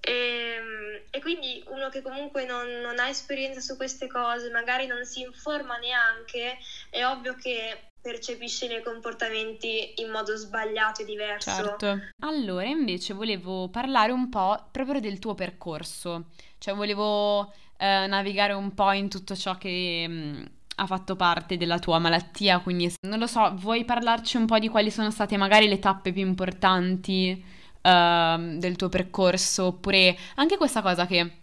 E, 0.05 1.01
e 1.11 1.19
quindi 1.21 1.63
uno 1.67 1.89
che 1.89 2.01
comunque 2.03 2.45
non, 2.45 2.81
non 2.81 2.99
ha 2.99 3.09
esperienza 3.09 3.61
su 3.61 3.77
queste 3.77 4.09
cose, 4.09 4.51
magari 4.51 4.87
non 4.87 5.05
si 5.05 5.21
informa 5.21 5.77
neanche, 5.77 6.57
è 6.91 7.05
ovvio 7.05 7.35
che 7.35 7.79
percepisce 8.03 8.65
i 8.65 8.69
miei 8.69 8.83
comportamenti 8.83 9.95
in 9.97 10.11
modo 10.11 10.37
sbagliato 10.37 11.03
e 11.03 11.05
diverso. 11.05 11.51
certo. 11.51 12.01
Allora, 12.21 12.67
invece 12.67 13.15
volevo 13.15 13.69
parlare 13.69 14.11
un 14.13 14.29
po' 14.29 14.69
proprio 14.71 15.01
del 15.01 15.21
tuo 15.21 15.35
percorso, 15.35 16.27
cioè 16.59 16.75
volevo 16.75 17.53
eh, 17.79 18.07
navigare 18.07 18.53
un 18.53 18.75
po' 18.75 18.91
in 18.91 19.09
tutto 19.09 19.37
ciò 19.37 19.57
che 19.57 20.07
mh, 20.09 20.51
ha 20.77 20.87
fatto 20.87 21.15
parte 21.17 21.57
della 21.57 21.79
tua 21.79 21.99
malattia, 22.01 22.59
quindi 22.59 22.93
non 23.07 23.21
lo 23.21 23.27
so, 23.29 23.53
vuoi 23.55 23.85
parlarci 23.85 24.37
un 24.37 24.47
po' 24.47 24.59
di 24.59 24.69
quali 24.69 24.91
sono 24.91 25.11
state 25.11 25.37
magari 25.37 25.69
le 25.69 25.79
tappe 25.79 26.13
più 26.13 26.27
importanti 26.27 27.43
ehm, 27.83 28.59
del 28.59 28.77
tuo 28.77 28.89
percorso, 28.89 29.67
oppure 29.67 30.17
anche 30.37 30.57
questa 30.57 30.83
cosa 30.83 31.07
che 31.07 31.42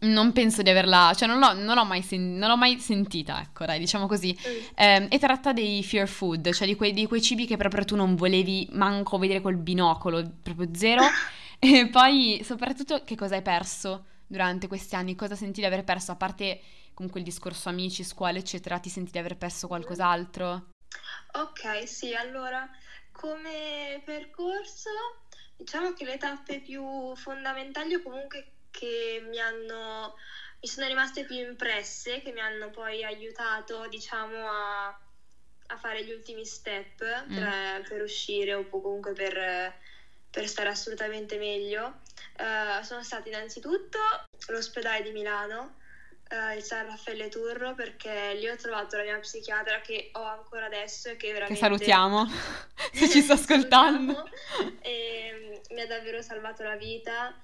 non 0.00 0.32
penso 0.32 0.62
di 0.62 0.70
averla, 0.70 1.12
cioè 1.14 1.28
non 1.28 1.38
l'ho, 1.38 1.52
non 1.54 1.74
l'ho 1.74 1.84
mai, 1.84 2.02
sen- 2.02 2.36
non 2.36 2.48
l'ho 2.48 2.56
mai 2.56 2.78
sentita, 2.78 3.40
ecco, 3.40 3.64
dai, 3.64 3.78
diciamo 3.78 4.06
così. 4.06 4.36
Ehm, 4.74 5.06
e 5.10 5.18
tratta 5.18 5.52
dei 5.52 5.82
fear 5.82 6.08
food, 6.08 6.50
cioè 6.52 6.66
di 6.66 6.76
quei, 6.76 6.92
di 6.92 7.06
quei 7.06 7.22
cibi 7.22 7.46
che 7.46 7.56
proprio 7.56 7.84
tu 7.84 7.96
non 7.96 8.14
volevi 8.16 8.68
manco 8.72 9.18
vedere 9.18 9.40
col 9.40 9.56
binocolo, 9.56 10.22
proprio 10.42 10.68
zero. 10.74 11.02
E 11.62 11.88
poi 11.90 12.40
soprattutto 12.42 13.04
che 13.04 13.16
cosa 13.16 13.34
hai 13.34 13.42
perso 13.42 14.06
durante 14.26 14.66
questi 14.66 14.94
anni? 14.94 15.14
Cosa 15.14 15.34
senti 15.34 15.60
di 15.60 15.66
aver 15.66 15.84
perso? 15.84 16.10
A 16.12 16.16
parte 16.16 16.58
comunque 16.94 17.20
il 17.20 17.26
discorso 17.26 17.68
amici, 17.68 18.02
scuola, 18.02 18.38
eccetera, 18.38 18.78
ti 18.78 18.88
senti 18.88 19.10
di 19.10 19.18
aver 19.18 19.36
perso 19.36 19.66
qualcos'altro? 19.66 20.70
Ok, 21.32 21.86
sì, 21.86 22.14
allora 22.14 22.66
come 23.12 24.00
percorso, 24.04 24.88
diciamo 25.56 25.92
che 25.92 26.04
le 26.04 26.16
tappe 26.16 26.60
più 26.60 27.14
fondamentali 27.14 27.94
o 27.94 28.02
comunque 28.02 28.52
che 28.70 29.24
mi 29.28 29.38
hanno, 29.38 30.14
mi 30.60 30.68
sono 30.68 30.86
rimaste 30.86 31.24
più 31.24 31.36
impresse, 31.36 32.20
che 32.22 32.32
mi 32.32 32.40
hanno 32.40 32.70
poi 32.70 33.04
aiutato, 33.04 33.86
diciamo, 33.88 34.48
a, 34.48 34.86
a 34.86 35.76
fare 35.76 36.04
gli 36.04 36.12
ultimi 36.12 36.44
step 36.44 36.96
per, 36.96 37.84
per 37.88 38.02
uscire 38.02 38.54
o 38.54 38.68
comunque 38.68 39.12
per, 39.12 39.74
per 40.30 40.48
stare 40.48 40.68
assolutamente 40.68 41.38
meglio, 41.38 42.00
eh, 42.36 42.82
sono 42.84 43.02
stati 43.02 43.28
innanzitutto 43.28 43.98
l'ospedale 44.48 45.02
di 45.02 45.12
Milano 45.12 45.78
eh, 46.30 46.56
il 46.56 46.62
San 46.62 46.86
Raffaele 46.86 47.28
Turro 47.28 47.74
perché 47.74 48.34
lì 48.34 48.48
ho 48.48 48.56
trovato 48.56 48.96
la 48.96 49.02
mia 49.02 49.18
psichiatra 49.18 49.80
che 49.80 50.10
ho 50.12 50.22
ancora 50.22 50.66
adesso 50.66 51.08
e 51.08 51.16
che 51.16 51.26
Che 51.26 51.32
veramente 51.32 51.60
salutiamo, 51.60 52.26
se 52.94 53.08
ci 53.08 53.20
sta 53.20 53.34
ascoltando. 53.34 54.28
E, 54.80 55.32
mm, 55.34 55.74
mi 55.74 55.80
ha 55.80 55.86
davvero 55.86 56.22
salvato 56.22 56.62
la 56.62 56.76
vita 56.76 57.34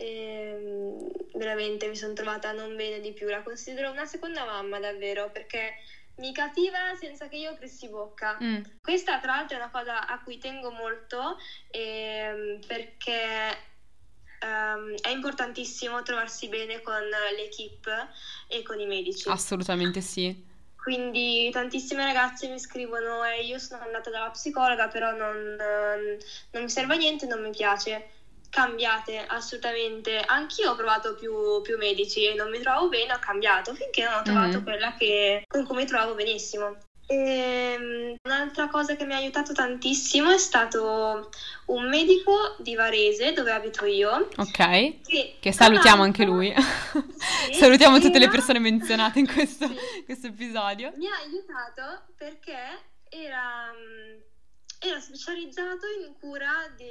e 0.00 0.56
mm, 0.58 0.98
veramente 1.34 1.86
mi 1.88 1.96
sono 1.96 2.14
trovata 2.14 2.52
non 2.52 2.74
bene 2.74 3.00
di 3.00 3.12
più 3.12 3.28
la 3.28 3.42
considero 3.42 3.90
una 3.90 4.06
seconda 4.06 4.44
mamma 4.44 4.80
davvero 4.80 5.30
perché 5.30 5.74
mi 6.16 6.32
capiva 6.32 6.94
senza 6.98 7.28
che 7.28 7.36
io 7.36 7.50
aprissi 7.50 7.88
bocca 7.88 8.38
Mm, 8.42 8.62
questa 8.80 9.18
tra 9.20 9.34
l'altro 9.36 9.56
è 9.56 9.60
una 9.60 9.70
cosa 9.70 10.06
a 10.06 10.22
cui 10.22 10.38
tengo 10.38 10.70
molto 10.70 11.36
ehm, 11.70 12.60
perché 12.66 13.58
ehm, 14.40 14.94
è 15.02 15.08
importantissimo 15.10 16.02
trovarsi 16.02 16.48
bene 16.48 16.80
con 16.80 17.02
l'equipe 17.36 18.08
e 18.48 18.62
con 18.62 18.80
i 18.80 18.86
medici. 18.86 19.28
assolutamente 19.28 20.00
sì. 20.00 20.48
Quindi 20.82 21.50
tantissime 21.50 22.04
ragazze 22.04 22.48
mi 22.48 22.58
scrivono 22.58 23.22
e 23.24 23.44
io 23.44 23.58
sono 23.58 23.82
andata 23.82 24.08
dalla 24.08 24.30
psicologa 24.30 24.88
però 24.88 25.12
non, 25.12 25.36
ehm, 25.60 26.16
non 26.52 26.62
mi 26.62 26.70
serve 26.70 26.94
a 26.94 26.96
niente, 26.96 27.26
non 27.26 27.42
mi 27.42 27.50
piace. 27.50 28.08
Cambiate 28.50 29.24
assolutamente. 29.26 30.18
Anch'io 30.18 30.72
ho 30.72 30.76
provato 30.76 31.14
più, 31.14 31.60
più 31.62 31.76
medici 31.78 32.26
e 32.26 32.34
non 32.34 32.50
mi 32.50 32.58
trovavo 32.60 32.88
bene, 32.88 33.12
ho 33.14 33.18
cambiato 33.20 33.74
finché 33.74 34.02
non 34.04 34.14
ho 34.14 34.22
trovato 34.22 34.58
Mhm. 34.58 34.62
quella 34.64 34.94
che, 34.98 35.44
con 35.46 35.64
cui 35.64 35.76
mi 35.76 35.86
trovavo 35.86 36.14
benissimo. 36.14 36.76
Ehm, 37.06 38.14
un'altra 38.22 38.68
cosa 38.68 38.94
che 38.94 39.04
mi 39.04 39.14
ha 39.14 39.16
aiutato 39.16 39.52
tantissimo 39.52 40.30
è 40.30 40.38
stato 40.38 41.30
un 41.66 41.88
medico 41.88 42.54
di 42.58 42.74
Varese, 42.76 43.32
dove 43.32 43.50
abito 43.50 43.84
io, 43.84 44.28
Ok, 44.36 45.00
che, 45.02 45.36
che 45.40 45.52
salutiamo 45.52 46.02
anche 46.02 46.24
lui. 46.24 46.52
Sì, 47.50 47.54
Salutiamo 47.54 47.98
tutte 47.98 48.18
le 48.18 48.24
era- 48.24 48.32
persone 48.32 48.58
menzionate 48.58 49.18
in 49.18 49.26
questo, 49.32 49.66
Sì. 49.66 50.04
questo 50.04 50.26
episodio. 50.28 50.92
Mi 50.96 51.06
ha 51.06 51.16
aiutato 51.24 52.02
perché 52.16 52.54
era, 53.08 53.72
mm, 53.72 54.18
era 54.80 55.00
specializzato 55.00 55.86
in 56.04 56.14
cura 56.18 56.52
di, 56.76 56.86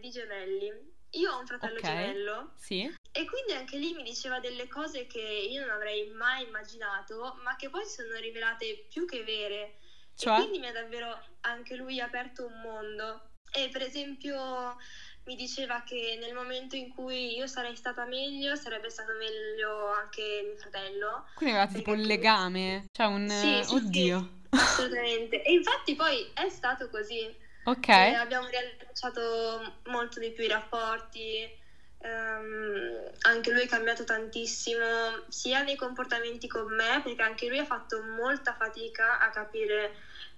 di 0.00 0.10
gemelli. 0.10 0.70
Io 1.12 1.32
ho 1.32 1.38
un 1.38 1.46
fratello 1.46 1.78
Ok. 1.78 1.84
gemello 1.84 2.52
Sì, 2.56 2.90
e 3.14 3.26
quindi 3.26 3.52
anche 3.52 3.76
lì 3.76 3.92
mi 3.92 4.02
diceva 4.02 4.40
delle 4.40 4.66
cose 4.68 5.06
che 5.06 5.20
io 5.20 5.60
non 5.60 5.70
avrei 5.70 6.08
mai 6.12 6.46
immaginato, 6.46 7.38
ma 7.44 7.56
che 7.56 7.68
poi 7.68 7.84
sono 7.84 8.16
rivelate 8.16 8.86
più 8.88 9.04
che 9.04 9.22
vere. 9.22 9.76
cioè? 10.16 10.32
E 10.32 10.40
quindi 10.40 10.58
mi 10.58 10.68
ha 10.68 10.72
davvero 10.72 11.22
anche 11.42 11.76
lui 11.76 12.00
aperto 12.00 12.46
un 12.46 12.58
mondo. 12.62 13.28
E 13.52 13.68
per 13.70 13.82
esempio 13.82 14.76
mi 15.24 15.36
diceva 15.36 15.82
che 15.82 16.16
nel 16.18 16.32
momento 16.32 16.74
in 16.74 16.88
cui 16.88 17.36
io 17.36 17.46
sarei 17.46 17.76
stata 17.76 18.06
meglio, 18.06 18.56
sarebbe 18.56 18.88
stato 18.88 19.12
meglio 19.12 19.88
anche 19.88 20.42
mio 20.46 20.56
fratello. 20.56 21.26
Quindi 21.34 21.54
avevate 21.54 21.78
tipo 21.78 21.90
un 21.90 22.00
legame, 22.00 22.86
cioè 22.92 23.06
un... 23.08 23.28
Sì, 23.28 23.62
sì, 23.62 23.64
sì. 23.64 23.74
Oddio. 23.74 24.40
Assolutamente. 24.52 25.42
E 25.42 25.52
infatti 25.52 25.94
poi 25.94 26.30
è 26.32 26.48
stato 26.48 26.88
così. 26.88 27.50
Ok, 27.64 27.88
E 27.88 28.14
abbiamo 28.14 28.48
riallacciato 28.48 29.76
molto 29.84 30.18
di 30.20 30.32
più 30.32 30.44
i 30.44 30.48
rapporti. 30.48 31.60
ehm, 32.04 33.10
anche 33.20 33.52
lui 33.52 33.62
è 33.62 33.68
cambiato 33.68 34.02
tantissimo, 34.04 35.22
sia 35.28 35.62
nei 35.62 35.76
comportamenti 35.76 36.48
con 36.48 36.74
me, 36.74 37.00
perché 37.04 37.22
anche 37.22 37.46
lui 37.46 37.58
ha 37.58 37.64
fatto 37.64 38.02
molta 38.02 38.54
fatica 38.54 39.18
a 39.20 39.30
capire 39.30 39.92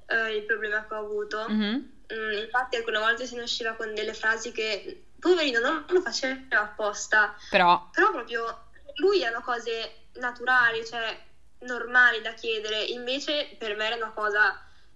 eh, 0.07 0.37
il 0.37 0.45
problema 0.45 0.85
che 0.87 0.95
ho 0.95 0.99
avuto. 0.99 1.49
Mhm. 1.49 1.93
Mm, 2.13 2.33
infatti, 2.43 2.77
alcune 2.77 2.99
volte 2.99 3.25
se 3.27 3.35
ne 3.37 3.43
usciva 3.45 3.73
con 3.75 3.95
delle 3.95 4.13
frasi 4.13 4.53
che, 4.53 5.05
poverino, 5.19 5.59
non 5.61 5.85
lo 5.89 6.01
faceva 6.03 6.39
apposta. 6.51 7.35
Però, 7.49 7.89
Però 7.91 8.11
proprio 8.11 8.65
lui 8.97 9.23
erano 9.23 9.41
cose 9.41 10.09
naturali, 10.15 10.85
cioè 10.85 11.19
normali 11.61 12.21
da 12.21 12.35
chiedere, 12.35 12.83
invece 12.83 13.49
per 13.59 13.75
me 13.75 13.87
era 13.87 13.97
una 13.97 14.13
cosa 14.13 14.55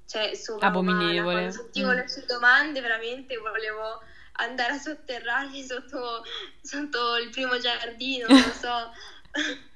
cioè, 0.08 0.34
sovraumana. 0.34 0.90
Abominevole. 0.96 1.52
Sentivo 1.52 1.90
Mm. 1.90 1.94
le 1.96 2.08
sue 2.08 2.24
domande 2.26 2.80
veramente 2.80 3.36
volevo 3.36 4.00
andare 4.40 4.72
a 4.72 4.78
sotterrarmi 4.78 5.62
sotto, 5.62 6.24
sotto 6.62 7.16
il 7.16 7.28
primo 7.30 7.58
giardino, 7.58 8.26
non 8.28 8.40
lo 8.40 8.52
so. 8.52 8.92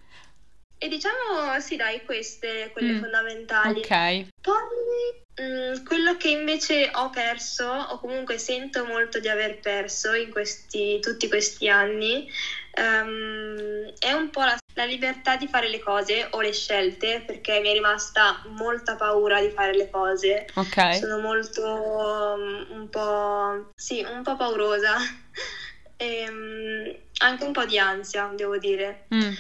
e 0.79 0.89
diciamo, 0.89 1.61
sì 1.61 1.77
dai, 1.77 2.03
queste, 2.05 2.71
quelle 2.73 2.95
Mm, 2.95 3.01
fondamentali. 3.01 3.81
ok. 3.81 4.27
Poi 4.41 5.43
mm, 5.43 5.85
quello 5.85 6.17
che 6.17 6.31
invece 6.31 6.91
ho 6.95 7.11
perso, 7.11 7.67
o 7.67 7.99
comunque 7.99 8.39
sento 8.39 8.85
molto 8.87 9.21
di 9.21 9.29
aver 9.29 9.61
perso 9.61 10.15
in 10.15 10.31
questi, 10.31 10.99
tutti 11.01 11.29
questi 11.29 11.69
anni, 11.69 12.31
ehm, 12.73 13.93
è 13.99 14.13
un 14.13 14.31
po' 14.31 14.41
la, 14.41 14.57
la 14.75 14.85
libertà 14.85 15.37
di 15.37 15.47
fare 15.47 15.69
le 15.69 15.79
cose 15.79 16.27
o 16.31 16.41
le 16.41 16.53
scelte, 16.53 17.23
perché 17.27 17.61
mi 17.61 17.69
è 17.69 17.73
rimasta 17.73 18.43
molta 18.49 18.97
paura 18.97 19.41
di 19.41 19.51
fare 19.51 19.75
le 19.75 19.91
cose. 19.91 20.47
Ok. 20.55 20.97
Sono 20.97 21.19
molto 21.19 22.37
mm, 22.39 22.71
un 22.71 22.89
po', 22.89 23.71
sì, 23.75 24.05
un 24.09 24.23
po' 24.23 24.37
paurosa. 24.37 24.97
e 25.97 26.27
mm, 26.29 26.91
anche 27.19 27.45
un 27.45 27.53
po' 27.53 27.65
di 27.65 27.79
ansia, 27.79 28.33
devo 28.35 28.59
dire. 28.59 29.07
Mm. 29.15 29.33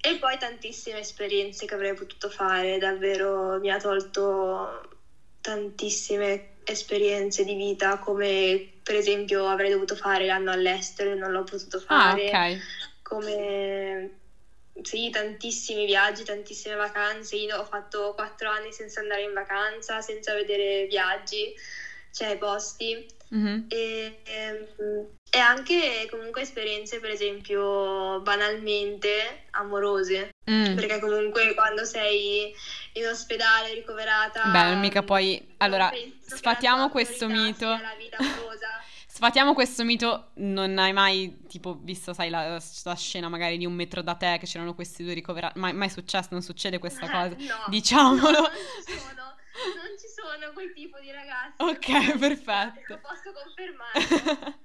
E 0.00 0.16
poi 0.16 0.36
tantissime 0.38 1.00
esperienze 1.00 1.66
che 1.66 1.74
avrei 1.74 1.94
potuto 1.94 2.28
fare, 2.28 2.78
davvero 2.78 3.58
mi 3.58 3.70
ha 3.70 3.78
tolto 3.78 4.90
tantissime 5.40 6.56
esperienze 6.64 7.44
di 7.44 7.54
vita, 7.54 7.98
come 7.98 8.73
per 8.84 8.94
esempio 8.94 9.48
avrei 9.48 9.70
dovuto 9.70 9.96
fare 9.96 10.26
l'anno 10.26 10.52
all'estero 10.52 11.10
e 11.10 11.14
non 11.14 11.32
l'ho 11.32 11.42
potuto 11.42 11.78
Ah, 11.78 11.80
fare, 12.12 12.28
ok. 12.28 12.58
come 13.02 14.18
sì, 14.82 15.08
tantissimi 15.10 15.86
viaggi, 15.86 16.22
tantissime 16.22 16.74
vacanze. 16.74 17.36
Io 17.36 17.56
ho 17.58 17.64
fatto 17.64 18.12
quattro 18.14 18.50
anni 18.50 18.72
senza 18.72 19.00
andare 19.00 19.22
in 19.22 19.32
vacanza, 19.32 20.00
senza 20.02 20.34
vedere 20.34 20.86
viaggi, 20.86 21.52
cioè 22.12 22.36
posti. 22.36 23.06
Mhm. 23.28 23.66
E, 23.68 24.20
ehm, 24.24 24.66
e 25.30 25.38
anche 25.38 26.06
comunque 26.10 26.42
esperienze, 26.42 27.00
per 27.00 27.10
esempio, 27.10 28.20
banalmente 28.20 29.46
amorose. 29.52 30.33
Mm. 30.50 30.74
Perché 30.74 30.98
comunque 31.00 31.54
quando 31.54 31.84
sei 31.84 32.52
in 32.92 33.06
ospedale 33.06 33.72
ricoverata... 33.74 34.44
Beh, 34.50 34.74
mica 34.76 35.02
poi... 35.02 35.38
non 35.40 35.54
Allora, 35.58 35.90
sfatiamo 36.20 36.90
questo 36.90 37.28
mito. 37.28 37.74
Sfatiamo 39.06 39.54
questo 39.54 39.84
mito, 39.84 40.30
non 40.38 40.76
hai 40.76 40.92
mai, 40.92 41.44
tipo, 41.46 41.78
visto, 41.80 42.12
sai, 42.12 42.30
la, 42.30 42.60
la 42.82 42.94
scena 42.96 43.28
magari 43.28 43.56
di 43.56 43.64
un 43.64 43.72
metro 43.72 44.02
da 44.02 44.16
te 44.16 44.38
che 44.40 44.46
c'erano 44.46 44.74
questi 44.74 45.04
due 45.04 45.14
ricoverati, 45.14 45.56
mai, 45.56 45.72
mai 45.72 45.88
successo, 45.88 46.30
non 46.32 46.42
succede 46.42 46.80
questa 46.80 47.06
cosa, 47.08 47.26
Eh, 47.36 47.44
No, 47.44 47.64
diciamolo. 47.68 48.30
no, 48.32 48.40
non 48.40 48.50
ci 48.84 48.90
sono, 48.98 49.22
non 49.22 49.96
ci 49.96 50.08
sono 50.08 50.52
quel 50.52 50.72
tipo 50.72 50.98
di 50.98 51.12
ragazzi. 51.12 51.62
Ok, 51.62 52.18
perfetto. 52.18 52.94
Lo 52.94 52.98
posso 53.00 53.32
confermare. 53.32 54.58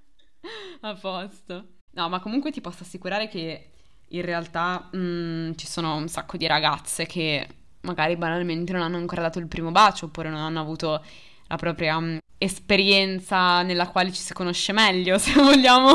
A 0.82 0.96
posto. 0.96 1.68
No, 1.92 2.10
ma 2.10 2.20
comunque 2.20 2.50
ti 2.50 2.60
posso 2.60 2.82
assicurare 2.82 3.28
che 3.28 3.70
in 4.10 4.22
realtà 4.24 4.90
mm, 4.96 5.54
ci 5.56 5.68
sono 5.68 5.96
un 5.96 6.08
sacco 6.08 6.38
di 6.38 6.48
ragazze 6.48 7.06
che 7.06 7.48
magari 7.82 8.16
banalmente 8.18 8.72
non 8.74 8.82
hanno 8.82 8.98
ancora 8.98 9.22
dato 9.22 9.40
il 9.40 9.48
primo 9.48 9.72
bacio 9.72 10.06
oppure 10.06 10.30
non 10.30 10.40
hanno 10.42 10.60
avuto 10.60 11.04
la 11.48 11.56
propria 11.56 12.00
mm, 12.00 12.18
esperienza 12.38 13.62
nella 13.64 13.88
quale 13.90 14.12
ci 14.12 14.22
si 14.22 14.34
conosce 14.34 14.72
meglio, 14.74 15.18
se 15.20 15.34
vogliamo, 15.34 15.92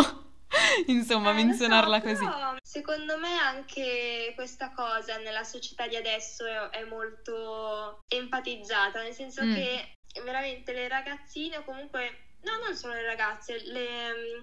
insomma, 0.87 1.31
Eh, 1.31 1.33
lo 1.35 1.39
so, 1.41 1.47
menzionarla 1.47 2.01
così. 2.03 2.25
però 2.25 2.55
secondo 2.63 3.19
me 3.19 3.39
anche 3.39 4.33
questa 4.35 4.73
cosa 4.75 5.17
nella 5.19 5.45
società 5.45 5.87
di 5.87 5.97
adesso 5.97 6.45
è, 6.45 6.79
è 6.81 6.85
molto 6.85 8.01
enfatizzata, 8.09 9.03
nel 9.03 9.13
senso 9.15 9.43
Mm. 9.45 9.55
che 9.55 9.93
veramente 10.25 10.73
le 10.73 10.87
ragazzine 10.89 11.57
o 11.59 11.65
comunque, 11.65 12.37
no, 12.43 12.53
non 12.65 12.77
solo 12.77 12.95
le 12.95 13.05
ragazze, 13.05 13.61
le, 13.65 13.89
mm, 14.13 14.43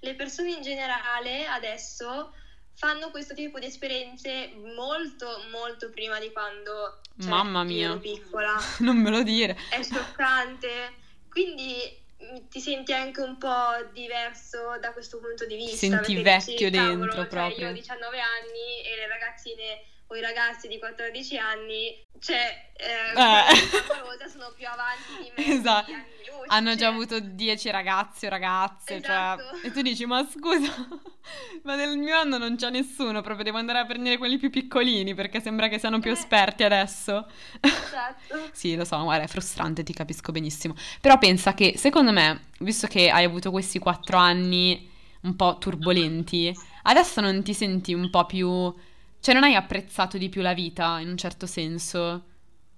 le 0.00 0.14
persone 0.14 0.50
in 0.50 0.62
generale 0.62 1.46
adesso 1.46 2.32
fanno 2.74 3.10
questo 3.10 3.34
tipo 3.34 3.58
di 3.58 3.66
esperienze 3.66 4.52
molto, 4.74 5.26
molto 5.50 5.90
prima 5.90 6.18
di 6.18 6.30
quando 6.32 7.00
cioè, 7.18 7.28
Mamma 7.28 7.62
mia. 7.62 7.90
ero 7.90 7.98
piccola. 7.98 8.56
Non 8.80 8.96
me 8.96 9.10
lo 9.10 9.22
dire. 9.22 9.56
È 9.70 9.82
scioccante. 9.82 10.92
Quindi 11.28 11.76
mm, 12.22 12.48
ti 12.48 12.60
senti 12.60 12.92
anche 12.92 13.20
un 13.20 13.38
po' 13.38 13.88
diverso 13.92 14.78
da 14.80 14.92
questo 14.92 15.18
punto 15.18 15.46
di 15.46 15.56
vista. 15.56 15.76
Senti 15.76 16.12
dici, 16.14 16.22
vecchio 16.22 16.70
"Cavolo, 16.70 16.96
dentro 16.98 17.20
cioè, 17.20 17.26
proprio." 17.28 17.66
Io 17.66 17.70
ho 17.70 17.74
19 17.74 18.20
anni 18.20 18.82
e 18.84 18.96
le 18.96 19.06
ragazzine 19.06 19.84
o 20.06 20.16
i 20.16 20.20
ragazzi 20.20 20.68
di 20.68 20.78
14 20.78 21.38
anni, 21.38 22.02
cioè, 22.20 22.70
eh, 22.76 23.18
Eh. 23.20 24.28
sono 24.28 24.52
più 24.56 24.66
avanti 24.66 25.22
di 25.22 25.32
me. 25.36 25.58
Esatto. 25.58 25.90
di 25.92 25.94
luce. 26.30 26.44
Hanno 26.48 26.74
già 26.74 26.88
avuto 26.88 27.20
10 27.20 27.70
ragazzi 27.70 28.26
o 28.26 28.28
ragazze, 28.28 28.96
Esatto. 28.96 29.42
cioè, 29.58 29.66
e 29.66 29.70
tu 29.70 29.80
dici, 29.82 30.04
ma 30.06 30.26
scusa, 30.28 30.72
ma 31.62 31.74
nel 31.76 31.96
mio 31.98 32.16
anno 32.16 32.36
non 32.38 32.56
c'è 32.56 32.70
nessuno, 32.70 33.20
proprio 33.22 33.44
devo 33.44 33.58
andare 33.58 33.78
a 33.78 33.86
prendere 33.86 34.18
quelli 34.18 34.38
più 34.38 34.50
piccolini 34.50 35.14
perché 35.14 35.40
sembra 35.40 35.68
che 35.68 35.78
siano 35.78 36.00
più 36.00 36.10
Eh. 36.10 36.14
esperti 36.14 36.64
adesso. 36.64 37.26
Esatto. 37.60 38.50
Sì, 38.52 38.74
lo 38.76 38.84
so, 38.84 39.00
guarda, 39.02 39.24
è 39.24 39.28
frustrante, 39.28 39.82
ti 39.82 39.92
capisco 39.92 40.32
benissimo. 40.32 40.74
Però 41.00 41.16
pensa 41.18 41.54
che, 41.54 41.74
secondo 41.76 42.12
me, 42.12 42.46
visto 42.60 42.86
che 42.86 43.10
hai 43.10 43.24
avuto 43.24 43.50
questi 43.50 43.78
quattro 43.78 44.16
anni 44.16 44.90
un 45.22 45.36
po' 45.36 45.56
turbolenti, 45.58 46.52
adesso 46.82 47.20
non 47.20 47.42
ti 47.42 47.54
senti 47.54 47.94
un 47.94 48.10
po' 48.10 48.26
più... 48.26 48.74
Cioè, 49.24 49.32
non 49.32 49.44
hai 49.44 49.54
apprezzato 49.54 50.18
di 50.18 50.28
più 50.28 50.42
la 50.42 50.52
vita, 50.52 50.98
in 50.98 51.08
un 51.08 51.16
certo 51.16 51.46
senso? 51.46 52.24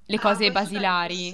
Le 0.06 0.14
Ah, 0.14 0.20
cose 0.20 0.52
questo 0.52 0.52
basilari? 0.52 1.32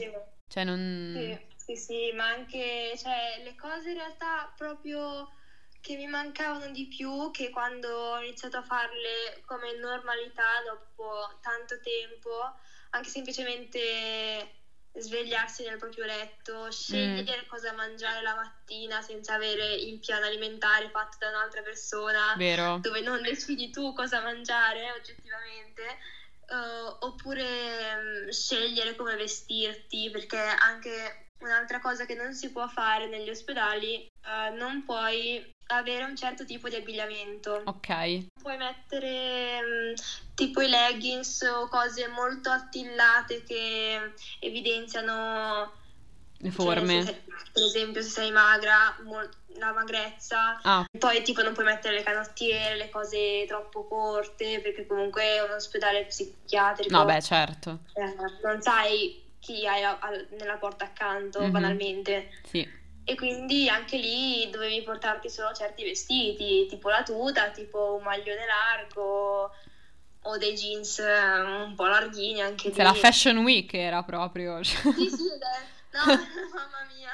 Cioè, 0.48 0.64
non... 0.64 1.12
Sì, 1.54 1.76
sì, 1.76 1.76
sì, 1.76 2.12
ma 2.12 2.28
anche 2.28 2.94
cioè, 2.96 3.42
le 3.44 3.54
cose 3.54 3.90
in 3.90 3.96
realtà 3.96 4.50
proprio 4.56 5.28
che 5.82 5.96
mi 5.96 6.06
mancavano 6.06 6.70
di 6.70 6.86
più, 6.86 7.30
che 7.30 7.50
quando 7.50 7.88
ho 7.88 8.22
iniziato 8.22 8.56
a 8.56 8.62
farle 8.62 9.42
come 9.44 9.76
normalità 9.76 10.62
dopo 10.64 11.38
tanto 11.42 11.78
tempo, 11.80 12.30
anche 12.92 13.10
semplicemente 13.10 14.61
svegliarsi 14.94 15.64
nel 15.64 15.78
proprio 15.78 16.04
letto, 16.04 16.70
scegliere 16.70 17.46
cosa 17.46 17.72
mangiare 17.72 18.22
la 18.22 18.34
mattina 18.34 19.00
senza 19.00 19.34
avere 19.34 19.74
il 19.74 19.98
piano 19.98 20.26
alimentare 20.26 20.90
fatto 20.90 21.16
da 21.18 21.28
un'altra 21.28 21.62
persona 21.62 22.34
Vero? 22.36 22.78
dove 22.80 23.00
non 23.00 23.22
decidi 23.22 23.70
tu 23.70 23.92
cosa 23.92 24.20
mangiare 24.20 24.92
oggettivamente, 24.92 25.82
eh, 26.46 26.96
oppure 26.98 27.96
mm, 27.96 28.28
scegliere 28.28 28.94
come 28.94 29.16
vestirti, 29.16 30.10
perché 30.10 30.38
anche 30.38 31.31
un'altra 31.42 31.80
cosa 31.80 32.04
che 32.06 32.14
non 32.14 32.32
si 32.34 32.50
può 32.50 32.66
fare 32.68 33.06
negli 33.08 33.30
ospedali, 33.30 34.04
eh, 34.04 34.50
non 34.56 34.84
puoi 34.84 35.50
avere 35.66 36.04
un 36.04 36.16
certo 36.16 36.44
tipo 36.44 36.68
di 36.68 36.76
abbigliamento. 36.76 37.62
Ok. 37.64 38.26
Puoi 38.40 38.56
mettere 38.56 39.60
mm, 39.62 39.94
tipo 40.34 40.60
i 40.60 40.68
leggings 40.68 41.42
o 41.42 41.68
cose 41.68 42.08
molto 42.08 42.50
attillate 42.50 43.42
che 43.44 44.12
evidenziano 44.40 45.72
Le 46.38 46.50
cioè, 46.50 46.52
forme. 46.52 47.02
se 47.04 47.12
sei- 47.12 47.22
per 47.52 47.62
esempio 47.62 48.02
se 48.02 48.08
sei 48.08 48.30
magra, 48.30 48.96
mol- 49.04 49.30
la 49.58 49.72
magrezza, 49.72 50.58
Ah, 50.62 50.84
poi 50.98 51.22
tipo 51.22 51.42
non 51.42 51.52
puoi 51.52 51.66
mettere 51.66 51.94
le 51.96 52.02
canottiere, 52.02 52.76
le 52.76 52.88
cose 52.90 53.44
troppo 53.46 53.86
corte, 53.86 54.60
perché 54.60 54.86
comunque 54.86 55.22
è 55.22 55.42
un 55.42 55.50
ospedale 55.52 56.06
psichiatrico. 56.06 56.96
no, 56.96 57.04
beh, 57.04 57.20
certo. 57.22 57.80
Eh, 57.94 58.14
non 58.42 58.60
sai 58.62 59.22
chi 59.42 59.66
hai 59.66 59.82
a- 59.82 59.98
al- 60.00 60.28
nella 60.38 60.56
porta 60.56 60.84
accanto, 60.84 61.40
Mhm. 61.42 61.50
banalmente. 61.50 62.30
Sì. 62.44 62.80
E 63.04 63.16
quindi 63.16 63.68
anche 63.68 63.96
lì 63.96 64.48
dovevi 64.50 64.80
portarti 64.82 65.28
solo 65.28 65.52
certi 65.52 65.82
vestiti, 65.82 66.66
tipo 66.68 66.88
la 66.88 67.02
tuta, 67.02 67.50
tipo 67.50 67.96
un 67.96 68.04
maglione 68.04 68.46
largo 68.46 69.50
o 70.24 70.38
dei 70.38 70.54
jeans 70.54 71.00
eh, 71.00 71.40
un 71.64 71.74
po' 71.74 71.86
larghini 71.86 72.40
anche 72.40 72.68
lì. 72.68 72.74
Se 72.74 72.82
la 72.84 72.94
Fashion 72.94 73.38
Week 73.38 73.74
era 73.74 74.04
proprio... 74.04 74.62
Sì, 74.62 74.70
sì, 75.10 75.28
è- 75.28 75.70
No, 75.94 76.04
mamma 76.54 76.86
mia, 76.94 77.10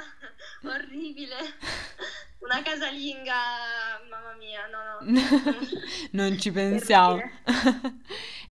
orribile. 0.74 1.34
Una 2.40 2.62
casalinga, 2.62 3.34
mamma 4.08 4.34
mia, 4.38 4.66
no, 4.68 4.98
no. 5.00 5.20
non 6.12 6.38
ci 6.38 6.52
pensiamo. 6.52 7.18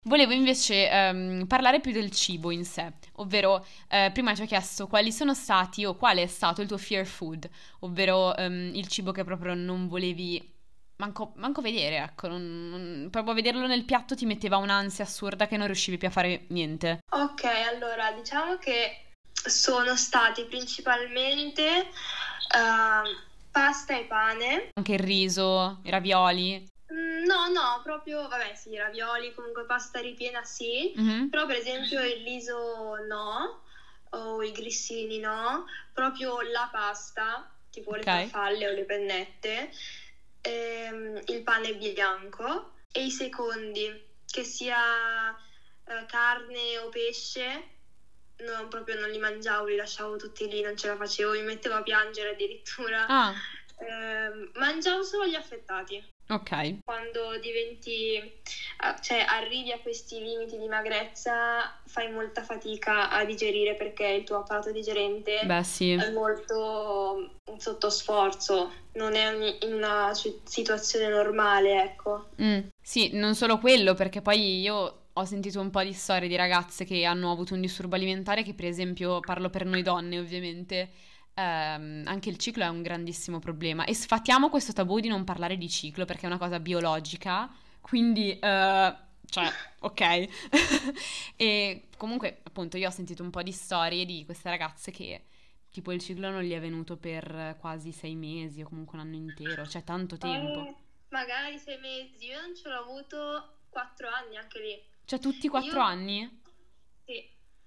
Volevo 0.05 0.33
invece 0.33 0.91
ehm, 0.91 1.47
parlare 1.47 1.79
più 1.81 1.93
del 1.93 2.11
cibo 2.11 2.51
in 2.51 2.65
sé, 2.65 2.93
ovvero 3.15 3.65
eh, 3.89 4.11
prima 4.13 4.35
ci 4.35 4.43
ho 4.43 4.47
chiesto 4.47 4.89
quali 4.89 5.13
sono 5.13 5.33
stati 5.33 5.85
o 5.85 5.95
quale 5.95 6.23
è 6.23 6.27
stato 6.27 6.61
il 6.61 6.67
tuo 6.67 6.77
fear 6.77 7.07
food, 7.07 7.49
ovvero 7.81 8.35
ehm, 8.37 8.73
il 8.75 8.89
cibo 8.89 9.13
che 9.13 9.23
proprio 9.23 9.55
non 9.55 9.87
volevi 9.87 10.53
manco, 10.97 11.33
manco 11.37 11.61
vedere, 11.61 11.99
ecco, 11.99 12.27
non- 12.27 12.69
non- 12.69 13.09
proprio 13.13 13.33
vederlo 13.33 13.65
nel 13.69 13.85
piatto 13.85 14.17
ti 14.17 14.27
metteva 14.27 14.57
un'ansia 14.57 15.05
assurda 15.05 15.47
che 15.47 15.57
non 15.57 15.67
riuscivi 15.67 15.99
più 15.99 16.09
a 16.09 16.11
fare 16.11 16.47
niente. 16.49 16.99
Ok, 17.13 17.45
allora 17.45 18.11
diciamo 18.11 18.57
che 18.57 19.05
sono 19.33 19.95
stati 19.97 20.45
principalmente 20.47 21.63
ehm, 22.57 23.05
pasta 23.53 23.97
e 23.97 24.05
pane. 24.07 24.71
Anche 24.75 24.95
il 24.95 24.99
riso, 24.99 25.79
i 25.85 25.91
ravioli. 25.91 26.71
Mm, 26.93 27.25
No, 27.25 27.49
no, 27.49 27.81
proprio, 27.83 28.27
vabbè, 28.29 28.55
sì, 28.55 28.75
ravioli, 28.77 29.33
comunque 29.33 29.65
pasta 29.65 30.01
ripiena 30.01 30.43
sì, 30.43 30.91
Mhm. 30.95 31.29
però 31.29 31.47
per 31.47 31.57
esempio 31.57 32.03
il 32.05 32.23
riso 32.23 32.97
no, 33.07 33.61
o 34.11 34.43
i 34.43 34.51
grissini 34.53 35.19
no, 35.19 35.65
proprio 35.93 36.41
la 36.43 36.69
pasta, 36.71 37.45
tipo 37.71 37.93
Ok. 37.93 37.97
le 37.97 38.05
farfalle 38.07 38.69
o 38.69 38.73
le 38.73 38.85
pennette, 38.85 39.71
ehm, 40.43 41.21
il 41.27 41.43
pane 41.43 41.75
bianco 41.75 42.73
e 42.91 43.05
i 43.05 43.11
secondi, 43.11 43.99
che 44.27 44.45
sia 44.45 45.31
eh, 45.31 46.05
carne 46.07 46.79
o 46.79 46.89
pesce, 46.89 47.69
no, 48.39 48.67
proprio 48.69 48.97
non 48.97 49.09
li 49.11 49.19
mangiavo, 49.19 49.67
li 49.67 49.77
lasciavo 49.77 50.17
tutti 50.17 50.47
lì, 50.49 50.61
non 50.61 50.77
ce 50.77 50.89
la 50.89 50.97
facevo, 50.97 51.33
mi 51.33 51.43
mettevo 51.43 51.77
a 51.77 51.83
piangere 51.83 52.31
addirittura. 52.31 53.09
Ah, 53.09 53.33
Ehm, 53.77 54.49
mangiavo 54.55 55.03
solo 55.03 55.27
gli 55.27 55.35
affettati. 55.35 56.01
Ok. 56.29 56.79
Quando 56.85 57.39
diventi, 57.41 58.41
cioè 59.03 59.25
arrivi 59.29 59.71
a 59.73 59.79
questi 59.81 60.19
limiti 60.19 60.57
di 60.57 60.67
magrezza, 60.67 61.81
fai 61.87 62.11
molta 62.11 62.43
fatica 62.43 63.11
a 63.11 63.25
digerire 63.25 63.75
perché 63.75 64.07
il 64.07 64.25
tuo 64.25 64.39
apparato 64.39 64.73
digerente 64.73 65.41
Beh, 65.45 65.63
sì. 65.63 65.93
è 65.93 66.11
molto 66.11 67.35
sotto 67.59 67.91
sforzo, 67.91 68.73
non 68.93 69.15
è 69.15 69.31
in 69.65 69.75
una 69.75 70.13
situazione 70.45 71.09
normale, 71.09 71.83
ecco. 71.83 72.31
Mm, 72.41 72.61
sì, 72.81 73.11
non 73.13 73.35
solo 73.35 73.59
quello, 73.59 73.95
perché 73.95 74.23
poi 74.23 74.61
io 74.61 75.03
ho 75.13 75.25
sentito 75.25 75.61
un 75.61 75.71
po' 75.71 75.83
di 75.83 75.93
storie 75.93 76.29
di 76.29 76.37
ragazze 76.37 76.85
che 76.85 77.05
hanno 77.05 77.31
avuto 77.31 77.53
un 77.53 77.61
disturbo 77.61 77.97
alimentare 77.97 78.43
che 78.43 78.55
per 78.55 78.65
esempio, 78.65 79.21
parlo 79.21 79.51
per 79.51 79.67
noi 79.67 79.83
donne 79.83 80.19
ovviamente, 80.19 80.91
ehm, 81.35 82.03
anche 82.07 82.29
il 82.29 82.37
ciclo 82.37 82.65
è 82.65 82.69
un 82.69 82.83
grandissimo 82.83 83.39
problema 83.39 83.85
e 83.85 83.95
sfatiamo 83.95 84.49
questo 84.49 84.73
tabù 84.73 85.01
di 85.01 85.09
non 85.09 85.25
parlare 85.25 85.57
di 85.57 85.69
ciclo 85.69 86.05
perché 86.05 86.23
è 86.23 86.27
una 86.27 86.39
cosa 86.39 86.61
biologica, 86.61 87.51
quindi... 87.81 88.39
Eh, 88.39 88.97
cioè, 89.27 89.51
ok. 89.81 90.29
e 91.37 91.89
comunque, 91.97 92.41
appunto, 92.43 92.77
io 92.77 92.89
ho 92.89 92.93
sentito 92.93 93.23
un 93.23 93.31
po' 93.31 93.43
di 93.43 93.53
storie 93.53 94.05
di 94.05 94.25
queste 94.25 94.51
ragazze 94.51 94.91
che 94.91 95.25
tipo 95.71 95.91
il 95.91 96.01
ciclo 96.01 96.29
non 96.29 96.43
gli 96.43 96.53
è 96.53 96.61
venuto 96.61 96.99
per 96.99 97.57
quasi 97.59 97.93
sei 97.93 98.15
mesi 98.15 98.61
o 98.61 98.69
comunque 98.69 98.99
un 98.99 99.07
anno 99.07 99.17
intero, 99.17 99.67
cioè 99.67 99.83
tanto 99.83 100.19
tempo. 100.19 100.67
Eh, 100.67 100.75
magari 101.09 101.59
sei 101.59 101.79
mesi, 101.79 102.27
io 102.27 102.41
non 102.41 102.55
ce 102.55 102.69
l'ho 102.69 102.81
avuto 102.81 103.61
quattro 103.71 104.09
anni 104.09 104.37
anche 104.37 104.61
lì. 104.61 104.83
Cioè 105.05 105.19
tutti 105.19 105.49
quattro 105.49 105.79
Io- 105.79 105.85
anni? 105.85 106.41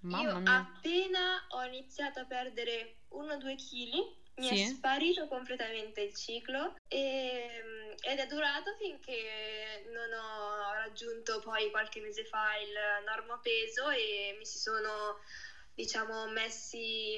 Mamma 0.06 0.22
Io 0.34 0.39
mia. 0.39 0.56
appena 0.58 1.46
ho 1.50 1.63
iniziato 1.63 2.20
a 2.20 2.26
perdere 2.26 2.98
1-2 3.10 3.56
kg, 3.56 4.24
mi 4.38 4.50
è 4.50 4.56
Sì? 4.56 4.65
sparito 4.76 5.28
completamente 5.28 6.02
il 6.02 6.13
ciclo 6.15 6.76
e- 6.88 7.96
ed 8.02 8.20
è 8.20 8.28
durato 8.28 8.76
finché 8.78 9.86
non 9.91 10.12
ho 10.12 10.74
raggiunto 10.74 11.39
poi 11.39 11.72
qualche 11.72 12.02
mese 12.02 12.26
fa 12.26 12.56
il 12.58 12.74
normo 13.06 13.39
peso 13.39 13.89
e 13.89 14.36
mi 14.38 14.46
si 14.46 14.60
sono 14.60 15.18
diciamo 15.74 16.28
messi 16.28 17.15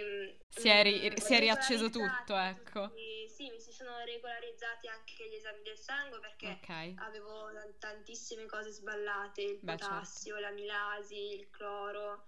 Si 0.49 0.67
è 0.69 0.79
mm, 0.79 0.83
ri- 0.83 1.19
si 1.21 1.33
è 1.33 1.39
riacceso 1.39 1.89
tutto, 1.89 2.35
ecco. 2.37 2.87
tutti- 2.89 3.29
sì 3.29 3.49
mi 3.51 3.59
si 3.59 3.71
sono 3.71 4.03
regolarizzati 4.05 4.87
anche 4.87 5.27
gli 5.29 5.35
esami 5.35 5.61
del 5.63 5.77
sangue 5.77 6.19
perché 6.19 6.59
Ok. 6.61 6.93
avevo 7.03 7.51
tan- 7.51 7.77
tantissime 7.79 8.45
cose 8.45 8.71
sballate, 8.71 9.41
il 9.41 9.57
Beh, 9.61 9.71
certo. 9.77 9.85
potassio, 9.87 10.37
l'amilasi, 10.39 11.33
il 11.33 11.49
cloro, 11.49 12.25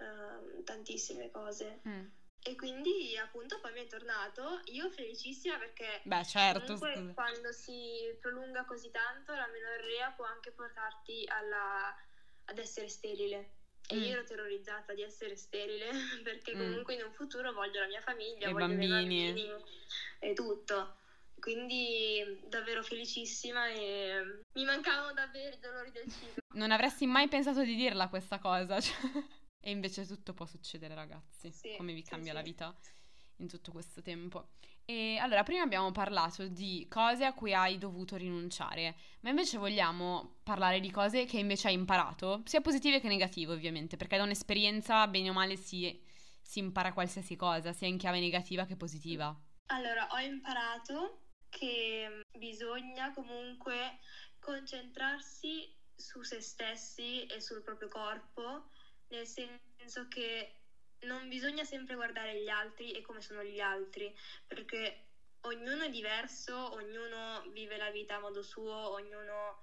ehm, 0.00 0.64
tantissime 0.64 1.30
cose. 1.30 1.80
Mm. 1.86 2.06
E 2.42 2.56
quindi 2.56 3.16
appunto 3.18 3.60
poi 3.60 3.72
mi 3.74 3.82
è 3.82 3.86
tornato, 3.86 4.62
io 4.66 4.88
felicissima 4.90 5.58
perché 5.58 6.00
Beh, 6.04 6.24
certo, 6.24 6.64
comunque 6.78 7.12
quando 7.14 7.52
si 7.52 8.16
prolunga 8.18 8.64
così 8.64 8.90
tanto 8.90 9.34
la 9.34 9.46
menorrea 9.52 10.10
può 10.12 10.24
anche 10.24 10.50
portarti 10.52 11.24
alla- 11.28 11.94
ad 12.46 12.58
essere 12.58 12.88
sterile. 12.88 13.56
E 13.88 13.96
Mm. 13.96 14.02
io 14.04 14.12
ero 14.12 14.24
terrorizzata 14.24 14.94
di 14.94 15.02
essere 15.02 15.36
sterile 15.36 15.90
perché 16.24 16.54
Mm. 16.54 16.58
comunque 16.58 16.94
in 16.94 17.02
un 17.04 17.12
futuro 17.12 17.52
voglio 17.52 17.80
la 17.80 17.86
mia 17.88 18.00
famiglia, 18.00 18.46
E 18.46 18.50
i 18.50 18.52
voglio 18.52 18.64
i 18.66 18.68
bambini. 18.88 19.32
bambini 19.32 19.64
e 20.20 20.32
tutto. 20.32 20.96
Quindi 21.38 22.40
davvero 22.48 22.82
felicissima 22.82 23.68
e 23.68 24.42
mi 24.54 24.64
mancavano 24.64 25.12
davvero 25.12 25.54
i 25.56 25.58
dolori 25.58 25.90
del 25.90 26.10
ciclo. 26.10 26.42
Non 26.54 26.70
avresti 26.70 27.06
mai 27.06 27.28
pensato 27.28 27.62
di 27.62 27.74
dirla 27.74 28.08
questa 28.08 28.38
cosa. 28.38 28.78
cioè. 28.80 28.94
E 29.62 29.70
invece 29.70 30.06
tutto 30.06 30.32
può 30.32 30.46
succedere, 30.46 30.94
ragazzi. 30.94 31.52
Sì, 31.52 31.74
Come 31.76 31.92
vi 31.92 32.02
cambia 32.02 32.30
sì. 32.30 32.36
la 32.36 32.42
vita 32.42 32.74
in 33.36 33.48
tutto 33.48 33.72
questo 33.72 34.00
tempo. 34.00 34.48
E 34.84 35.18
allora, 35.18 35.42
prima 35.42 35.62
abbiamo 35.62 35.92
parlato 35.92 36.48
di 36.48 36.86
cose 36.88 37.24
a 37.24 37.32
cui 37.32 37.54
hai 37.54 37.78
dovuto 37.78 38.16
rinunciare, 38.16 38.96
ma 39.20 39.30
invece 39.30 39.58
vogliamo 39.58 40.38
parlare 40.42 40.80
di 40.80 40.90
cose 40.90 41.26
che 41.26 41.38
invece 41.38 41.68
hai 41.68 41.74
imparato, 41.74 42.42
sia 42.44 42.60
positive 42.60 43.00
che 43.00 43.08
negative, 43.08 43.52
ovviamente, 43.52 43.96
perché 43.96 44.16
da 44.16 44.24
un'esperienza, 44.24 45.06
bene 45.06 45.30
o 45.30 45.32
male, 45.32 45.56
si, 45.56 46.02
si 46.42 46.58
impara 46.58 46.92
qualsiasi 46.92 47.36
cosa, 47.36 47.72
sia 47.72 47.86
in 47.86 47.98
chiave 47.98 48.18
negativa 48.18 48.64
che 48.64 48.76
positiva. 48.76 49.38
Allora, 49.66 50.08
ho 50.10 50.18
imparato 50.18 51.26
che 51.48 52.22
bisogna 52.36 53.12
comunque 53.12 53.98
concentrarsi 54.40 55.72
su 55.94 56.22
se 56.22 56.40
stessi 56.40 57.26
e 57.26 57.40
sul 57.40 57.62
proprio 57.62 57.88
corpo, 57.88 58.70
nel 59.10 59.26
senso 59.26 60.04
che 60.08 60.54
non 61.00 61.28
bisogna 61.28 61.64
sempre 61.64 61.94
guardare 61.94 62.38
gli 62.40 62.48
altri 62.48 62.92
e 62.92 63.00
come 63.00 63.20
sono 63.20 63.42
gli 63.42 63.60
altri, 63.60 64.12
perché 64.46 64.98
ognuno 65.42 65.84
è 65.84 65.88
diverso, 65.88 66.72
ognuno 66.74 67.42
vive 67.50 67.76
la 67.76 67.90
vita 67.90 68.16
a 68.16 68.18
modo 68.18 68.42
suo, 68.42 68.90
ognuno 68.90 69.56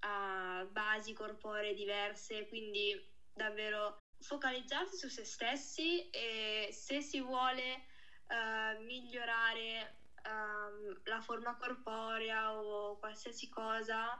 ha 0.00 0.64
basi 0.66 1.12
corporee 1.12 1.74
diverse, 1.74 2.46
quindi 2.46 2.98
davvero 3.32 3.96
focalizzarsi 4.20 4.96
su 4.96 5.08
se 5.08 5.24
stessi 5.24 6.00
e 6.10 6.68
se 6.70 7.02
si 7.02 7.20
vuole 7.20 7.82
eh, 8.26 8.74
migliorare 8.76 9.94
ehm, 10.22 10.92
la 11.04 11.20
forma 11.20 11.54
corporea 11.54 12.52
o 12.54 12.96
qualsiasi 12.96 13.48
cosa 13.48 14.18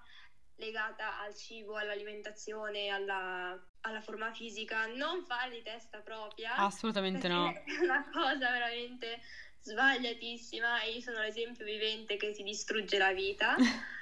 legata 0.57 1.19
al 1.19 1.35
cibo, 1.35 1.77
all'alimentazione, 1.77 2.89
alla, 2.89 3.57
alla 3.83 4.01
forma 4.01 4.33
fisica, 4.33 4.87
non 4.87 5.25
fare 5.25 5.51
di 5.51 5.63
testa 5.63 5.99
propria. 5.99 6.55
Assolutamente 6.55 7.29
no. 7.29 7.53
È 7.53 7.83
una 7.83 8.09
cosa 8.13 8.51
veramente 8.51 9.21
sbagliatissima 9.61 10.83
e 10.83 10.93
io 10.93 11.01
sono 11.01 11.21
l'esempio 11.21 11.65
vivente 11.65 12.17
che 12.17 12.33
ti 12.33 12.43
distrugge 12.43 12.99
la 12.99 13.13
vita. 13.13 13.57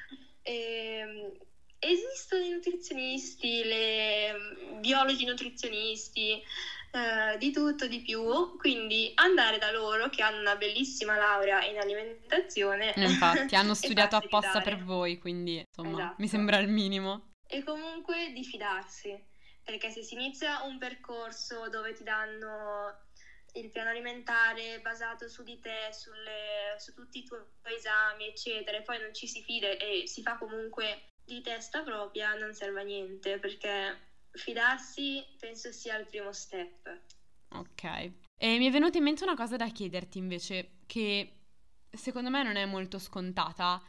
Ehm, 0.49 1.33
esistono 1.81 2.45
i 2.45 2.51
nutrizionisti, 2.51 3.65
le 3.65 4.33
biologi 4.79 5.25
nutrizionisti, 5.25 6.41
eh, 6.93 7.37
di 7.39 7.51
tutto, 7.51 7.87
di 7.87 8.01
più, 8.01 8.57
quindi 8.57 9.13
andare 9.17 9.59
da 9.59 9.71
loro 9.71 10.09
che 10.09 10.23
hanno 10.23 10.41
una 10.41 10.57
bellissima 10.57 11.17
laurea 11.17 11.65
in 11.65 11.79
alimentazione. 11.79 12.95
Infatti, 12.97 13.55
hanno 13.57 13.73
e 13.73 13.75
studiato 13.75 14.17
apposta 14.17 14.61
per 14.61 14.83
voi, 14.83 15.19
quindi 15.19 15.63
insomma, 15.67 15.99
Esatto. 15.99 16.15
mi 16.19 16.29
sembra 16.29 16.59
il 16.59 16.69
minimo. 16.69 17.33
E 17.47 17.63
comunque 17.63 18.33
di 18.33 18.45
fidarsi, 18.45 19.21
perché 19.67 19.91
se 19.91 20.05
si 20.05 20.15
inizia 20.15 20.63
un 20.63 20.79
percorso 20.79 21.69
dove 21.69 21.93
ti 21.93 22.05
danno 22.05 23.01
il 23.55 23.69
piano 23.71 23.91
alimentare 23.91 24.81
basato 24.81 25.29
su 25.29 25.43
di 25.43 25.59
te, 25.59 25.91
sulle- 25.93 26.77
su 26.79 26.95
tutti 26.95 27.19
i 27.19 27.25
tuoi 27.25 27.41
esami, 27.75 28.29
eccetera, 28.29 28.77
e 28.77 28.83
poi 28.83 29.01
non 29.01 29.13
ci 29.13 29.27
si 29.27 29.43
fida 29.43 29.67
e 29.71 30.05
si 30.07 30.23
fa 30.23 30.37
comunque 30.39 31.15
di 31.25 31.41
testa 31.41 31.83
propria, 31.83 32.35
non 32.35 32.55
serve 32.55 32.83
a 32.83 32.85
niente, 32.85 33.41
perché 33.41 33.99
fidarsi 34.31 35.27
penso 35.37 35.73
sia 35.73 35.97
il 35.97 36.07
primo 36.07 36.33
step. 36.33 37.01
Ok. 37.49 37.83
E 38.39 38.59
mi 38.59 38.69
è 38.69 38.71
venuta 38.71 38.99
in 38.99 39.05
mente 39.05 39.25
una 39.25 39.35
cosa 39.35 39.57
da 39.57 39.67
chiederti 39.67 40.19
invece, 40.19 40.77
che 40.87 41.33
secondo 41.91 42.31
me 42.31 42.45
non 42.45 42.55
è 42.55 42.67
molto 42.67 43.01
scontata, 43.01 43.83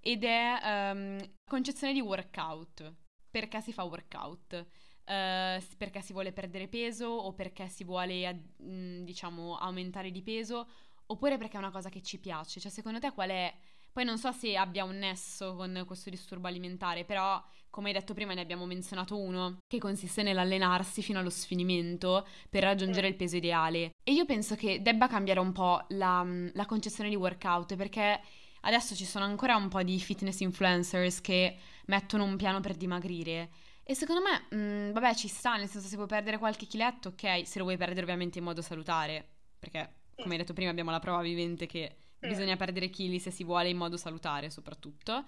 ed 0.00 0.24
è 0.24 0.58
ehm, 0.60 1.18
la 1.18 1.28
concezione 1.48 1.92
di 1.92 2.00
workout. 2.00 2.94
Perché 3.30 3.60
si 3.60 3.72
fa 3.72 3.84
workout? 3.84 4.66
Eh, 5.10 5.60
perché 5.76 6.02
si 6.02 6.12
vuole 6.12 6.30
perdere 6.30 6.68
peso 6.68 7.06
o 7.06 7.32
perché 7.32 7.66
si 7.66 7.82
vuole, 7.82 8.32
mh, 8.58 9.02
diciamo, 9.02 9.56
aumentare 9.56 10.12
di 10.12 10.22
peso? 10.22 10.68
Oppure 11.06 11.36
perché 11.36 11.56
è 11.56 11.58
una 11.58 11.72
cosa 11.72 11.88
che 11.88 12.00
ci 12.00 12.20
piace? 12.20 12.60
Cioè, 12.60 12.70
secondo 12.70 13.00
te 13.00 13.10
qual 13.10 13.30
è... 13.30 13.52
Poi 13.92 14.04
non 14.04 14.18
so 14.18 14.30
se 14.30 14.56
abbia 14.56 14.84
un 14.84 14.98
nesso 14.98 15.56
con 15.56 15.82
questo 15.84 16.10
disturbo 16.10 16.46
alimentare, 16.46 17.04
però, 17.04 17.42
come 17.70 17.88
hai 17.88 17.94
detto 17.94 18.14
prima, 18.14 18.34
ne 18.34 18.40
abbiamo 18.40 18.66
menzionato 18.66 19.18
uno, 19.18 19.56
che 19.66 19.80
consiste 19.80 20.22
nell'allenarsi 20.22 21.02
fino 21.02 21.18
allo 21.18 21.28
sfinimento 21.28 22.24
per 22.48 22.62
raggiungere 22.62 23.08
il 23.08 23.16
peso 23.16 23.34
ideale. 23.34 23.90
E 24.04 24.12
io 24.12 24.24
penso 24.26 24.54
che 24.54 24.80
debba 24.80 25.08
cambiare 25.08 25.40
un 25.40 25.50
po' 25.50 25.84
la, 25.88 26.24
la 26.52 26.66
concezione 26.66 27.10
di 27.10 27.16
workout, 27.16 27.74
perché 27.74 28.20
adesso 28.60 28.94
ci 28.94 29.04
sono 29.04 29.24
ancora 29.24 29.56
un 29.56 29.66
po' 29.68 29.82
di 29.82 29.98
fitness 29.98 30.38
influencers 30.38 31.20
che 31.20 31.56
mettono 31.86 32.22
un 32.22 32.36
piano 32.36 32.60
per 32.60 32.76
dimagrire. 32.76 33.50
E 33.90 33.96
secondo 33.96 34.22
me, 34.22 34.56
mh, 34.56 34.92
vabbè, 34.92 35.16
ci 35.16 35.26
sta, 35.26 35.56
nel 35.56 35.66
senso 35.66 35.88
se 35.88 35.96
vuoi 35.96 36.06
perdere 36.06 36.38
qualche 36.38 36.66
chiletto, 36.66 37.08
ok, 37.08 37.44
se 37.44 37.58
lo 37.58 37.64
vuoi 37.64 37.76
perdere 37.76 38.02
ovviamente 38.02 38.38
in 38.38 38.44
modo 38.44 38.62
salutare, 38.62 39.26
perché 39.58 39.94
come 40.14 40.34
hai 40.34 40.38
detto 40.38 40.52
prima 40.52 40.70
abbiamo 40.70 40.92
la 40.92 41.00
prova 41.00 41.22
vivente 41.22 41.66
che 41.66 41.96
Sì. 42.20 42.28
bisogna 42.28 42.54
perdere 42.54 42.88
chili 42.88 43.18
se 43.18 43.32
si 43.32 43.42
vuole 43.42 43.68
in 43.68 43.76
modo 43.76 43.96
salutare 43.96 44.48
soprattutto. 44.48 45.24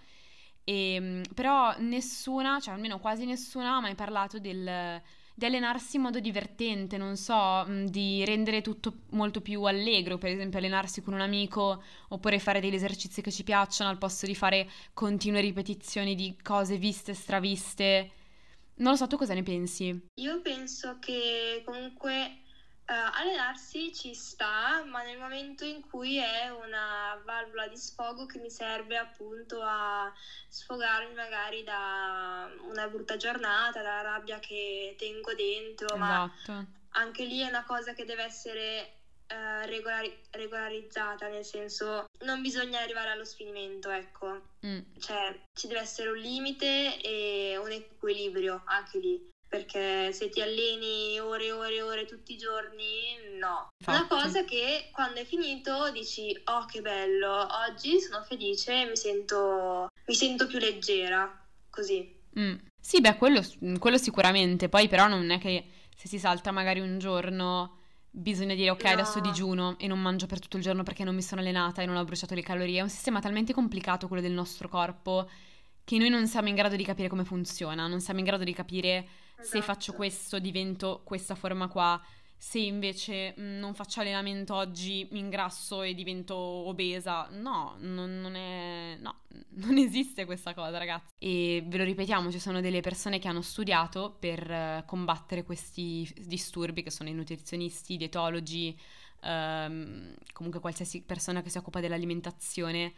E, 0.62 1.01
mh, 1.01 1.22
però 1.35 1.75
nessuna, 1.79 2.61
cioè 2.61 2.75
almeno 2.75 3.01
quasi 3.01 3.25
nessuna, 3.25 3.75
ha 3.75 3.81
mai 3.81 3.96
parlato 3.96 4.38
del, 4.38 5.03
di 5.35 5.44
allenarsi 5.44 5.96
in 5.96 6.03
modo 6.03 6.20
divertente, 6.20 6.96
non 6.96 7.16
so, 7.16 7.64
mh, 7.66 7.87
di 7.87 8.25
rendere 8.25 8.62
tutto 8.62 8.98
molto 9.11 9.40
più 9.40 9.61
allegro, 9.64 10.18
per 10.18 10.31
esempio 10.31 10.59
allenarsi 10.61 11.03
con 11.03 11.14
un 11.14 11.20
amico 11.20 11.83
oppure 12.11 12.38
fare 12.38 12.61
degli 12.61 12.75
esercizi 12.75 13.22
che 13.22 13.33
ci 13.33 13.42
piacciono 13.42 13.90
al 13.90 13.98
posto 13.98 14.25
di 14.27 14.37
fare 14.37 14.70
continue 14.94 15.40
ripetizioni 15.40 16.14
di 16.14 16.37
cose 16.40 16.77
viste, 16.77 17.13
straviste. 17.13 18.10
Non 18.83 18.93
lo 18.93 18.97
so, 18.97 19.07
tu 19.07 19.17
cosa 19.17 19.33
ne 19.33 19.45
pensi? 19.45 20.09
Io 20.15 20.41
penso 20.43 20.99
che 20.99 21.63
comunque 21.65 22.39
allenarsi 22.85 23.95
ci 23.95 24.13
sta, 24.13 24.85
ma 24.85 25.03
nel 25.03 25.19
momento 25.19 25.65
in 25.65 25.81
cui 25.89 26.17
è 26.17 26.51
una 26.51 27.23
valvola 27.25 27.69
di 27.69 27.77
sfogo 27.77 28.27
che 28.27 28.39
mi 28.41 28.51
serve 28.51 28.97
appunto 28.99 29.63
a 29.63 30.13
sfogarmi 30.49 31.15
magari 31.15 31.63
da 31.63 32.51
una 32.69 32.89
brutta 32.89 33.17
giornata, 33.17 33.83
dalla 33.83 34.03
rabbia 34.03 34.41
che 34.41 34.97
tengo 34.99 35.33
dentro, 35.33 35.95
Esatto. 35.95 36.53
ma 36.53 36.67
anche 36.95 37.25
lì 37.25 37.39
è 37.39 37.49
una 37.49 37.65
cosa 37.65 37.95
che 37.95 38.05
deve 38.05 38.25
essere 38.25 39.02
eh, 39.33 39.67
regolari- 39.67 40.15
regolarizzata, 40.31 41.29
nel 41.29 41.45
senso 41.45 42.05
non 42.25 42.43
bisogna 42.43 42.81
arrivare 42.81 43.11
allo 43.11 43.25
sfinimento, 43.25 43.89
ecco. 43.91 44.49
Mm. 44.67 44.81
Cioè, 44.99 45.41
ci 45.59 45.69
deve 45.69 45.81
essere 45.81 46.11
un 46.11 46.19
limite 46.19 47.01
e 47.01 47.57
un 47.57 47.71
equilibrio 47.71 48.63
anche 48.67 48.99
lì. 48.99 49.31
Perché 49.49 50.13
se 50.13 50.31
ti 50.31 50.41
alleni 50.41 51.21
ore 51.21 51.47
e 51.47 51.53
ore 51.53 51.75
e 51.75 51.83
ore 51.83 52.07
tutti 52.07 52.33
i 52.33 52.39
giorni, 52.39 53.37
no. 53.39 53.69
Una 53.87 54.01
Infatti. 54.01 54.09
cosa 54.09 54.45
che 54.45 54.89
quando 54.93 55.21
è 55.21 55.25
finito 55.25 55.91
dici, 55.91 56.39
oh 56.45 56.65
che 56.65 56.81
bello, 56.81 57.47
oggi 57.67 58.01
sono 58.01 58.23
felice, 58.23 58.87
mi 58.87 58.97
sento, 58.97 59.89
mi 60.07 60.15
sento 60.15 60.47
più 60.47 60.59
leggera, 60.59 61.47
così. 61.69 62.21
Mm. 62.39 62.55
Sì, 62.81 63.01
beh, 63.03 63.17
quello, 63.17 63.43
quello 63.79 63.99
sicuramente. 63.99 64.71
Poi 64.71 64.89
però 64.89 65.07
non 65.07 65.31
è 65.31 65.39
che 65.39 65.65
se 65.95 66.09
si 66.09 66.19
salta 66.19 66.51
magari 66.51 66.81
un 66.81 66.99
giorno 66.99 67.82
bisogna 68.15 68.54
dire 68.54 68.69
ok, 68.71 68.85
No. 68.85 68.90
adesso 68.90 69.21
digiuno 69.21 69.77
e 69.79 69.87
non 69.87 70.00
mangio 70.00 70.27
per 70.27 70.38
tutto 70.38 70.58
il 70.58 70.63
giorno 70.63 70.83
perché 70.83 71.02
non 71.02 71.15
mi 71.15 71.23
sono 71.23 71.40
allenata 71.40 71.81
e 71.83 71.87
non 71.87 71.96
ho 71.96 72.04
bruciato 72.04 72.35
le 72.35 72.42
calorie. 72.42 72.79
È 72.79 72.83
un 72.83 72.90
sistema 72.90 73.21
talmente 73.21 73.52
complicato 73.54 74.06
quello 74.06 74.23
del 74.23 74.33
nostro 74.33 74.69
corpo 74.69 75.29
che 75.85 75.98
noi 75.98 76.10
non 76.10 76.29
siamo 76.29 76.48
in 76.48 76.54
grado 76.54 76.77
di 76.77 76.85
capire 76.85 77.08
come 77.08 77.25
funziona, 77.25 77.87
non 77.88 78.00
siamo 78.00 78.21
in 78.21 78.27
grado 78.27 78.44
di 78.44 78.52
capire 78.52 79.06
se 79.40 79.58
Esatto. 79.58 79.63
faccio 79.63 79.92
questo 79.94 80.38
divento 80.38 81.00
questa 81.04 81.35
forma 81.35 81.67
qua, 81.69 82.00
se 82.43 82.59
invece 82.59 83.35
mh, 83.37 83.61
non 83.61 83.73
faccio 83.73 84.01
allenamento 84.01 84.57
oggi 84.57 85.07
mi 85.13 85.21
ingrasso 85.21 85.83
e 85.83 85.95
divento 85.95 86.35
obesa. 86.35 87.29
No, 87.31 87.77
non, 87.79 88.21
non 88.21 88.35
è... 88.35 88.97
no, 88.99 89.21
non 89.63 89.79
esiste 89.79 90.25
questa 90.25 90.53
cosa, 90.53 90.77
ragazzi. 90.77 91.15
E 91.19 91.63
ve 91.65 91.79
lo 91.79 91.85
ripetiamo, 91.85 92.33
ci 92.33 92.40
sono 92.40 92.61
delle 92.61 92.81
persone 92.81 93.21
che 93.21 93.29
hanno 93.29 93.43
studiato 93.43 94.17
per 94.19 94.51
eh, 94.51 94.83
combattere 94.87 95.45
questi 95.45 96.13
disturbi, 96.27 96.83
che 96.83 96.90
sono 96.90 97.09
i 97.09 97.15
nutrizionisti, 97.15 97.93
i 97.93 97.97
dietologi, 97.97 98.77
ehm, 99.21 100.13
comunque 100.33 100.59
qualsiasi 100.59 101.03
persona 101.03 101.43
che 101.43 101.49
si 101.49 101.59
occupa 101.59 101.79
dell'alimentazione. 101.79 102.93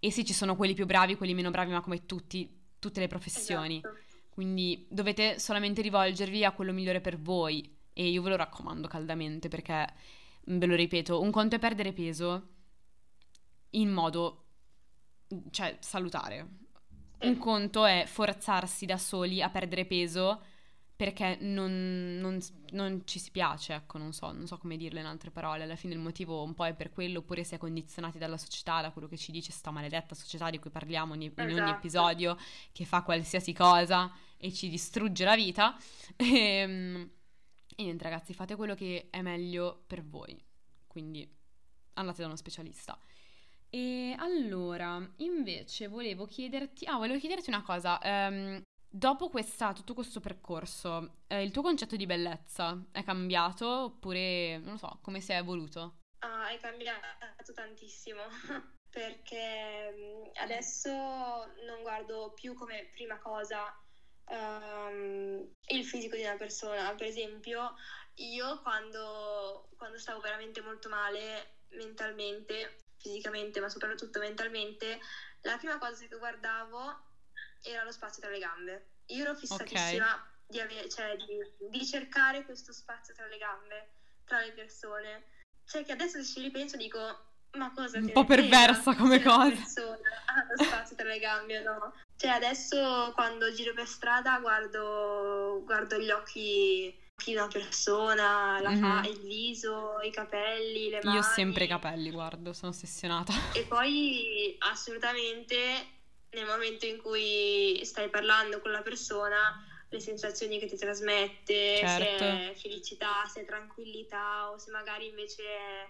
E 0.00 0.10
sì, 0.10 0.24
ci 0.24 0.34
sono 0.34 0.56
quelli 0.56 0.74
più 0.74 0.86
bravi, 0.86 1.14
quelli 1.14 1.34
meno 1.34 1.52
bravi, 1.52 1.70
ma 1.70 1.80
come 1.82 2.04
tutti, 2.04 2.52
tutte 2.80 2.98
le 2.98 3.06
professioni. 3.06 3.76
Esatto. 3.76 3.96
Quindi 4.28 4.86
dovete 4.90 5.38
solamente 5.38 5.82
rivolgervi 5.82 6.44
a 6.44 6.50
quello 6.50 6.72
migliore 6.72 7.00
per 7.00 7.16
voi 7.16 7.76
e 7.98 8.06
io 8.08 8.22
ve 8.22 8.28
lo 8.30 8.36
raccomando 8.36 8.86
caldamente 8.86 9.48
perché, 9.48 9.84
ve 10.44 10.66
lo 10.66 10.76
ripeto, 10.76 11.20
un 11.20 11.32
conto 11.32 11.56
è 11.56 11.58
perdere 11.58 11.92
peso 11.92 12.48
in 13.70 13.90
modo, 13.90 14.44
cioè, 15.50 15.76
salutare. 15.80 16.48
Un 17.22 17.38
conto 17.38 17.84
è 17.84 18.04
forzarsi 18.06 18.86
da 18.86 18.96
soli 18.98 19.42
a 19.42 19.48
perdere 19.50 19.84
peso 19.84 20.40
perché 20.94 21.38
non, 21.40 22.18
non- 22.20 22.38
non 22.70 23.02
ci 23.04 23.18
si 23.18 23.32
piace, 23.32 23.74
ecco, 23.74 23.98
non 23.98 24.12
so, 24.12 24.30
non 24.30 24.46
so 24.46 24.58
come 24.58 24.76
dirlo 24.76 25.00
in 25.00 25.06
altre 25.06 25.32
parole. 25.32 25.64
Alla 25.64 25.74
fine 25.74 25.94
il 25.94 25.98
motivo 26.00 26.42
un 26.44 26.54
po' 26.54 26.66
è 26.66 26.74
per 26.74 26.92
quello, 26.92 27.18
oppure 27.18 27.42
si 27.42 27.56
è 27.56 27.58
condizionati 27.58 28.18
dalla 28.18 28.36
società, 28.38 28.80
da 28.80 28.92
quello 28.92 29.08
che 29.08 29.16
ci 29.16 29.32
dice 29.32 29.50
sta 29.50 29.72
maledetta 29.72 30.14
società 30.14 30.50
di 30.50 30.60
cui 30.60 30.70
parliamo 30.70 31.14
ogni- 31.14 31.26
in 31.36 31.40
ogni 31.42 31.52
Esatto. 31.52 31.70
episodio, 31.76 32.36
che 32.72 32.84
fa 32.84 33.02
qualsiasi 33.02 33.52
cosa 33.52 34.12
e 34.36 34.52
ci 34.52 34.68
distrugge 34.68 35.24
la 35.24 35.34
vita. 35.34 35.76
Ehm, 36.16 37.10
E, 37.80 37.84
niente, 37.84 38.02
ragazzi, 38.02 38.34
fate 38.34 38.56
quello 38.56 38.74
che 38.74 39.06
è 39.08 39.22
meglio 39.22 39.84
per 39.86 40.04
voi. 40.04 40.36
Quindi 40.88 41.24
andate 41.92 42.22
da 42.22 42.26
uno 42.26 42.34
specialista. 42.34 42.98
E 43.70 44.16
allora, 44.18 45.00
invece, 45.18 45.86
volevo 45.86 46.26
chiederti. 46.26 46.86
Ah, 46.86 46.96
volevo 46.96 47.20
chiederti 47.20 47.50
una 47.50 47.62
cosa. 47.62 48.00
Ehm, 48.00 48.60
dopo 48.90 49.28
questa, 49.28 49.72
tutto 49.72 49.94
questo 49.94 50.18
percorso, 50.18 51.20
eh, 51.28 51.40
il 51.44 51.52
tuo 51.52 51.62
concetto 51.62 51.94
di 51.94 52.04
bellezza 52.04 52.84
è 52.90 53.04
cambiato 53.04 53.84
oppure, 53.84 54.58
non 54.58 54.72
lo 54.72 54.78
so, 54.78 54.98
come 55.00 55.20
si 55.20 55.30
è 55.30 55.36
evoluto? 55.36 55.98
Ah, 56.18 56.48
è 56.48 56.58
cambiato 56.58 57.52
tantissimo 57.54 58.22
perché 58.90 59.94
mm, 59.94 60.30
adesso 60.42 60.90
non 60.90 61.82
guardo 61.82 62.32
più 62.34 62.54
come 62.54 62.88
prima 62.92 63.20
cosa 63.20 63.72
ehm, 64.30 65.48
il 65.68 65.84
fisico 65.84 66.16
di 66.16 66.22
una 66.22 66.36
persona. 66.36 66.94
Per 66.94 67.06
esempio, 67.06 67.74
io 68.14 68.60
quando, 68.62 69.68
quando 69.76 69.98
stavo 69.98 70.20
veramente 70.20 70.60
molto 70.60 70.88
male 70.88 71.56
mentalmente, 71.70 72.84
fisicamente, 72.96 73.60
ma 73.60 73.68
soprattutto 73.68 74.18
mentalmente, 74.18 74.98
la 75.42 75.56
prima 75.56 75.78
cosa 75.78 76.06
che 76.06 76.16
guardavo 76.16 77.04
era 77.62 77.84
lo 77.84 77.92
spazio 77.92 78.22
tra 78.22 78.30
le 78.30 78.38
gambe. 78.38 78.88
Io 79.06 79.22
ero 79.24 79.34
fissatissima 79.34 80.26
di, 80.46 80.60
avere- 80.60 80.88
cioè, 80.88 81.16
di- 81.16 81.68
di 81.70 81.86
cercare 81.86 82.44
questo 82.44 82.72
spazio 82.72 83.14
tra 83.14 83.26
le 83.26 83.38
gambe, 83.38 83.90
tra 84.24 84.40
le 84.40 84.52
persone. 84.52 85.26
Cioè 85.64 85.84
che 85.84 85.92
adesso 85.92 86.22
se 86.22 86.24
ci 86.24 86.40
ripenso 86.40 86.76
dico, 86.76 86.98
ma 87.52 87.72
cosa 87.72 87.98
Un 87.98 88.10
po' 88.12 88.24
perversa 88.24 88.94
come 88.94 89.16
una 89.16 89.24
cosa. 89.24 89.50
persona 89.50 90.08
ha 90.26 90.46
lo 90.54 90.62
spazio 90.64 90.96
tra 90.96 91.08
le 91.08 91.18
gambe 91.18 91.58
o 91.58 91.62
no? 91.62 91.94
Cioè 92.18 92.30
adesso 92.30 93.12
quando 93.14 93.52
giro 93.52 93.72
per 93.74 93.86
strada 93.86 94.40
guardo, 94.40 95.62
guardo 95.64 95.96
gli 95.98 96.10
occhi 96.10 96.92
di 97.24 97.34
una 97.34 97.46
persona, 97.46 98.58
la 98.60 98.72
fa- 98.72 99.06
il 99.08 99.20
viso, 99.20 100.00
i 100.02 100.10
capelli, 100.10 100.90
le 100.90 101.00
mani. 101.04 101.16
Io 101.16 101.22
sempre 101.22 101.64
i 101.64 101.68
capelli, 101.68 102.10
guardo, 102.10 102.52
sono 102.52 102.72
ossessionata. 102.72 103.32
E 103.54 103.62
poi 103.68 104.56
assolutamente 104.58 105.56
nel 106.30 106.44
momento 106.44 106.86
in 106.86 107.00
cui 107.00 107.80
stai 107.84 108.10
parlando 108.10 108.60
con 108.60 108.72
la 108.72 108.82
persona, 108.82 109.64
le 109.88 110.00
sensazioni 110.00 110.58
che 110.58 110.66
ti 110.66 110.76
trasmette, 110.76 111.76
Certo. 111.76 112.02
se 112.02 112.50
è 112.50 112.54
felicità, 112.56 113.24
se 113.32 113.42
è 113.42 113.44
tranquillità 113.44 114.50
o 114.50 114.58
se 114.58 114.72
magari 114.72 115.06
invece 115.06 115.42
è 115.44 115.88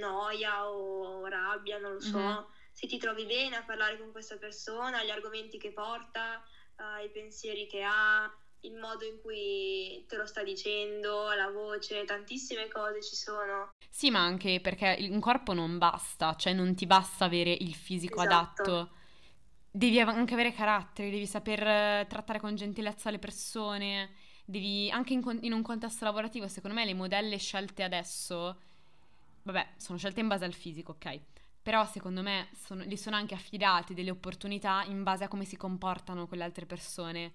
noia 0.00 0.70
o 0.70 1.26
rabbia, 1.26 1.76
non 1.76 1.92
lo 1.92 2.00
so. 2.00 2.18
Mhm. 2.18 2.46
Se 2.76 2.86
ti 2.86 2.98
trovi 2.98 3.24
bene 3.24 3.56
a 3.56 3.64
parlare 3.64 3.96
con 3.96 4.12
questa 4.12 4.36
persona, 4.36 5.02
gli 5.02 5.08
argomenti 5.08 5.56
che 5.56 5.72
porta, 5.72 6.44
eh, 6.76 7.06
i 7.06 7.10
pensieri 7.10 7.66
che 7.66 7.82
ha, 7.82 8.30
il 8.60 8.74
modo 8.74 9.06
in 9.06 9.18
cui 9.22 10.04
te 10.06 10.16
lo 10.16 10.26
sta 10.26 10.42
dicendo, 10.42 11.32
la 11.32 11.48
voce, 11.48 12.04
tantissime 12.04 12.68
cose 12.68 13.02
ci 13.02 13.16
sono. 13.16 13.70
Sì, 13.88 14.10
ma 14.10 14.18
anche 14.18 14.60
perché 14.60 14.94
un 15.08 15.20
corpo 15.20 15.54
non 15.54 15.78
basta, 15.78 16.36
cioè 16.36 16.52
non 16.52 16.74
ti 16.74 16.84
basta 16.84 17.24
avere 17.24 17.50
il 17.50 17.74
fisico 17.74 18.20
Esatto. 18.20 18.62
adatto. 18.62 18.90
Devi 19.70 19.98
anche 19.98 20.34
avere 20.34 20.52
carattere, 20.52 21.08
devi 21.08 21.26
saper 21.26 21.66
eh, 21.66 22.06
trattare 22.06 22.40
con 22.40 22.56
gentilezza 22.56 23.08
le 23.08 23.18
persone, 23.18 24.10
devi 24.44 24.90
anche 24.90 25.14
in, 25.14 25.38
in 25.40 25.54
un 25.54 25.62
contesto 25.62 26.04
lavorativo, 26.04 26.46
secondo 26.46 26.76
me 26.76 26.84
le 26.84 26.92
modelle 26.92 27.38
scelte 27.38 27.84
adesso, 27.84 28.60
vabbè, 29.44 29.66
sono 29.78 29.96
scelte 29.96 30.20
in 30.20 30.28
base 30.28 30.44
al 30.44 30.52
fisico, 30.52 30.92
ok? 30.92 31.20
Però 31.66 31.84
secondo 31.84 32.22
me 32.22 32.46
sono, 32.54 32.84
gli 32.84 32.94
sono 32.94 33.16
anche 33.16 33.34
affidate 33.34 33.92
delle 33.92 34.12
opportunità 34.12 34.84
in 34.86 35.02
base 35.02 35.24
a 35.24 35.28
come 35.28 35.44
si 35.44 35.56
comportano 35.56 36.28
con 36.28 36.38
le 36.38 36.44
altre 36.44 36.64
persone. 36.64 37.32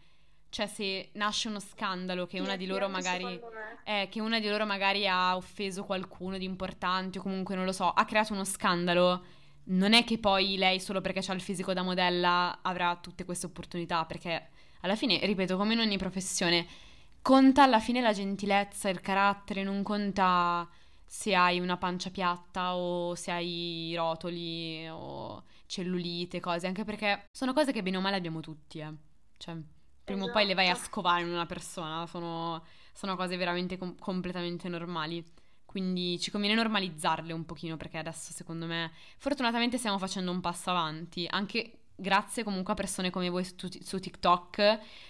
Cioè 0.48 0.68
se 0.68 1.10
nasce 1.16 1.50
uno 1.50 1.60
scandalo 1.60 2.26
che 2.28 2.38
Sì, 2.38 2.44
una 2.44 2.56
di 2.56 2.66
magari... 2.88 3.38
Eh, 3.84 4.08
che 4.10 4.22
una 4.22 4.40
di 4.40 4.48
loro 4.48 4.66
magari 4.66 5.06
ha 5.06 5.36
offeso 5.36 5.84
qualcuno 5.84 6.38
di 6.38 6.46
importante 6.46 7.20
o 7.20 7.22
comunque 7.22 7.56
non 7.56 7.66
lo 7.66 7.74
so, 7.74 7.90
ha 7.90 8.06
creato 8.06 8.32
uno 8.32 8.46
scandalo. 8.46 9.22
Non 9.64 9.92
è 9.92 10.06
che 10.06 10.18
poi 10.18 10.56
lei, 10.56 10.80
solo 10.80 11.02
perché 11.02 11.20
ha 11.30 11.34
il 11.34 11.42
fisico 11.42 11.74
da 11.74 11.82
modella, 11.82 12.60
avrà 12.62 12.96
tutte 12.96 13.26
queste 13.26 13.48
opportunità, 13.48 14.06
perché 14.06 14.52
alla 14.80 14.96
fine, 14.96 15.20
ripeto, 15.26 15.58
come 15.58 15.74
in 15.74 15.80
ogni 15.80 15.98
professione, 15.98 16.66
conta 17.22 17.64
alla 17.64 17.82
fine 17.82 18.00
la 18.00 18.14
gentilezza, 18.14 18.88
il 18.88 19.02
carattere, 19.02 19.64
non 19.64 19.84
conta 19.84 20.70
se 21.14 21.36
hai 21.36 21.60
una 21.60 21.76
pancia 21.76 22.10
piatta 22.10 22.74
o 22.78 23.16
se 23.16 23.32
hai 23.32 23.94
rotoli 23.98 24.88
o 24.90 25.44
cellulite, 25.66 26.40
cose, 26.40 26.68
anche 26.68 26.86
perché 26.86 27.28
sono 27.32 27.52
cose 27.52 27.74
che 27.74 27.84
bene 27.84 27.98
o 27.98 28.00
male 28.00 28.16
abbiamo 28.16 28.40
tutti, 28.40 28.80
eh. 28.80 28.94
Cioè, 29.36 29.58
prima 30.06 30.24
o 30.24 30.32
poi 30.32 30.46
le 30.46 30.54
vai 30.54 30.70
a 30.70 30.72
Esatto. 30.72 30.88
scovare 30.88 31.24
in 31.24 31.28
una 31.28 31.46
persona, 31.46 32.08
sono, 32.08 32.64
sono 32.94 33.18
cose 33.18 33.36
veramente 33.36 33.78
com- 33.78 33.98
completamente 34.00 34.70
normali. 34.70 35.22
Quindi 35.66 36.18
ci 36.18 36.32
conviene 36.32 36.56
normalizzarle 36.56 37.34
un 37.34 37.46
pochino 37.46 37.76
perché 37.76 37.98
adesso 37.98 38.32
secondo 38.32 38.66
me 38.66 38.92
fortunatamente 39.18 39.78
stiamo 39.78 39.98
facendo 39.98 40.32
un 40.32 40.40
passo 40.40 40.70
avanti, 40.70 41.28
anche 41.30 41.80
grazie 41.94 42.46
comunque 42.46 42.72
a 42.72 42.76
persone 42.78 43.10
come 43.10 43.28
voi 43.28 43.44
su, 43.44 43.68
su 43.82 44.00
TikTok 44.00 44.56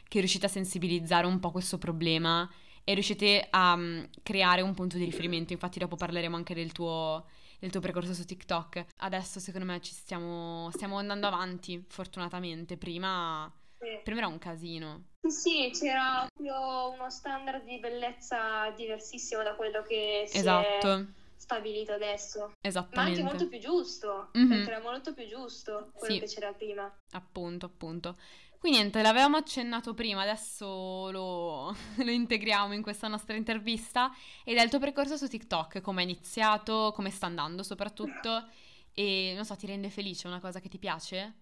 che 0.08 0.20
riuscite 0.20 0.48
a 0.48 0.50
sensibilizzare 0.50 1.28
un 1.28 1.40
po' 1.40 1.52
questo 1.52 1.78
problema 1.78 2.50
e 2.84 2.94
riuscite 2.94 3.48
a 3.50 3.76
mm, 3.76 4.04
creare 4.24 4.62
un 4.62 4.74
punto 4.74 4.98
di 4.98 5.06
riferimento. 5.06 5.54
Infatti 5.54 5.80
dopo 5.80 5.96
parleremo 5.96 6.36
anche 6.36 6.54
del 6.54 6.72
tuo, 6.72 7.26
del 7.60 7.70
tuo 7.72 7.80
percorso 7.80 8.14
su 8.14 8.26
TikTok. 8.26 8.86
Adesso 8.98 9.40
secondo 9.40 9.66
me 9.68 9.80
ci 9.82 9.94
stiamo, 9.94 10.70
stiamo 10.72 10.98
andando 10.98 11.28
avanti, 11.28 11.84
fortunatamente. 11.88 12.78
Prima 12.78 13.52
Sì. 13.80 14.00
Prima 14.04 14.20
era 14.20 14.28
un 14.28 14.38
casino. 14.38 15.06
Sì, 15.28 15.72
c'era 15.74 16.26
proprio 16.32 16.92
uno 16.92 17.10
standard 17.10 17.64
di 17.66 17.80
bellezza 17.80 18.70
diversissimo 18.76 19.42
da 19.44 19.56
quello 19.56 19.82
che 19.84 20.26
si 20.28 20.38
è 20.38 20.40
Esatto, 20.40 21.08
stabilito 21.36 21.92
adesso. 21.94 22.52
Ma 22.94 23.02
anche 23.04 23.24
molto 23.24 23.48
più 23.48 23.60
giusto, 23.60 24.30
Mhm. 24.34 24.48
perché 24.50 24.72
era 24.72 24.82
molto 24.82 25.14
più 25.14 25.28
giusto 25.28 25.92
quello 25.94 26.14
Sì. 26.16 26.20
che 26.20 26.26
c'era 26.28 26.54
prima. 26.54 26.92
Appunto, 27.12 27.66
appunto. 27.68 28.18
Quindi 28.62 28.78
niente, 28.78 29.02
l'avevamo 29.02 29.38
accennato 29.38 29.96
prima, 29.96 30.22
adesso 30.22 31.10
lo, 31.10 31.76
lo 31.98 32.12
integriamo 32.12 32.76
in 32.76 32.84
questa 32.84 33.08
nostra 33.08 33.36
intervista. 33.36 34.14
Ed 34.44 34.58
è 34.58 34.62
il 34.62 34.70
tuo 34.70 34.78
percorso 34.78 35.18
su 35.18 35.28
TikTok, 35.28 35.82
come 35.82 36.02
è 36.02 36.04
iniziato, 36.04 36.92
come 36.94 37.10
sta 37.10 37.26
andando 37.26 37.64
soprattutto. 37.64 38.48
E 38.94 39.32
non 39.34 39.46
so, 39.46 39.56
ti 39.56 39.66
rende 39.66 39.90
felice, 39.90 40.28
una 40.28 40.40
cosa 40.40 40.60
che 40.60 40.70
ti 40.70 40.78
piace? 40.78 41.34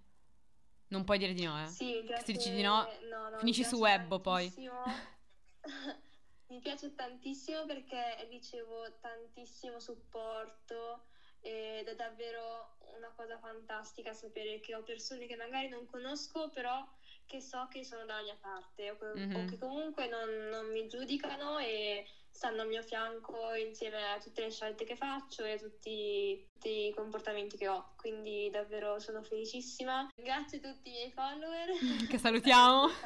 Non 0.88 1.03
puoi 1.03 1.17
dire 1.17 1.34
di 1.34 1.43
no, 1.43 1.61
eh. 1.61 1.67
Sì, 1.67 2.01
piace... 2.05 2.24
Se 2.24 2.32
dici 2.32 2.51
di 2.51 2.61
no, 2.61 2.88
no, 3.09 3.30
no, 3.32 3.38
finisci 3.38 3.65
su 3.65 3.76
Webbo 3.76 4.22
poi. 4.22 4.53
Mi 6.47 6.59
piace 6.61 6.95
tantissimo 6.95 7.65
perché 7.65 8.26
ricevo 8.30 8.97
tantissimo 9.01 9.78
supporto 9.82 11.07
ed 11.41 11.86
è 11.86 11.95
davvero 11.95 12.78
una 12.97 13.11
cosa 13.13 13.38
fantastica 13.39 14.13
sapere 14.13 14.61
che 14.61 14.74
ho 14.74 14.84
persone 14.84 15.26
che 15.26 15.36
magari 15.36 15.67
non 15.67 15.86
conosco, 15.86 16.49
però 16.49 16.88
che 17.30 17.41
so 17.41 17.67
che 17.69 17.84
sono 17.86 18.05
dalla 18.05 18.23
mia 18.23 18.38
parte 18.41 18.89
o, 18.89 18.97
che- 18.97 19.09
o 19.38 19.45
che 19.45 19.57
comunque 19.59 20.07
non, 20.07 20.27
non 20.49 20.71
mi 20.71 20.88
giudicano 20.88 21.59
e 21.59 22.03
stanno 22.32 22.61
al 22.63 22.67
mio 22.67 22.82
fianco 22.82 23.53
insieme 23.53 24.13
a 24.13 24.17
tutte 24.17 24.41
le 24.41 24.49
scelte 24.49 24.84
che 24.84 24.95
faccio 24.95 25.43
e 25.43 25.51
a 25.53 25.57
tutti, 25.57 26.43
tutti 26.53 26.88
i 26.88 26.93
comportamenti 26.93 27.55
che 27.57 27.67
ho. 27.67 27.93
Quindi 27.97 28.49
davvero 28.49 28.97
sono 28.99 29.21
felicissima. 29.21 30.09
Grazie 30.15 30.57
a 30.57 30.71
tutti 30.73 30.89
i 30.89 30.91
miei 30.91 31.11
follower. 31.11 31.69
Che 32.07 32.17
salutiamo. 32.17 32.88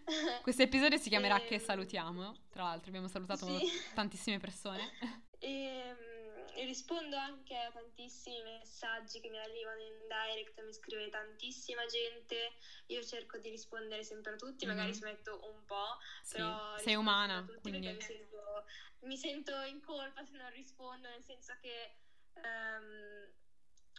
Questo 0.42 0.62
episodio 0.62 0.96
si 0.96 1.08
chiamerà 1.10 1.38
Che 1.40 1.54
Ehm, 1.54 1.60
salutiamo. 1.60 2.34
Tra 2.50 2.62
l'altro 2.64 2.88
abbiamo 2.88 3.08
salutato 3.08 3.46
Sì. 3.58 3.66
tantissime 3.94 4.38
persone. 4.38 4.80
E, 5.38 5.94
mm, 5.94 5.98
e 5.98 6.09
rispondo 6.54 7.16
anche 7.16 7.56
a 7.56 7.70
tantissimi 7.70 8.42
messaggi 8.42 9.20
che 9.20 9.28
mi 9.30 9.38
arrivano 9.38 9.80
in 9.82 10.06
direct, 10.06 10.60
mi 10.62 10.72
scrive 10.72 11.08
tantissima 11.08 11.84
gente. 11.86 12.52
Io 12.86 13.02
cerco 13.02 13.38
di 13.38 13.50
rispondere 13.50 14.02
sempre 14.04 14.32
a 14.32 14.36
tutti, 14.36 14.66
magari 14.66 14.88
Mhm. 14.90 14.94
smetto 14.94 15.40
un 15.50 15.64
po', 15.64 15.96
Sì, 16.22 16.32
però 16.32 16.78
sei 16.78 16.94
umana, 16.96 17.44
quindi... 17.60 17.88
mi 17.88 18.00
sento, 18.00 18.64
mi 19.00 19.16
sento 19.16 19.62
in 19.62 19.80
colpa 19.80 20.24
se 20.24 20.36
non 20.36 20.50
rispondo, 20.50 21.08
nel 21.08 21.22
senso 21.24 21.56
che 21.60 21.96
ehm, 22.34 23.32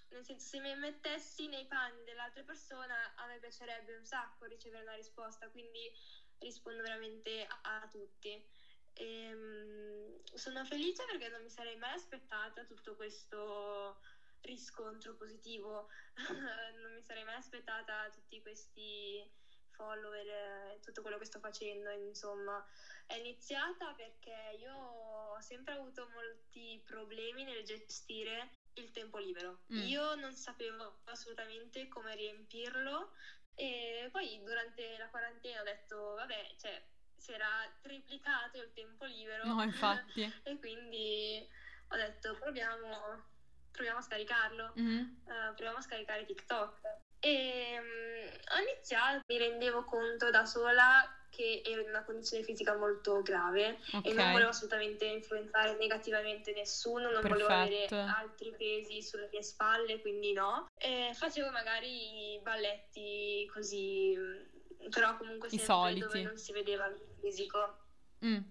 nel 0.09 0.25
senso 0.25 0.45
se 0.47 0.59
mi 0.59 0.75
mettessi 0.75 1.47
nei 1.47 1.65
panni 1.67 2.03
dell'altra 2.03 2.43
persona 2.43 3.13
a 3.15 3.25
me 3.27 3.39
piacerebbe 3.39 3.95
un 3.95 4.03
sacco 4.05 4.45
ricevere 4.45 4.83
una 4.83 4.95
risposta, 4.95 5.49
quindi 5.49 5.91
rispondo 6.39 6.81
veramente 6.81 7.45
a, 7.45 7.81
a 7.81 7.87
tutti. 7.87 8.45
Ehm, 8.93 10.19
sono 10.33 10.63
felice 10.65 11.03
perché 11.05 11.29
non 11.29 11.41
mi 11.41 11.49
sarei 11.49 11.75
mai 11.75 11.93
aspettata 11.93 12.63
tutto 12.65 12.95
questo 12.95 13.97
riscontro 14.41 15.13
positivo, 15.15 15.87
non 16.73 16.93
mi 16.93 17.01
sarei 17.01 17.23
mai 17.23 17.35
aspettata 17.35 18.09
tutti 18.09 18.41
questi 18.41 19.27
follower, 19.71 20.27
eh, 20.27 20.79
tutto 20.81 21.01
quello 21.01 21.17
che 21.17 21.25
sto 21.25 21.39
facendo, 21.39 21.89
insomma. 21.89 22.63
È 23.05 23.15
iniziata 23.15 23.93
perché 23.93 24.55
io 24.57 24.73
ho 24.73 25.39
sempre 25.41 25.73
avuto 25.73 26.07
molti 26.07 26.79
problemi 26.83 27.43
nel 27.43 27.63
gestire 27.63 28.49
il 28.73 28.91
tempo 28.91 29.17
libero. 29.17 29.61
Mm. 29.73 29.77
Io 29.87 30.15
non 30.15 30.33
sapevo 30.33 30.99
assolutamente 31.05 31.87
come 31.87 32.15
riempirlo 32.15 33.09
e 33.53 34.07
poi 34.11 34.41
durante 34.43 34.97
la 34.97 35.09
quarantena 35.09 35.61
ho 35.61 35.63
detto, 35.63 36.13
vabbè, 36.13 36.53
cioè, 36.57 36.81
si 37.21 37.31
era 37.31 37.71
triplicato 37.81 38.57
il 38.57 38.71
tempo 38.73 39.05
libero. 39.05 39.45
No, 39.45 39.61
infatti. 39.61 40.21
e 40.43 40.57
quindi 40.57 41.47
ho 41.89 41.95
detto, 41.95 42.35
proviamo, 42.39 43.23
proviamo 43.71 43.99
a 43.99 44.01
scaricarlo. 44.01 44.71
Mhm. 44.75 45.21
Eh, 45.27 45.53
proviamo 45.53 45.77
a 45.77 45.81
scaricare 45.81 46.25
TikTok. 46.25 46.79
E 47.19 47.77
mm, 47.79 48.27
ho 48.27 48.61
iniziato, 48.67 49.21
mi 49.27 49.37
rendevo 49.37 49.83
conto 49.85 50.31
da 50.31 50.45
sola 50.45 51.15
che 51.29 51.61
ero 51.63 51.81
in 51.81 51.89
una 51.89 52.03
condizione 52.03 52.43
fisica 52.43 52.75
molto 52.75 53.21
grave 53.21 53.79
e 54.03 54.11
non 54.11 54.31
volevo 54.31 54.49
assolutamente 54.49 55.05
influenzare 55.05 55.77
negativamente 55.77 56.51
nessuno, 56.51 57.09
non 57.09 57.21
volevo 57.21 57.47
avere 57.47 57.85
Perfetto. 57.87 58.17
altri 58.17 58.53
pesi 58.57 59.01
sulle 59.01 59.29
mie 59.31 59.43
spalle, 59.43 60.01
quindi 60.01 60.33
no. 60.33 60.67
E 60.77 61.11
facevo 61.13 61.51
magari 61.51 62.37
balletti 62.41 63.49
così, 63.53 64.13
mm, 64.17 64.89
però 64.89 65.15
comunque 65.15 65.47
I 65.47 65.51
sempre 65.51 65.73
soliti. 65.73 65.99
dove 65.99 66.21
non 66.23 66.37
si 66.37 66.51
vedeva 66.51 66.91
fisico. 67.21 67.77
Mm. 68.25 68.41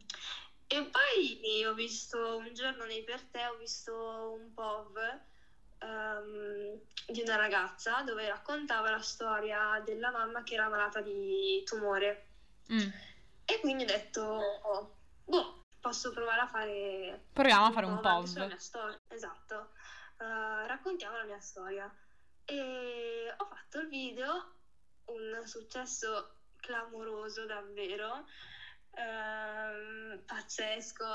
E 0.67 0.91
poi 0.91 1.65
ho 1.65 1.75
visto 1.75 2.37
un 2.37 2.55
giorno 2.55 2.85
nei 2.85 3.03
per 3.03 3.21
te, 3.23 3.45
ho 3.47 3.57
visto 3.57 4.39
un 4.39 4.55
POV 4.55 4.99
ehm, 5.81 6.81
di 7.09 7.23
una 7.23 7.37
ragazza 7.37 8.03
dove 8.03 8.29
raccontava 8.29 8.91
la 8.91 9.01
storia 9.01 9.83
della 9.85 10.11
mamma 10.11 10.43
che 10.43 10.55
era 10.55 10.69
malata 10.69 11.01
di 11.01 11.63
tumore. 11.65 12.27
Mm. 12.73 12.89
E 13.45 13.61
quindi 13.61 13.83
ho 13.83 13.87
detto, 13.87 14.23
oh, 14.23 14.97
boh, 15.25 15.65
posso 15.81 16.13
provare 16.13 16.41
a 16.43 16.47
fare 16.47 17.25
Proviamo 17.33 17.67
a 17.67 17.73
fare 17.73 17.87
un 17.87 18.01
POV. 18.01 18.23
Esatto, 18.25 18.99
Eh, 20.19 20.67
raccontiamo 20.67 21.17
la 21.17 21.25
mia 21.25 21.41
storia. 21.41 21.93
E 22.45 23.35
ho 23.37 23.45
fatto 23.45 23.81
il 23.81 23.89
video, 23.89 24.55
un 25.07 25.43
successo 25.47 26.35
clamoroso 26.61 27.47
davvero, 27.47 28.27
ehm, 28.93 30.23
pazzesco. 30.25 31.07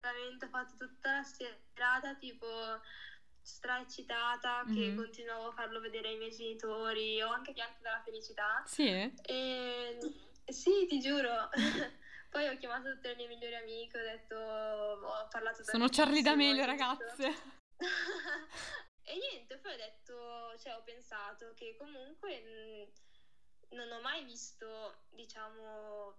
Veramente 0.00 0.44
ho 0.46 0.48
fatto 0.48 0.76
tutta 0.76 1.12
la 1.12 1.22
serata 1.22 2.14
tipo 2.16 2.46
stra 3.40 3.80
eccitata 3.80 4.64
che 4.66 4.90
Mhm. 4.90 4.96
continuavo 4.96 5.48
a 5.48 5.52
farlo 5.52 5.80
vedere 5.80 6.08
ai 6.08 6.16
miei 6.18 6.30
genitori, 6.30 7.22
ho 7.22 7.30
anche 7.30 7.52
pianto 7.52 7.80
dalla 7.82 8.02
felicità. 8.02 8.62
Sì? 8.66 8.88
E 9.22 9.98
sì, 10.46 10.86
ti 10.86 11.00
giuro. 11.00 11.48
Poi 12.30 12.46
ho 12.46 12.56
chiamato 12.58 12.92
tutte 12.92 13.08
le 13.08 13.16
mie 13.16 13.26
migliori 13.28 13.54
amiche, 13.54 13.98
ho 13.98 14.02
detto, 14.04 14.36
ho 14.36 15.28
parlato 15.30 15.64
Sono 15.64 15.88
Charlie 15.88 16.20
D'Amelio, 16.20 16.66
ragazze. 16.66 17.34
e 19.02 19.16
niente, 19.16 19.56
poi 19.58 19.72
ho 19.72 19.76
detto, 19.76 20.58
cioè 20.58 20.74
ho 20.74 20.82
pensato 20.82 21.54
che 21.54 21.74
comunque 21.78 22.90
mh, 23.70 23.76
non 23.76 23.90
ho 23.92 24.00
mai 24.02 24.24
visto, 24.24 25.04
diciamo, 25.08 26.18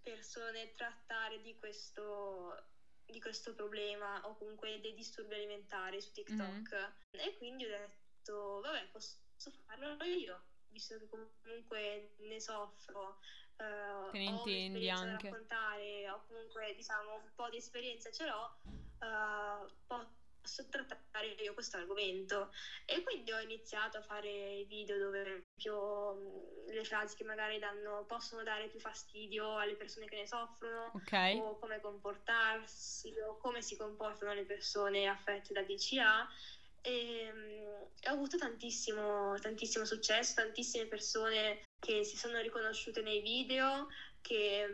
persone 0.00 0.72
trattare 0.72 1.40
di 1.40 1.56
questo, 1.58 2.64
di 3.04 3.20
questo 3.20 3.54
problema 3.54 4.20
o 4.26 4.36
comunque 4.36 4.80
dei 4.80 4.94
disturbi 4.94 5.34
alimentari 5.34 6.00
su 6.00 6.12
TikTok. 6.12 6.92
E 7.10 7.36
quindi 7.36 7.64
ho 7.64 7.68
detto, 7.68 8.60
vabbè, 8.60 8.88
posso 8.90 9.18
farlo 9.66 10.02
io, 10.04 10.44
visto 10.68 10.98
che 10.98 11.08
comunque 11.08 12.14
ne 12.18 12.40
soffro. 12.40 13.18
eh, 13.56 14.08
Te 14.10 14.18
ne 14.18 14.28
ho 14.28 14.46
intendi 14.48 14.88
anche. 14.90 15.28
raccontare, 15.28 16.08
ho 16.10 16.24
comunque 16.26 16.74
diciamo 16.74 17.14
un 17.14 17.32
po' 17.34 17.48
di 17.50 17.58
esperienza 17.58 18.10
ce 18.10 18.26
l'ho, 18.26 18.58
eh, 18.98 19.72
posso 19.86 20.20
trattare 20.68 21.28
io 21.38 21.54
questo 21.54 21.76
argomento. 21.76 22.50
E 22.84 23.02
quindi 23.02 23.32
ho 23.32 23.40
iniziato 23.40 23.98
a 23.98 24.02
fare 24.02 24.28
i 24.28 24.64
video 24.64 24.98
dove, 24.98 25.44
mh, 26.14 26.72
le 26.72 26.84
frasi 26.84 27.14
che 27.14 27.24
magari 27.24 27.58
danno, 27.58 28.04
possono 28.06 28.42
dare 28.42 28.68
più 28.68 28.78
fastidio 28.80 29.56
alle 29.58 29.76
persone 29.76 30.06
che 30.06 30.16
ne 30.16 30.26
soffrono, 30.26 30.90
Ok. 30.94 31.12
o 31.12 31.58
come 31.58 31.80
comportarsi, 31.80 33.12
o 33.20 33.36
come 33.36 33.62
si 33.62 33.76
comportano 33.76 34.32
le 34.32 34.44
persone 34.44 35.06
affette 35.06 35.52
da 35.52 35.62
DCA. 35.62 36.26
E, 36.84 37.32
mh, 37.32 38.08
ho 38.08 38.10
avuto 38.10 38.36
tantissimo, 38.36 39.38
tantissimo 39.38 39.84
successo, 39.84 40.32
tantissime 40.34 40.86
persone 40.86 41.60
che 41.78 42.04
si 42.04 42.16
sono 42.16 42.40
riconosciute 42.40 43.00
nei 43.02 43.20
video, 43.20 43.86
che 44.20 44.66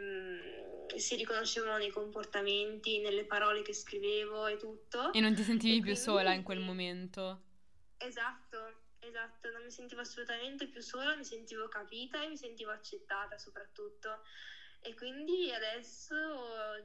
si 0.96 1.16
riconoscevano 1.16 1.76
nei 1.78 1.90
comportamenti, 1.90 3.00
nelle 3.00 3.24
parole 3.24 3.62
che 3.62 3.72
scrivevo 3.74 4.46
e 4.46 4.56
tutto. 4.56 5.12
E 5.12 5.20
non 5.20 5.34
ti 5.34 5.42
sentivi 5.42 5.74
E 5.76 5.80
più 5.80 5.92
quindi- 5.92 6.00
sola 6.00 6.32
in 6.32 6.42
quel 6.42 6.60
momento. 6.60 7.42
Esatto, 7.98 8.56
esatto, 9.00 9.50
non 9.50 9.64
mi 9.64 9.70
sentivo 9.70 10.00
assolutamente 10.00 10.68
più 10.68 10.80
sola, 10.80 11.16
mi 11.16 11.24
sentivo 11.24 11.68
capita 11.68 12.22
e 12.22 12.28
mi 12.28 12.36
sentivo 12.36 12.70
accettata 12.70 13.36
soprattutto. 13.38 14.20
E 14.80 14.94
quindi 14.94 15.50
adesso, 15.52 16.14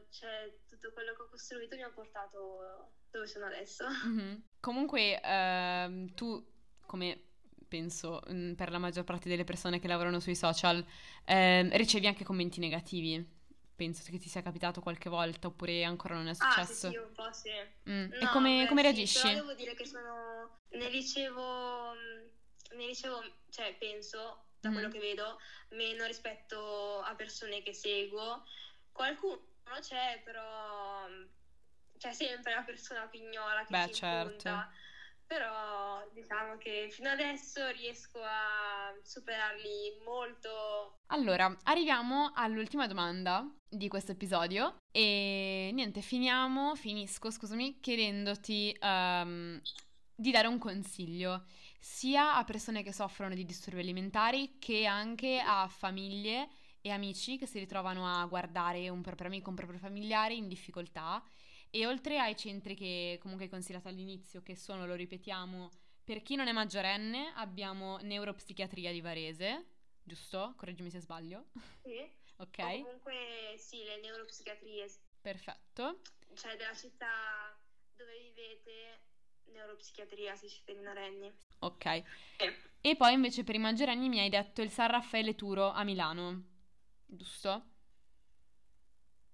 cioè, 0.10 0.52
tutto 0.68 0.92
quello 0.94 1.14
che 1.14 1.22
ho 1.22 1.30
costruito 1.30 1.76
mi 1.76 1.84
ha 1.84 1.92
portato 1.92 2.94
dove 3.12 3.28
sono 3.28 3.46
adesso. 3.46 3.86
Mhm. 4.06 4.42
Comunque, 4.60 5.22
ehm, 5.22 6.14
tu, 6.16 6.44
come 6.88 7.22
penso 7.68 8.22
mm, 8.32 8.54
per 8.54 8.72
la 8.72 8.80
maggior 8.80 9.04
parte 9.04 9.30
delle 9.30 9.44
persone 9.44 9.80
che 9.80 9.88
lavorano 9.88 10.20
sui 10.20 10.36
social, 10.36 10.84
ehm, 11.26 11.76
ricevi 11.78 12.08
anche 12.08 12.24
commenti 12.24 12.60
negativi. 12.60 13.33
Penso 13.76 14.04
che 14.12 14.20
ti 14.20 14.30
sia 14.30 14.42
capitato 14.44 14.82
qualche 14.82 15.10
volta 15.10 15.48
oppure 15.48 15.84
ancora 15.84 16.14
non 16.14 16.28
è 16.28 16.34
Ah, 16.38 16.64
sì, 16.64 16.74
successo. 16.74 16.90
sì, 16.92 16.96
un 16.98 17.12
po' 17.12 17.32
sì. 17.34 17.50
Mm. 17.90 18.12
E 18.14 18.20
No, 18.20 18.30
come, 18.32 18.62
beh, 18.62 18.68
come 18.68 18.82
sì, 18.82 18.88
reagisci? 18.88 19.22
però 19.22 19.34
devo 19.34 19.54
dire 19.54 19.74
che 19.74 19.86
sono... 19.86 20.60
Ne 20.70 20.88
ricevo... 20.90 21.94
Ne 21.94 22.86
ricevo, 22.88 23.22
cioè, 23.50 23.76
penso, 23.80 24.46
da 24.60 24.70
Mhm. 24.70 24.74
quello 24.76 24.90
che 24.90 25.00
vedo, 25.00 25.38
meno 25.70 26.06
rispetto 26.06 27.02
a 27.02 27.16
persone 27.16 27.62
che 27.64 27.74
seguo. 27.74 28.44
Qualcuno 28.92 29.40
c'è, 29.80 30.22
però 30.24 31.08
mm, 31.08 31.26
c'è 31.98 32.14
sempre 32.14 32.54
la 32.54 32.62
persona 32.64 33.08
pignola 33.08 33.64
che 33.66 33.74
Beh, 33.74 33.86
si 33.86 33.94
certo. 33.94 34.50
impunta. 34.50 34.70
Però 35.26 36.08
diciamo 36.14 36.58
che 36.58 36.88
fino 36.92 37.10
adesso 37.10 37.68
riesco 37.72 38.20
a 38.22 38.94
superarli 39.02 40.02
molto. 40.06 41.00
Allora, 41.08 41.56
arriviamo 41.64 42.32
all'ultima 42.36 42.88
domanda 42.88 43.46
di 43.68 43.88
questo 43.88 44.12
episodio 44.12 44.78
e 44.92 45.72
niente, 45.74 46.02
finiamo, 46.02 46.76
finisco, 46.76 47.32
scusami, 47.32 47.80
chiedendoti 47.80 48.76
ehm, 48.80 49.62
di 50.16 50.32
dare 50.32 50.48
un 50.48 50.60
consiglio 50.60 51.46
sia 51.80 52.36
a 52.36 52.44
persone 52.44 52.84
che 52.84 52.94
soffrono 52.94 53.34
di 53.34 53.46
disturbi 53.46 53.80
alimentari 53.80 54.58
che 54.60 54.86
anche 54.86 55.42
a 55.46 55.68
famiglie 55.68 56.50
e 56.82 56.92
amici 56.92 57.38
che 57.38 57.46
si 57.48 57.60
ritrovano 57.60 58.08
a 58.08 58.26
guardare 58.26 58.90
un 58.90 59.02
proprio 59.02 59.28
amico, 59.28 59.50
un 59.50 59.56
proprio 59.56 59.80
familiare 59.80 60.34
in 60.34 60.48
difficoltà 60.48 61.24
e 61.76 61.88
oltre 61.88 62.20
ai 62.20 62.36
centri 62.36 62.76
che 62.76 63.18
comunque 63.20 63.46
hai 63.46 63.52
consigliato 63.52 63.88
all'inizio, 63.88 64.44
che 64.44 64.56
sono, 64.56 64.86
lo 64.86 64.94
ripetiamo, 64.94 65.72
per 66.04 66.22
chi 66.22 66.36
non 66.36 66.48
è 66.48 66.52
maggiorenne 66.52 67.34
abbiamo 67.36 67.98
neuropsichiatria 67.98 68.92
di 68.92 69.02
Varese, 69.02 69.66
giusto? 70.04 70.54
Correggimi 70.56 70.92
se 70.92 71.00
sbaglio. 71.00 71.48
Sì. 71.82 71.98
Ok, 72.38 72.58
O 72.60 72.70
comunque 72.72 73.56
sì, 73.58 73.84
le 73.84 74.00
neuropsichiatrie, 74.02 74.88
perfetto. 75.22 76.02
cioè 76.36 76.56
della 76.58 76.74
città 76.76 77.58
dove 77.96 78.18
vivete, 78.20 79.02
neuropsichiatria 79.46 80.36
se 80.36 80.48
siete 80.50 80.74
minorenni. 80.74 81.32
Ok. 81.60 82.04
Sì. 82.38 82.54
E 82.82 82.96
poi 82.96 83.14
invece 83.14 83.44
per 83.44 83.56
i 83.56 83.60
maggiorenni 83.60 84.10
mi 84.10 84.20
hai 84.20 84.30
detto 84.30 84.62
il 84.62 84.70
San 84.70 84.90
Raffaele 84.90 85.36
Turo 85.36 85.72
a 85.72 85.84
Milano, 85.84 86.44
giusto? 87.06 87.73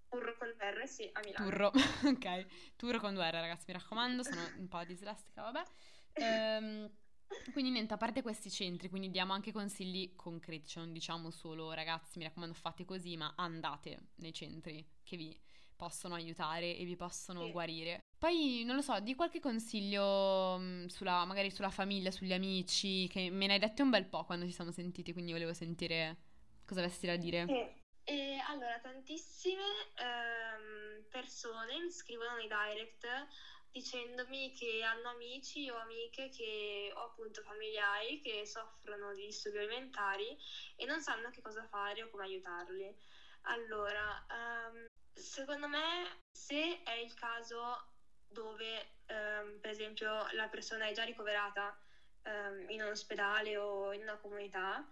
Turro 0.10 0.36
con 0.38 0.48
R, 0.58 0.88
sì, 0.88 1.10
a 1.14 1.22
Milano. 1.24 1.46
Turro, 1.46 1.72
ok. 2.06 2.46
Turro 2.76 3.00
con 3.00 3.14
due 3.14 3.30
R, 3.30 3.34
ragazzi, 3.34 3.66
mi 3.68 3.74
raccomando, 3.74 4.24
sono 4.24 4.42
un 4.58 4.68
po' 4.68 4.84
dislessica, 4.84 5.44
vabbè. 5.44 5.64
Ehm, 6.14 6.90
quindi 7.52 7.72
niente, 7.72 7.94
a 7.94 7.98
parte 7.98 8.22
questi 8.22 8.50
centri, 8.50 8.90
quindi 8.90 9.12
diamo 9.12 9.34
anche 9.34 9.52
consigli 9.52 10.16
concreti, 10.16 10.68
cioè 10.68 10.84
non 10.84 10.94
diciamo 10.94 11.30
solo 11.30 11.72
ragazzi, 11.74 12.18
mi 12.18 12.24
raccomando, 12.26 12.56
fate 12.56 12.86
così, 12.86 13.16
ma 13.18 13.34
andate 13.38 14.10
nei 14.16 14.34
centri 14.34 14.86
che 15.04 15.16
vi 15.16 15.40
possono 15.76 16.16
aiutare 16.16 16.76
e 16.76 16.84
vi 16.84 16.96
possono 16.96 17.46
Sì. 17.46 17.52
guarire. 17.52 18.04
Poi, 18.18 18.64
non 18.66 18.76
lo 18.76 18.82
so, 18.82 19.00
di 19.00 19.16
qualche 19.16 19.40
consiglio 19.40 20.58
mh, 20.58 20.88
sulla, 20.88 21.24
magari 21.26 21.52
sulla 21.52 21.70
famiglia, 21.70 22.12
sugli 22.12 22.34
amici, 22.34 23.08
che 23.08 23.30
me 23.30 23.48
ne 23.48 23.54
hai 23.54 23.60
dette 23.60 23.82
un 23.82 23.90
bel 23.90 24.06
po' 24.06 24.26
quando 24.26 24.46
ci 24.46 24.52
siamo 24.52 24.72
sentiti, 24.72 25.14
quindi 25.14 25.32
volevo 25.32 25.54
sentire 25.54 26.18
cosa 26.66 26.82
avessi 26.82 27.06
da 27.06 27.16
dire. 27.16 27.46
Sì. 27.48 27.78
E 28.08 28.40
allora, 28.48 28.80
tantissime 28.80 29.62
ehm, 29.94 31.04
persone 31.10 31.80
mi 31.80 31.92
scrivono 31.92 32.36
nei 32.36 32.48
direct 32.48 33.06
dicendomi 33.72 34.52
che 34.52 34.82
hanno 34.84 35.10
amici 35.10 35.70
o 35.70 35.76
amiche 35.76 36.30
che, 36.30 36.90
o 36.92 37.02
appunto 37.04 37.42
familiari 37.44 38.18
che 38.20 38.48
soffrono 38.48 39.14
di 39.14 39.26
disturbi 39.26 39.60
alimentari 39.60 40.36
e 40.76 40.86
non 40.86 41.02
sanno 41.02 41.30
che 41.30 41.42
cosa 41.42 41.64
fare 41.66 42.02
o 42.04 42.10
come 42.10 42.24
aiutarli. 42.24 42.92
Allora, 43.42 44.20
ehm, 44.28 44.86
secondo 45.14 45.68
me, 45.68 46.20
se 46.32 46.82
è 46.82 46.94
il 46.94 47.14
caso 47.14 47.76
dove, 48.26 48.96
ehm, 49.06 49.60
per 49.60 49.70
esempio, 49.70 50.26
la 50.32 50.48
persona 50.48 50.88
è 50.88 50.92
già 50.94 51.04
ricoverata 51.04 51.76
ehm, 52.24 52.70
in 52.70 52.82
un 52.82 52.90
ospedale 52.90 53.56
o 53.58 53.94
in 53.94 54.02
una 54.02 54.18
comunità, 54.18 54.84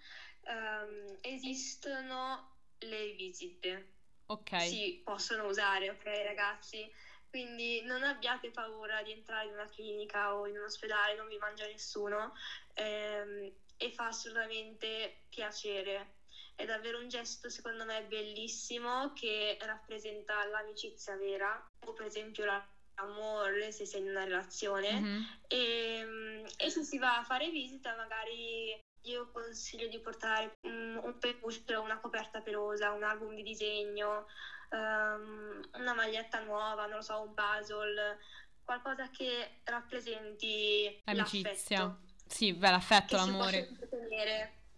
ehm, 0.42 1.16
esistono 1.22 2.57
le 2.80 3.12
visite. 3.12 3.94
Ok. 4.28 4.60
Si 4.62 5.02
possono 5.04 5.48
usare, 5.48 5.90
ok 5.90 6.06
ragazzi? 6.24 6.90
Quindi 7.30 7.82
non 7.82 8.04
abbiate 8.04 8.52
paura 8.52 9.02
di 9.04 9.12
entrare 9.12 9.48
in 9.48 9.54
una 9.54 9.70
clinica 9.70 10.36
o 10.36 10.48
in 10.48 10.58
un 10.58 10.64
ospedale, 10.64 11.16
non 11.16 11.28
vi 11.28 11.38
mangia 11.38 11.66
nessuno 11.66 12.34
ehm, 12.74 13.52
e 13.78 13.92
fa 13.92 14.08
assolutamente 14.08 15.24
piacere. 15.30 16.16
È 16.56 16.66
davvero 16.66 17.00
un 17.00 17.08
gesto, 17.08 17.50
secondo 17.50 17.86
me, 17.86 18.04
bellissimo 18.06 19.14
che 19.14 19.58
rappresenta 19.62 20.44
l'amicizia 20.46 21.16
vera 21.16 21.64
o 21.86 21.94
per 21.94 22.06
esempio 22.08 22.46
l'amore 22.46 23.72
se 23.72 23.86
sei 23.86 24.02
in 24.02 24.10
una 24.10 24.24
relazione. 24.24 25.00
Mhm. 25.00 25.26
E, 25.48 26.04
mm, 26.04 26.46
e 26.58 26.70
se 26.70 26.84
si 26.84 26.98
va 26.98 27.18
a 27.18 27.24
fare 27.24 27.50
visita, 27.50 27.96
magari 27.96 28.74
io 29.12 29.30
consiglio 29.32 29.88
di 29.88 30.00
portare 30.00 30.58
un, 30.62 31.00
un 31.02 31.18
peluche, 31.20 31.76
una 31.76 32.00
coperta 32.00 32.42
pelosa, 32.42 32.92
un 32.92 33.04
album 33.04 33.36
di 33.36 33.44
disegno, 33.44 34.26
ehm, 34.70 35.70
una 35.74 35.94
maglietta 35.94 36.42
nuova, 36.42 36.86
non 36.86 36.98
lo 36.98 37.02
so, 37.02 37.22
un 37.22 37.34
puzzle, 37.34 38.18
qualcosa 38.64 39.10
che 39.10 39.62
rappresenti 39.64 41.02
L'amicizia. 41.06 41.86
l'affetto 41.86 42.06
Sì, 42.28 42.54
beh, 42.54 42.72
l'affetto, 42.72 43.16
l'amore. 43.16 43.68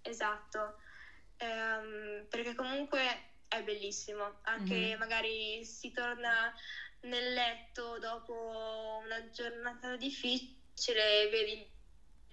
Esatto. 0.01 0.75
Ehm, 1.37 2.27
perché 2.29 2.53
comunque 2.53 3.01
è 3.47 3.63
bellissimo, 3.63 4.39
anche 4.43 4.91
Mhm. 4.93 4.99
magari 4.99 5.65
si 5.65 5.91
torna 5.91 6.53
nel 7.01 7.33
letto 7.33 7.97
dopo 7.97 8.99
una 9.03 9.29
giornata 9.29 9.95
difficile, 9.95 11.29
vedi 11.29 11.51
il 11.61 11.67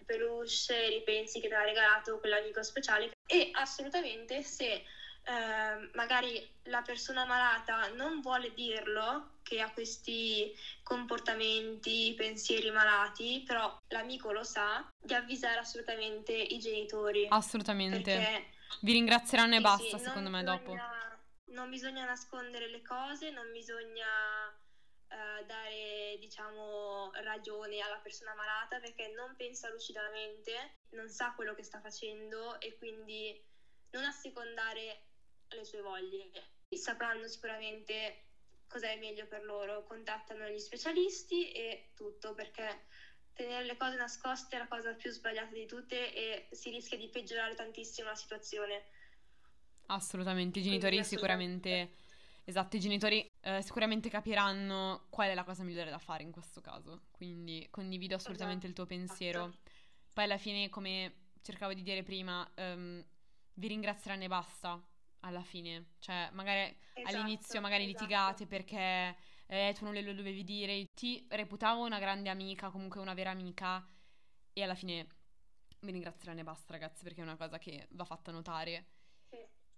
peluche, 0.06 0.88
ripensi 0.88 1.40
che 1.40 1.48
ti 1.48 1.54
ha 1.54 1.62
regalato 1.62 2.18
quell'amico 2.18 2.62
speciale 2.62 3.10
e 3.26 3.50
assolutamente 3.52 4.42
se 4.42 4.84
ehm, 5.24 5.90
magari 5.94 6.48
la 6.64 6.82
persona 6.82 7.24
malata 7.26 7.88
non 7.88 8.20
vuole 8.20 8.54
dirlo 8.54 9.32
che 9.42 9.60
ha 9.60 9.70
questi 9.72 10.54
comportamenti, 10.82 12.14
pensieri 12.16 12.70
malati, 12.70 13.42
però 13.46 13.76
l'amico 13.88 14.32
lo 14.32 14.42
sa, 14.42 14.88
di 14.98 15.14
avvisare 15.14 15.58
assolutamente 15.58 16.32
i 16.32 16.58
genitori. 16.58 17.26
Assolutamente. 17.30 18.54
Vi 18.80 18.92
ringrazieranno 18.92 19.54
e 19.54 19.56
sì, 19.56 19.62
basta, 19.62 19.98
sì, 19.98 20.04
secondo 20.04 20.30
me, 20.30 20.42
dopo. 20.42 20.58
bisogna- 20.72 21.04
Non 21.48 21.70
bisogna 21.70 22.04
nascondere 22.04 22.68
le 22.68 22.82
cose, 22.82 23.30
non 23.30 23.50
bisogna 23.52 24.04
eh, 25.08 25.44
dare, 25.44 26.16
diciamo, 26.18 27.10
ragione 27.22 27.80
alla 27.80 27.98
persona 27.98 28.34
malata 28.34 28.80
perché 28.80 29.12
non 29.14 29.34
pensa 29.36 29.70
lucidamente, 29.70 30.78
non 30.90 31.08
sa 31.08 31.32
quello 31.34 31.54
che 31.54 31.62
sta 31.62 31.80
facendo 31.80 32.60
e 32.60 32.76
quindi 32.76 33.40
non 33.90 34.04
assecondare 34.04 35.06
le 35.48 35.64
sue 35.64 35.80
voglie. 35.80 36.30
Sapranno 36.68 37.26
sicuramente 37.28 38.24
cosa 38.66 38.88
è 38.90 38.98
meglio 38.98 39.26
per 39.26 39.44
loro, 39.44 39.84
contattano 39.84 40.48
gli 40.48 40.58
specialisti 40.58 41.52
e 41.52 41.92
tutto 41.94 42.34
perché 42.34 42.86
tenere 43.32 43.64
le 43.64 43.76
cose 43.76 43.96
nascoste 43.96 44.56
è 44.56 44.58
la 44.58 44.66
cosa 44.66 44.94
più 44.94 45.10
sbagliata 45.10 45.52
di 45.52 45.66
tutte 45.66 46.12
e 46.12 46.48
si 46.50 46.70
rischia 46.70 46.96
di 46.96 47.08
peggiorare 47.08 47.54
tantissimo 47.54 48.08
la 48.08 48.14
situazione. 48.14 48.84
Assolutamente, 49.86 50.58
i 50.58 50.62
genitori 50.62 50.98
assolutamente. 50.98 51.58
sicuramente, 51.60 51.96
esatto, 52.44 52.76
i 52.76 52.80
genitori 52.80 53.30
eh, 53.46 53.62
sicuramente 53.62 54.08
capiranno 54.10 55.06
qual 55.08 55.30
è 55.30 55.34
la 55.34 55.44
cosa 55.44 55.62
migliore 55.62 55.88
da 55.90 55.98
fare 55.98 56.24
in 56.24 56.32
questo 56.32 56.60
caso, 56.60 57.02
quindi 57.12 57.66
condivido 57.70 58.16
assolutamente 58.16 58.66
il 58.66 58.72
tuo 58.72 58.86
pensiero. 58.86 59.46
Esatto. 59.46 59.70
Poi 60.12 60.24
alla 60.24 60.38
fine, 60.38 60.68
come 60.68 61.14
cercavo 61.42 61.72
di 61.72 61.82
dire 61.82 62.02
prima, 62.02 62.48
ehm, 62.54 63.04
vi 63.54 63.68
ringrazieranno 63.68 64.24
e 64.24 64.28
basta 64.28 64.84
alla 65.20 65.42
fine, 65.42 65.92
cioè 66.00 66.28
magari 66.32 66.76
Esatto, 66.94 67.16
all'inizio 67.16 67.60
magari 67.60 67.84
esatto. 67.84 68.02
litigate 68.02 68.46
perché 68.46 69.16
eh, 69.46 69.74
tu 69.78 69.84
non 69.84 69.94
le 69.94 70.02
lo 70.02 70.12
dovevi 70.12 70.42
dire, 70.42 70.84
ti 70.94 71.24
reputavo 71.28 71.84
una 71.84 72.00
grande 72.00 72.30
amica, 72.30 72.70
comunque 72.70 73.00
una 73.00 73.14
vera 73.14 73.30
amica 73.30 73.86
e 74.52 74.62
alla 74.62 74.74
fine 74.74 75.06
vi 75.80 75.92
ringrazieranno 75.92 76.40
e 76.40 76.44
basta 76.44 76.72
ragazzi 76.72 77.04
perché 77.04 77.20
è 77.20 77.24
una 77.24 77.36
cosa 77.36 77.58
che 77.58 77.86
va 77.92 78.04
fatta 78.04 78.32
notare. 78.32 78.86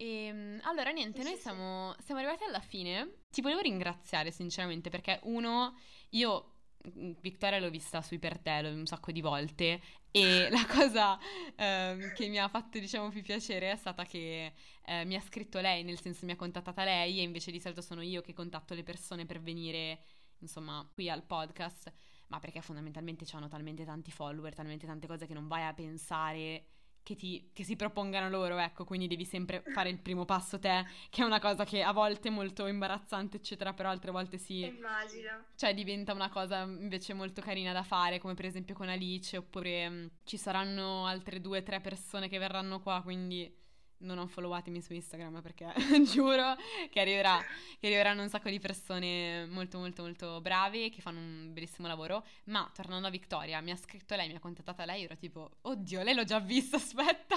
E 0.00 0.32
mm, 0.32 0.58
allora 0.62 0.90
niente, 0.90 1.24
noi 1.24 1.36
siamo, 1.36 1.92
siamo 1.98 2.20
arrivati 2.20 2.44
alla 2.44 2.60
fine. 2.60 3.24
Ti 3.30 3.40
volevo 3.40 3.60
ringraziare 3.60 4.30
sinceramente 4.30 4.90
perché 4.90 5.18
uno, 5.24 5.76
io 6.10 6.52
mm, 6.88 7.14
Victoria 7.20 7.58
l'ho 7.58 7.68
vista 7.68 8.00
sui 8.00 8.20
per 8.20 8.38
te 8.38 8.60
un 8.72 8.86
sacco 8.86 9.10
di 9.10 9.20
volte 9.20 9.80
e 10.12 10.48
la 10.50 10.64
cosa 10.66 11.18
ehm, 11.56 12.12
che 12.14 12.28
mi 12.28 12.38
ha 12.38 12.46
fatto 12.46 12.78
diciamo 12.78 13.08
più 13.08 13.22
piacere 13.22 13.72
è 13.72 13.76
stata 13.76 14.04
che 14.04 14.52
eh, 14.86 15.04
mi 15.04 15.16
ha 15.16 15.20
scritto 15.20 15.58
lei, 15.60 15.82
nel 15.82 16.00
senso 16.00 16.26
mi 16.26 16.32
ha 16.32 16.36
contattata 16.36 16.84
lei 16.84 17.18
e 17.18 17.22
invece 17.22 17.50
di 17.50 17.58
solito 17.60 17.80
sono 17.82 18.00
io 18.00 18.20
che 18.20 18.32
contatto 18.32 18.74
le 18.74 18.84
persone 18.84 19.26
per 19.26 19.40
venire 19.40 20.04
insomma 20.38 20.88
qui 20.94 21.10
al 21.10 21.24
podcast, 21.24 21.92
ma 22.28 22.38
perché 22.38 22.60
fondamentalmente 22.60 23.26
hanno 23.32 23.48
talmente 23.48 23.84
tanti 23.84 24.12
follower, 24.12 24.54
talmente 24.54 24.86
tante 24.86 25.08
cose 25.08 25.26
che 25.26 25.34
non 25.34 25.48
vai 25.48 25.66
a 25.66 25.74
pensare 25.74 26.66
che, 27.08 27.16
ti, 27.16 27.50
che 27.54 27.64
si 27.64 27.74
propongano 27.74 28.28
loro, 28.28 28.58
ecco, 28.58 28.84
quindi 28.84 29.06
devi 29.06 29.24
sempre 29.24 29.62
fare 29.72 29.88
il 29.88 29.98
primo 29.98 30.26
passo 30.26 30.58
te, 30.58 30.84
che 31.08 31.22
è 31.22 31.24
una 31.24 31.40
cosa 31.40 31.64
che 31.64 31.82
a 31.82 31.92
volte 31.92 32.28
è 32.28 32.30
molto 32.30 32.66
imbarazzante, 32.66 33.38
eccetera, 33.38 33.72
però 33.72 33.88
altre 33.88 34.10
volte 34.10 34.36
sì. 34.36 34.66
Immagino. 34.66 35.44
Cioè 35.54 35.72
diventa 35.72 36.12
una 36.12 36.28
cosa 36.28 36.64
invece 36.64 37.14
molto 37.14 37.40
carina 37.40 37.72
da 37.72 37.82
fare, 37.82 38.18
come 38.18 38.34
per 38.34 38.44
esempio 38.44 38.74
con 38.74 38.90
Alice, 38.90 39.38
oppure 39.38 39.88
mh, 39.88 39.94
mm, 39.94 40.06
ci 40.24 40.36
saranno 40.36 41.06
altre 41.06 41.40
due 41.40 41.60
o 41.60 41.62
tre 41.62 41.80
persone 41.80 42.28
che 42.28 42.36
verranno 42.36 42.82
qua, 42.82 43.00
quindi 43.02 43.50
non 43.98 44.28
followatemi 44.28 44.80
su 44.80 44.92
Instagram 44.92 45.40
perché 45.42 45.72
giuro 46.04 46.56
che, 46.90 47.00
arriverà, 47.00 47.38
che 47.78 47.86
arriveranno 47.86 48.22
un 48.22 48.28
sacco 48.28 48.48
di 48.48 48.58
persone 48.58 49.46
molto 49.46 49.78
molto 49.78 50.02
molto 50.02 50.40
brave 50.40 50.90
che 50.90 51.00
fanno 51.00 51.18
un 51.18 51.52
bellissimo 51.52 51.88
lavoro. 51.88 52.24
Ma 52.44 52.70
tornando 52.74 53.06
a 53.08 53.10
Victoria, 53.10 53.60
mi 53.60 53.70
ha 53.70 53.76
scritto 53.76 54.14
lei, 54.14 54.28
mi 54.28 54.34
ha 54.34 54.40
contattata 54.40 54.84
lei, 54.84 55.04
ero 55.04 55.16
tipo, 55.16 55.50
oddio, 55.62 56.02
lei 56.02 56.14
l'ho 56.14 56.24
già 56.24 56.38
vista, 56.40 56.76
aspetta. 56.78 57.36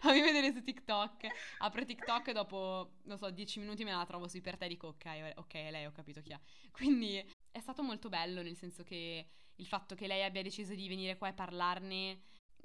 Fammi 0.00 0.20
vedere 0.20 0.52
su 0.52 0.62
TikTok. 0.62 1.26
Apro 1.58 1.84
TikTok 1.84 2.28
e 2.28 2.32
dopo, 2.32 2.92
non 3.04 3.18
so, 3.18 3.30
dieci 3.30 3.60
minuti 3.60 3.84
me 3.84 3.92
la 3.92 4.06
trovo 4.06 4.28
su 4.28 4.40
per 4.40 4.56
te 4.56 4.68
dico 4.68 4.88
ok, 4.88 5.32
ok, 5.36 5.54
lei 5.54 5.86
ho 5.86 5.92
capito 5.92 6.20
chi 6.22 6.30
è. 6.32 6.40
Quindi 6.70 7.22
è 7.50 7.60
stato 7.60 7.82
molto 7.82 8.08
bello, 8.08 8.42
nel 8.42 8.56
senso 8.56 8.82
che 8.84 9.26
il 9.56 9.66
fatto 9.66 9.94
che 9.94 10.06
lei 10.06 10.24
abbia 10.24 10.42
deciso 10.42 10.74
di 10.74 10.88
venire 10.88 11.16
qua 11.18 11.28
e 11.28 11.34
parlarne 11.34 12.20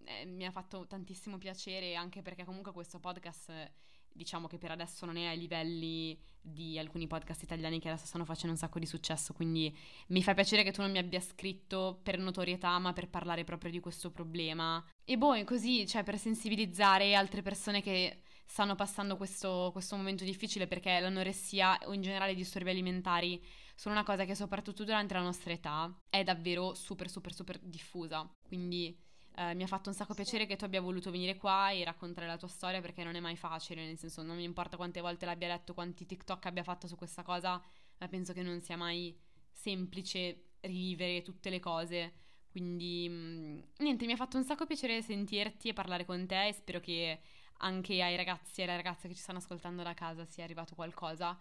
eh, 0.06 0.26
mi 0.26 0.45
ha 0.45 0.51
fatto 0.51 0.86
tantissimo 0.88 1.38
piacere 1.38 1.95
anche 1.95 2.22
perché 2.22 2.43
comunque 2.43 2.72
questo 2.72 2.99
podcast 2.99 3.72
diciamo 4.16 4.47
che 4.47 4.58
per 4.58 4.72
adesso 4.72 5.06
non 5.06 5.18
è 5.18 5.26
ai 5.26 5.38
livelli 5.38 6.18
di 6.45 6.78
alcuni 6.78 7.08
podcast 7.08 7.41
italiani 7.41 7.80
che 7.80 7.89
adesso 7.89 8.06
stanno 8.06 8.24
facendo 8.24 8.51
un 8.51 8.58
sacco 8.58 8.80
di 8.80 8.86
successo, 8.86 9.34
quindi 9.34 9.76
mi 10.08 10.22
fa 10.22 10.34
piacere 10.34 10.64
che 10.64 10.72
tu 10.72 10.82
non 10.82 10.91
mi 10.91 10.99
abbia 10.99 11.20
scritto 11.20 11.99
per 12.03 12.20
notorietà, 12.20 12.78
ma 12.78 12.93
per 12.93 13.10
parlare 13.10 13.43
proprio 13.43 13.72
di 13.72 13.80
questo 13.80 14.12
problema. 14.12 14.84
E 15.03 15.18
boh, 15.18 15.43
così, 15.43 15.88
cioè 15.88 16.03
per 16.03 16.20
sensibilizzare 16.20 17.16
altre 17.16 17.41
persone 17.41 17.82
che 17.82 18.22
stanno 18.45 18.76
passando 18.76 19.18
questo, 19.18 19.70
questo 19.72 19.95
momento 19.95 20.24
difficile 20.24 20.68
perché 20.68 20.99
l'anoressia 20.99 21.80
o 21.86 21.93
in 21.93 22.01
generale 22.01 22.34
i 22.34 22.36
disturbi 22.36 22.70
alimentari 22.70 23.43
sono 23.74 23.95
una 23.95 24.03
cosa 24.03 24.24
che 24.24 24.36
soprattutto 24.36 24.84
durante 24.84 25.16
la 25.16 25.22
nostra 25.22 25.51
età 25.51 25.93
è 26.10 26.24
davvero 26.24 26.76
super 26.76 27.10
super 27.10 27.34
super 27.34 27.60
diffusa. 27.60 28.30
Quindi 28.47 28.95
eh, 29.38 29.53
mi 29.53 29.63
ha 29.63 29.67
fatto 29.67 29.89
un 29.89 29.95
sacco 29.95 30.13
piacere 30.13 30.45
che 30.45 30.55
tu 30.55 30.63
abbia 30.63 30.79
voluto 30.79 31.11
venire 31.11 31.36
qua 31.36 31.69
e 31.71 31.83
raccontare 31.83 32.25
la 32.25 32.38
tua 32.38 32.47
storia 32.47 32.79
perché 32.79 33.03
non 33.03 33.15
è 33.15 33.19
mai 33.19 33.36
facile, 33.36 33.86
nel 33.86 33.97
senso 33.97 34.23
non 34.23 34.38
mi 34.38 34.43
importa 34.43 34.77
quante 34.77 35.01
volte 35.01 35.25
l'abbia 35.25 35.49
letto, 35.49 35.73
quanti 35.73 36.05
TikTok 36.05 36.45
abbia 36.45 36.63
fatto 36.63 36.88
su 36.88 36.95
questa 36.95 37.21
cosa, 37.21 37.61
ma 37.97 38.07
penso 38.07 38.33
che 38.33 38.41
non 38.41 38.61
sia 38.61 38.77
mai 38.77 39.17
semplice 39.51 40.51
rivivere 40.61 41.21
tutte 41.21 41.49
le 41.49 41.59
cose. 41.59 42.13
Quindi 42.49 43.07
mm, 43.09 43.59
niente, 43.79 44.05
mi 44.05 44.13
ha 44.13 44.15
fatto 44.15 44.38
un 44.38 44.45
sacco 44.45 44.65
piacere 44.65 45.01
sentirti 45.01 45.69
e 45.69 45.73
parlare 45.73 46.05
con 46.05 46.25
te 46.25 46.47
e 46.47 46.53
spero 46.53 46.79
che 46.79 47.19
anche 47.57 48.01
ai 48.01 48.15
ragazzi 48.15 48.61
e 48.61 48.63
alle 48.63 48.77
ragazze 48.77 49.07
che 49.09 49.15
ci 49.15 49.21
stanno 49.21 49.39
ascoltando 49.39 49.83
da 49.83 49.93
casa 49.93 50.25
sia 50.25 50.45
arrivato 50.45 50.75
qualcosa. 50.75 51.38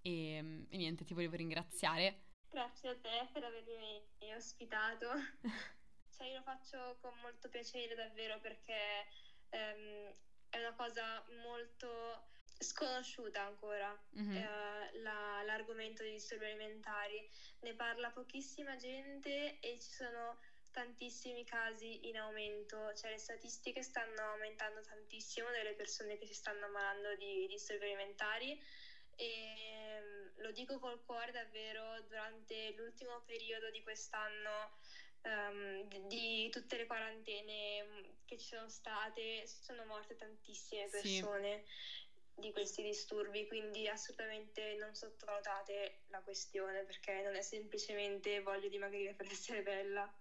E, 0.00 0.40
mm, 0.40 0.62
e 0.68 0.76
niente, 0.76 1.04
ti 1.04 1.14
volevo 1.14 1.34
ringraziare. 1.34 2.22
Grazie 2.48 2.90
a 2.90 2.96
te 2.96 3.28
per 3.32 3.42
avermi 3.42 4.34
ospitato. 4.36 5.08
Cioè, 6.16 6.28
io 6.28 6.36
lo 6.36 6.42
faccio 6.42 6.96
con 7.02 7.12
molto 7.20 7.50
piacere 7.50 7.94
davvero 7.94 8.40
perché 8.40 9.06
ehm, 9.50 10.14
è 10.48 10.58
una 10.58 10.74
cosa 10.74 11.22
molto 11.42 12.28
sconosciuta 12.58 13.42
ancora 13.42 13.94
mm-hmm. 14.18 14.36
eh, 14.36 14.98
la, 15.02 15.42
l'argomento 15.44 16.02
dei 16.02 16.12
disturbi 16.12 16.46
alimentari. 16.46 17.28
Ne 17.60 17.74
parla 17.74 18.10
pochissima 18.10 18.76
gente 18.76 19.58
e 19.60 19.78
ci 19.78 19.90
sono 19.90 20.38
tantissimi 20.70 21.44
casi 21.44 22.08
in 22.08 22.16
aumento, 22.16 22.94
cioè 22.94 23.10
le 23.10 23.18
statistiche 23.18 23.82
stanno 23.82 24.32
aumentando 24.32 24.80
tantissimo 24.80 25.50
delle 25.50 25.74
persone 25.74 26.16
che 26.16 26.26
si 26.26 26.34
stanno 26.34 26.64
ammalando 26.64 27.14
di 27.16 27.46
disturbi 27.46 27.84
alimentari 27.84 28.58
e 29.16 29.26
ehm, 29.26 30.32
lo 30.36 30.50
dico 30.52 30.78
col 30.78 31.02
cuore 31.04 31.32
davvero 31.32 32.02
durante 32.02 32.74
l'ultimo 32.76 33.22
periodo 33.24 33.70
di 33.70 33.82
quest'anno 33.82 34.76
um, 35.26 36.06
di 36.08 36.48
tutte 36.50 36.76
le 36.76 36.86
quarantene 36.86 37.82
mm, 37.82 38.04
che 38.24 38.38
ci 38.38 38.46
sono 38.46 38.68
state, 38.68 39.46
sono 39.46 39.84
morte 39.84 40.16
tantissime 40.16 40.88
persone. 40.88 41.64
Sì. 41.64 42.04
di 42.38 42.52
questi 42.52 42.82
disturbi, 42.82 43.46
quindi 43.46 43.88
assolutamente 43.88 44.76
non 44.78 44.94
sottovalutate 44.94 46.02
la 46.08 46.20
questione 46.20 46.82
perché 46.82 47.22
non 47.22 47.34
è 47.34 47.40
semplicemente 47.40 48.42
voglio 48.42 48.68
dimagrire 48.68 49.14
per 49.14 49.26
essere 49.32 49.62
bella. 49.62 50.12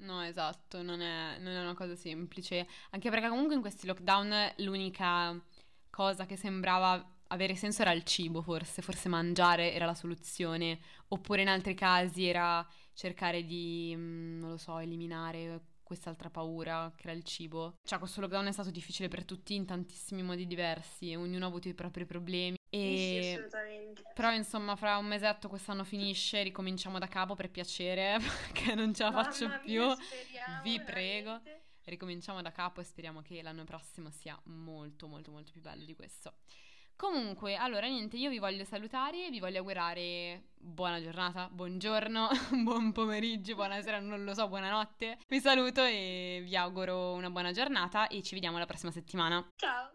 No, 0.00 0.22
esatto, 0.24 0.82
non 0.82 1.00
è, 1.00 1.38
non 1.38 1.52
è 1.54 1.60
una 1.60 1.74
cosa 1.74 1.94
semplice, 1.94 2.66
anche 2.90 3.10
perché 3.10 3.28
comunque 3.28 3.54
in 3.54 3.60
questi 3.60 3.86
lockdown 3.86 4.54
l'unica 4.56 5.38
cosa 5.90 6.24
che 6.26 6.36
sembrava 6.36 7.18
avere 7.28 7.54
senso 7.54 7.82
era 7.82 7.92
il 7.92 8.04
cibo, 8.04 8.42
forse, 8.42 8.82
forse 8.82 9.08
mangiare 9.08 9.72
era 9.72 9.86
la 9.86 9.94
soluzione, 9.94 10.80
oppure 11.08 11.42
in 11.42 11.48
altri 11.48 11.74
casi 11.74 12.26
era 12.26 12.66
cercare 13.00 13.44
di, 13.46 13.94
mm, 13.96 14.38
non 14.40 14.50
lo 14.50 14.56
so, 14.58 14.78
eliminare 14.78 15.62
quest'altra 15.82 16.28
paura 16.28 16.92
che 16.94 17.08
era 17.08 17.16
il 17.16 17.24
cibo. 17.24 17.76
Cioè, 17.82 17.98
questo 17.98 18.20
lockdown 18.20 18.46
è 18.46 18.52
stato 18.52 18.70
difficile 18.70 19.08
per 19.08 19.24
tutti 19.24 19.54
in 19.54 19.64
tantissimi 19.64 20.22
modi 20.22 20.46
diversi, 20.46 21.14
ognuno 21.14 21.46
ha 21.46 21.48
avuto 21.48 21.68
i 21.68 21.74
propri 21.74 22.04
problemi. 22.04 22.56
E... 22.68 23.20
Sì, 23.22 23.32
assolutamente. 23.32 24.02
Però, 24.14 24.30
insomma, 24.32 24.76
fra 24.76 24.98
un 24.98 25.06
mesetto 25.06 25.48
quest'anno 25.48 25.82
finisce, 25.82 26.42
ricominciamo 26.42 26.98
da 26.98 27.08
capo 27.08 27.34
per 27.34 27.50
piacere, 27.50 28.18
perché 28.52 28.74
non 28.74 28.92
ce 28.92 29.02
la 29.04 29.10
Mamma 29.10 29.24
faccio 29.24 29.48
mia, 29.48 29.58
più. 29.58 29.90
speriamo, 29.90 30.62
Vi 30.62 30.76
veramente. 30.76 30.84
prego. 30.84 31.40
Ricominciamo 31.84 32.42
da 32.42 32.52
capo 32.52 32.82
e 32.82 32.84
speriamo 32.84 33.22
che 33.22 33.40
l'anno 33.42 33.64
prossimo 33.64 34.10
sia 34.10 34.38
molto, 34.44 35.08
molto, 35.08 35.30
molto 35.32 35.50
più 35.52 35.62
bello 35.62 35.84
di 35.84 35.94
questo. 35.96 36.34
Comunque, 37.00 37.56
allora 37.56 37.86
niente, 37.86 38.18
io 38.18 38.28
vi 38.28 38.38
voglio 38.38 38.62
salutare, 38.66 39.28
e 39.28 39.30
vi 39.30 39.40
voglio 39.40 39.60
augurare 39.60 40.48
buona 40.54 41.00
giornata, 41.00 41.48
buongiorno, 41.50 42.28
buon 42.62 42.92
pomeriggio, 42.92 43.54
buonasera, 43.54 44.00
non 44.00 44.22
lo 44.22 44.34
so, 44.34 44.46
buonanotte. 44.48 45.16
Vi 45.26 45.40
saluto 45.40 45.82
e 45.82 46.42
vi 46.44 46.54
auguro 46.56 47.14
una 47.14 47.30
buona 47.30 47.52
giornata 47.52 48.06
e 48.08 48.22
ci 48.22 48.34
vediamo 48.34 48.58
la 48.58 48.66
prossima 48.66 48.92
settimana. 48.92 49.42
Ciao! 49.56 49.88